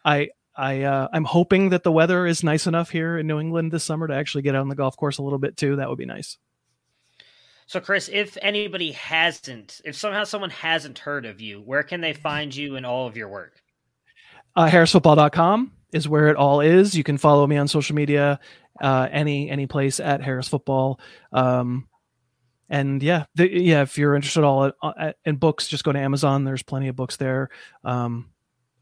I 0.05 0.31
I 0.57 0.83
uh, 0.83 1.07
I'm 1.13 1.25
hoping 1.25 1.69
that 1.69 1.85
the 1.85 1.93
weather 1.93 2.27
is 2.27 2.43
nice 2.43 2.67
enough 2.67 2.91
here 2.91 3.17
in 3.17 3.29
New 3.29 3.39
England 3.39 3.71
this 3.71 3.85
summer 3.85 4.09
to 4.09 4.15
actually 4.15 4.43
get 4.43 4.57
out 4.57 4.63
on 4.63 4.69
the 4.69 4.75
golf 4.75 4.97
course 4.97 5.19
a 5.19 5.23
little 5.23 5.39
bit 5.39 5.57
too. 5.57 5.77
That 5.77 5.89
would 5.89 5.99
be 5.99 6.05
nice. 6.05 6.37
So, 7.67 7.79
Chris, 7.79 8.11
if 8.13 8.37
anybody 8.43 8.91
hasn't, 8.91 9.81
if 9.85 9.95
somehow 9.95 10.25
someone 10.25 10.51
hasn't 10.51 10.99
heard 10.99 11.27
of 11.27 11.41
you, 11.41 11.61
where 11.61 11.85
can 11.85 12.01
they 12.01 12.13
find 12.13 12.53
you 12.55 12.75
and 12.75 12.85
all 12.85 13.07
of 13.07 13.17
your 13.17 13.29
work? 13.29 13.63
uh, 14.57 14.69
harrisfootball.com 14.69 15.73
is 15.93 16.09
where 16.09 16.29
it 16.29 16.37
all 16.37 16.61
is 16.61 16.97
you 16.97 17.05
can 17.05 17.19
follow 17.19 17.47
me 17.47 17.57
on 17.57 17.69
social 17.69 17.95
media 17.95 18.39
uh, 18.81 19.09
any 19.11 19.51
any 19.51 19.67
place 19.67 20.01
at 20.01 20.23
harris 20.23 20.49
football. 20.49 21.01
Um, 21.33 21.89
and 22.69 23.03
yeah 23.03 23.27
the, 23.35 23.49
yeah 23.51 23.83
if 23.83 23.99
you're 23.99 24.15
interested 24.17 24.41
at 24.41 24.45
all 24.45 24.73
uh, 24.83 25.13
in 25.25 25.37
books 25.37 25.69
just 25.69 25.85
go 25.85 25.93
to 25.93 25.99
amazon. 25.99 26.45
There's 26.45 26.63
plenty 26.63 26.89
of 26.89 26.97
books 26.97 27.17
there. 27.17 27.51
Um, 27.85 28.31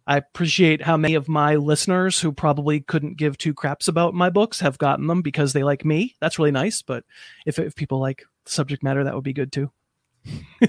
i 0.07 0.17
appreciate 0.17 0.83
how 0.83 0.97
many 0.97 1.15
of 1.15 1.29
my 1.29 1.55
listeners 1.55 2.21
who 2.21 2.33
probably 2.33 2.81
couldn't 2.81 3.17
give 3.17 3.39
two 3.39 3.55
craps 3.55 3.87
about 3.87 4.15
my 4.15 4.31
books 4.31 4.61
have 4.61 4.79
gotten 4.79 5.07
them 5.07 5.23
because 5.23 5.53
they 5.53 5.63
like 5.63 5.85
me. 5.85 6.15
That's 6.21 6.39
really 6.39 6.51
nice 6.51 6.83
but 6.83 7.05
if, 7.47 7.59
if 7.59 7.75
people 7.75 8.01
like 8.01 8.25
subject 8.47 8.83
matter 8.83 9.05
that 9.05 9.15
would 9.15 9.25
be 9.25 9.33
good 9.33 9.53
too. 9.53 9.71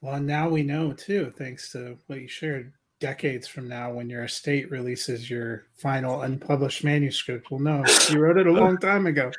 Well, 0.00 0.20
now 0.20 0.48
we 0.48 0.62
know 0.62 0.92
too, 0.92 1.32
thanks 1.36 1.72
to 1.72 1.98
what 2.06 2.20
you 2.20 2.28
shared. 2.28 2.72
Decades 3.00 3.46
from 3.46 3.68
now, 3.68 3.92
when 3.92 4.10
your 4.10 4.24
estate 4.24 4.70
releases 4.70 5.30
your 5.30 5.66
final 5.74 6.22
unpublished 6.22 6.82
manuscript, 6.82 7.50
we'll 7.50 7.60
know 7.60 7.84
you 8.10 8.18
wrote 8.18 8.38
it 8.38 8.46
a 8.48 8.52
long 8.52 8.76
time 8.78 9.06
ago. 9.06 9.30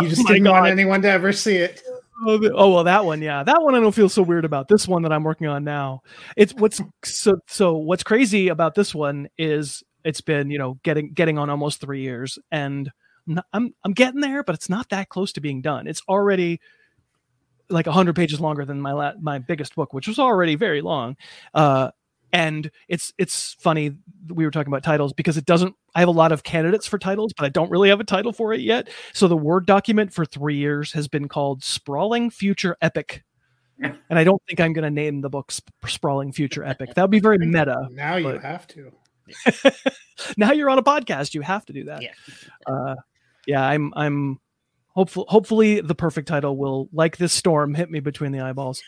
You 0.00 0.08
just 0.08 0.22
Oh 0.28 0.32
didn't 0.32 0.48
want 0.48 0.66
anyone 0.68 1.02
to 1.02 1.10
ever 1.10 1.32
see 1.32 1.56
it. 1.56 1.82
Oh, 2.26 2.70
well, 2.70 2.84
that 2.84 3.04
one, 3.04 3.22
yeah, 3.22 3.42
that 3.42 3.62
one 3.62 3.74
I 3.74 3.80
don't 3.80 3.94
feel 3.94 4.08
so 4.08 4.22
weird 4.22 4.44
about. 4.44 4.68
This 4.68 4.86
one 4.86 5.02
that 5.02 5.12
I'm 5.12 5.24
working 5.24 5.46
on 5.46 5.64
now, 5.64 6.02
it's 6.36 6.52
what's 6.54 6.80
so 7.02 7.38
so. 7.46 7.76
What's 7.76 8.02
crazy 8.02 8.48
about 8.48 8.74
this 8.74 8.94
one 8.94 9.28
is 9.38 9.82
it's 10.04 10.20
been 10.20 10.50
you 10.50 10.58
know 10.58 10.78
getting 10.82 11.12
getting 11.12 11.38
on 11.38 11.48
almost 11.48 11.80
three 11.80 12.02
years, 12.02 12.38
and 12.52 12.90
I'm 13.26 13.34
not, 13.34 13.46
I'm, 13.52 13.74
I'm 13.84 13.92
getting 13.92 14.20
there, 14.20 14.42
but 14.42 14.54
it's 14.54 14.68
not 14.68 14.88
that 14.90 15.08
close 15.08 15.32
to 15.32 15.40
being 15.40 15.62
done. 15.62 15.86
It's 15.86 16.02
already 16.08 16.60
like 17.70 17.86
hundred 17.86 18.16
pages 18.16 18.40
longer 18.40 18.64
than 18.64 18.80
my 18.80 18.92
la- 18.92 19.18
my 19.20 19.38
biggest 19.38 19.74
book, 19.74 19.92
which 19.94 20.08
was 20.08 20.18
already 20.18 20.56
very 20.56 20.82
long. 20.82 21.16
Uh, 21.54 21.90
and 22.32 22.70
it's 22.88 23.12
it's 23.18 23.54
funny 23.54 23.96
we 24.28 24.44
were 24.44 24.50
talking 24.50 24.72
about 24.72 24.82
titles 24.82 25.12
because 25.12 25.36
it 25.36 25.44
doesn't. 25.44 25.74
I 25.94 26.00
have 26.00 26.08
a 26.08 26.12
lot 26.12 26.32
of 26.32 26.42
candidates 26.42 26.86
for 26.86 26.98
titles, 26.98 27.32
but 27.36 27.44
I 27.44 27.48
don't 27.48 27.70
really 27.70 27.88
have 27.88 28.00
a 28.00 28.04
title 28.04 28.32
for 28.32 28.52
it 28.52 28.60
yet. 28.60 28.88
So 29.12 29.28
the 29.28 29.36
word 29.36 29.66
document 29.66 30.12
for 30.12 30.24
three 30.24 30.56
years 30.56 30.92
has 30.92 31.08
been 31.08 31.28
called 31.28 31.64
"Sprawling 31.64 32.30
Future 32.30 32.76
Epic," 32.80 33.24
and 33.80 33.96
I 34.10 34.24
don't 34.24 34.42
think 34.46 34.60
I'm 34.60 34.72
going 34.72 34.84
to 34.84 34.90
name 34.90 35.20
the 35.20 35.30
book 35.30 35.50
Sp- 35.50 35.70
Sprawling 35.86 36.32
Future 36.32 36.64
Epic. 36.64 36.94
That 36.94 37.02
would 37.02 37.10
be 37.10 37.20
very 37.20 37.38
meta. 37.38 37.88
Now 37.90 38.16
you 38.16 38.24
but- 38.24 38.42
have 38.42 38.66
to. 38.68 38.92
now 40.36 40.52
you're 40.52 40.70
on 40.70 40.78
a 40.78 40.82
podcast. 40.82 41.34
You 41.34 41.40
have 41.42 41.64
to 41.66 41.72
do 41.72 41.84
that. 41.84 42.02
Yeah. 42.02 42.12
Uh, 42.66 42.94
yeah. 43.46 43.64
I'm. 43.64 43.92
I'm. 43.96 44.40
Hopefully, 44.88 45.26
hopefully, 45.28 45.80
the 45.80 45.94
perfect 45.94 46.26
title 46.26 46.56
will, 46.56 46.88
like 46.92 47.16
this 47.16 47.32
storm, 47.32 47.74
hit 47.74 47.90
me 47.90 48.00
between 48.00 48.32
the 48.32 48.40
eyeballs. 48.40 48.82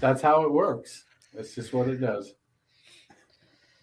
That's 0.00 0.22
how 0.22 0.44
it 0.44 0.52
works. 0.52 1.04
That's 1.34 1.54
just 1.54 1.72
what 1.72 1.88
it 1.88 1.96
does. 1.96 2.34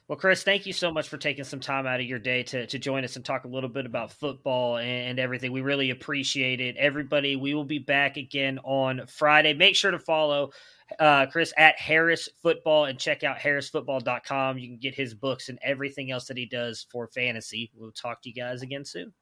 Well, 0.07 0.17
Chris, 0.17 0.43
thank 0.43 0.65
you 0.65 0.73
so 0.73 0.91
much 0.91 1.07
for 1.07 1.15
taking 1.15 1.45
some 1.45 1.61
time 1.61 1.87
out 1.87 2.01
of 2.01 2.05
your 2.05 2.19
day 2.19 2.43
to, 2.43 2.67
to 2.67 2.77
join 2.77 3.05
us 3.05 3.15
and 3.15 3.23
talk 3.23 3.45
a 3.45 3.47
little 3.47 3.69
bit 3.69 3.85
about 3.85 4.11
football 4.11 4.75
and, 4.75 5.11
and 5.11 5.19
everything. 5.19 5.53
We 5.53 5.61
really 5.61 5.91
appreciate 5.91 6.59
it. 6.59 6.75
Everybody, 6.75 7.37
we 7.37 7.53
will 7.53 7.63
be 7.63 7.79
back 7.79 8.17
again 8.17 8.59
on 8.65 9.05
Friday. 9.07 9.53
Make 9.53 9.77
sure 9.77 9.91
to 9.91 9.99
follow 9.99 10.51
uh, 10.99 11.27
Chris 11.27 11.53
at 11.57 11.79
Harris 11.79 12.27
Football 12.41 12.85
and 12.85 12.99
check 12.99 13.23
out 13.23 13.37
harrisfootball.com. 13.37 14.57
You 14.57 14.67
can 14.67 14.79
get 14.79 14.95
his 14.95 15.13
books 15.13 15.47
and 15.47 15.57
everything 15.63 16.11
else 16.11 16.25
that 16.25 16.35
he 16.35 16.45
does 16.45 16.85
for 16.91 17.07
fantasy. 17.07 17.71
We'll 17.73 17.93
talk 17.93 18.21
to 18.23 18.29
you 18.29 18.35
guys 18.35 18.63
again 18.63 18.83
soon. 18.83 19.13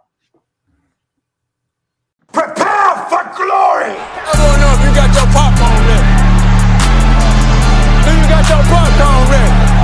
Prepare 2.34 2.96
for 3.10 3.32
glory! 3.36 4.99